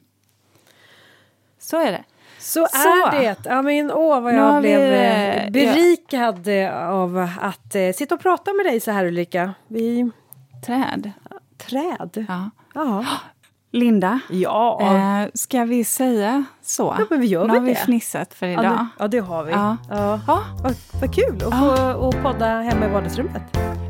Så 1.63 1.77
är 1.77 1.91
det. 1.91 2.03
Så, 2.39 2.67
Så. 2.71 3.07
är 3.07 3.11
det. 3.11 3.35
Ja, 3.45 3.61
men, 3.61 3.91
åh, 3.91 4.21
vad 4.21 4.35
jag 4.35 4.43
har 4.43 4.61
vi, 4.61 4.67
blev 4.67 4.81
eh, 4.81 5.43
eh, 5.45 5.51
berikad 5.51 6.47
eh, 6.47 6.89
av 6.89 7.29
att 7.41 7.75
eh, 7.75 7.91
sitta 7.91 8.15
och 8.15 8.21
prata 8.21 8.53
med 8.53 8.65
dig 8.65 8.79
så 8.79 8.91
här 8.91 9.05
Ulrika. 9.05 9.53
Vi... 9.67 10.11
Träd. 10.65 11.11
Träd. 11.57 12.25
Ja. 12.27 12.49
Ja. 12.73 13.05
Linda, 13.75 14.19
ja. 14.29 14.79
eh, 14.81 15.29
ska 15.33 15.63
vi 15.63 15.83
säga 15.83 16.45
så? 16.61 16.95
Ja, 16.99 17.05
men 17.09 17.21
vi 17.21 17.27
gör 17.27 17.47
nu 17.47 17.53
har 17.53 17.59
vi 17.59 17.73
det. 17.73 17.79
fnissat 17.79 18.33
för 18.33 18.47
idag. 18.47 18.65
Ja, 18.65 18.71
nu, 18.71 18.87
ja 18.99 19.07
det 19.07 19.19
har 19.19 19.43
vi. 19.43 19.51
Ja. 19.51 19.77
Ja. 19.89 20.19
Vad, 20.63 20.75
vad 21.01 21.15
kul 21.15 21.35
att 21.35 21.41
ja. 21.41 21.51
få 21.51 22.09
att 22.09 22.23
podda 22.23 22.45
hemma 22.45 22.85
i 22.85 22.89
vardagsrummet. 22.89 23.41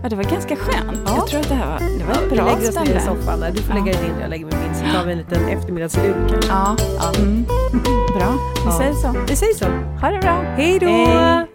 Ja, 0.04 0.10
det 0.10 0.16
var 0.16 0.24
ganska 0.24 0.56
skönt. 0.56 1.00
Ja. 1.06 1.16
Jag 1.16 1.28
tror 1.28 1.40
att 1.40 1.50
det 1.50 1.56
här 1.56 1.72
var, 1.72 1.80
det 1.80 2.06
var 2.06 2.14
ja, 2.14 2.22
ett 2.22 2.30
bra 2.30 2.30
ställe. 2.30 2.30
Vi 2.30 2.36
lägger 2.36 2.70
oss 2.70 2.76
ner 2.76 2.96
i 2.96 3.00
soffan. 3.00 3.40
Där. 3.40 3.52
Du 3.52 3.62
får 3.62 3.74
lägga 3.74 3.86
dig 3.86 4.04
din, 4.04 4.20
jag 4.22 4.30
lägger 4.30 4.46
mig 4.46 4.56
min. 4.66 4.76
Så 4.76 4.98
tar 4.98 5.06
vi 5.06 5.12
en 5.12 5.18
liten 5.18 5.44
mm. 5.44 5.58
eftermiddagslur 5.58 6.28
kanske. 6.30 6.52
Ja. 6.52 6.76
ja. 7.00 7.14
Mm. 7.18 7.44
Bra, 8.18 8.34
vi 8.66 8.72
säger 8.72 8.94
så. 8.94 9.16
Vi 9.30 9.36
säger 9.36 9.54
så. 9.54 9.66
Ha 10.02 10.10
det 10.10 10.20
bra. 10.20 10.42
Hejdå. 10.42 10.88
Hej 10.88 11.08
då! 11.08 11.54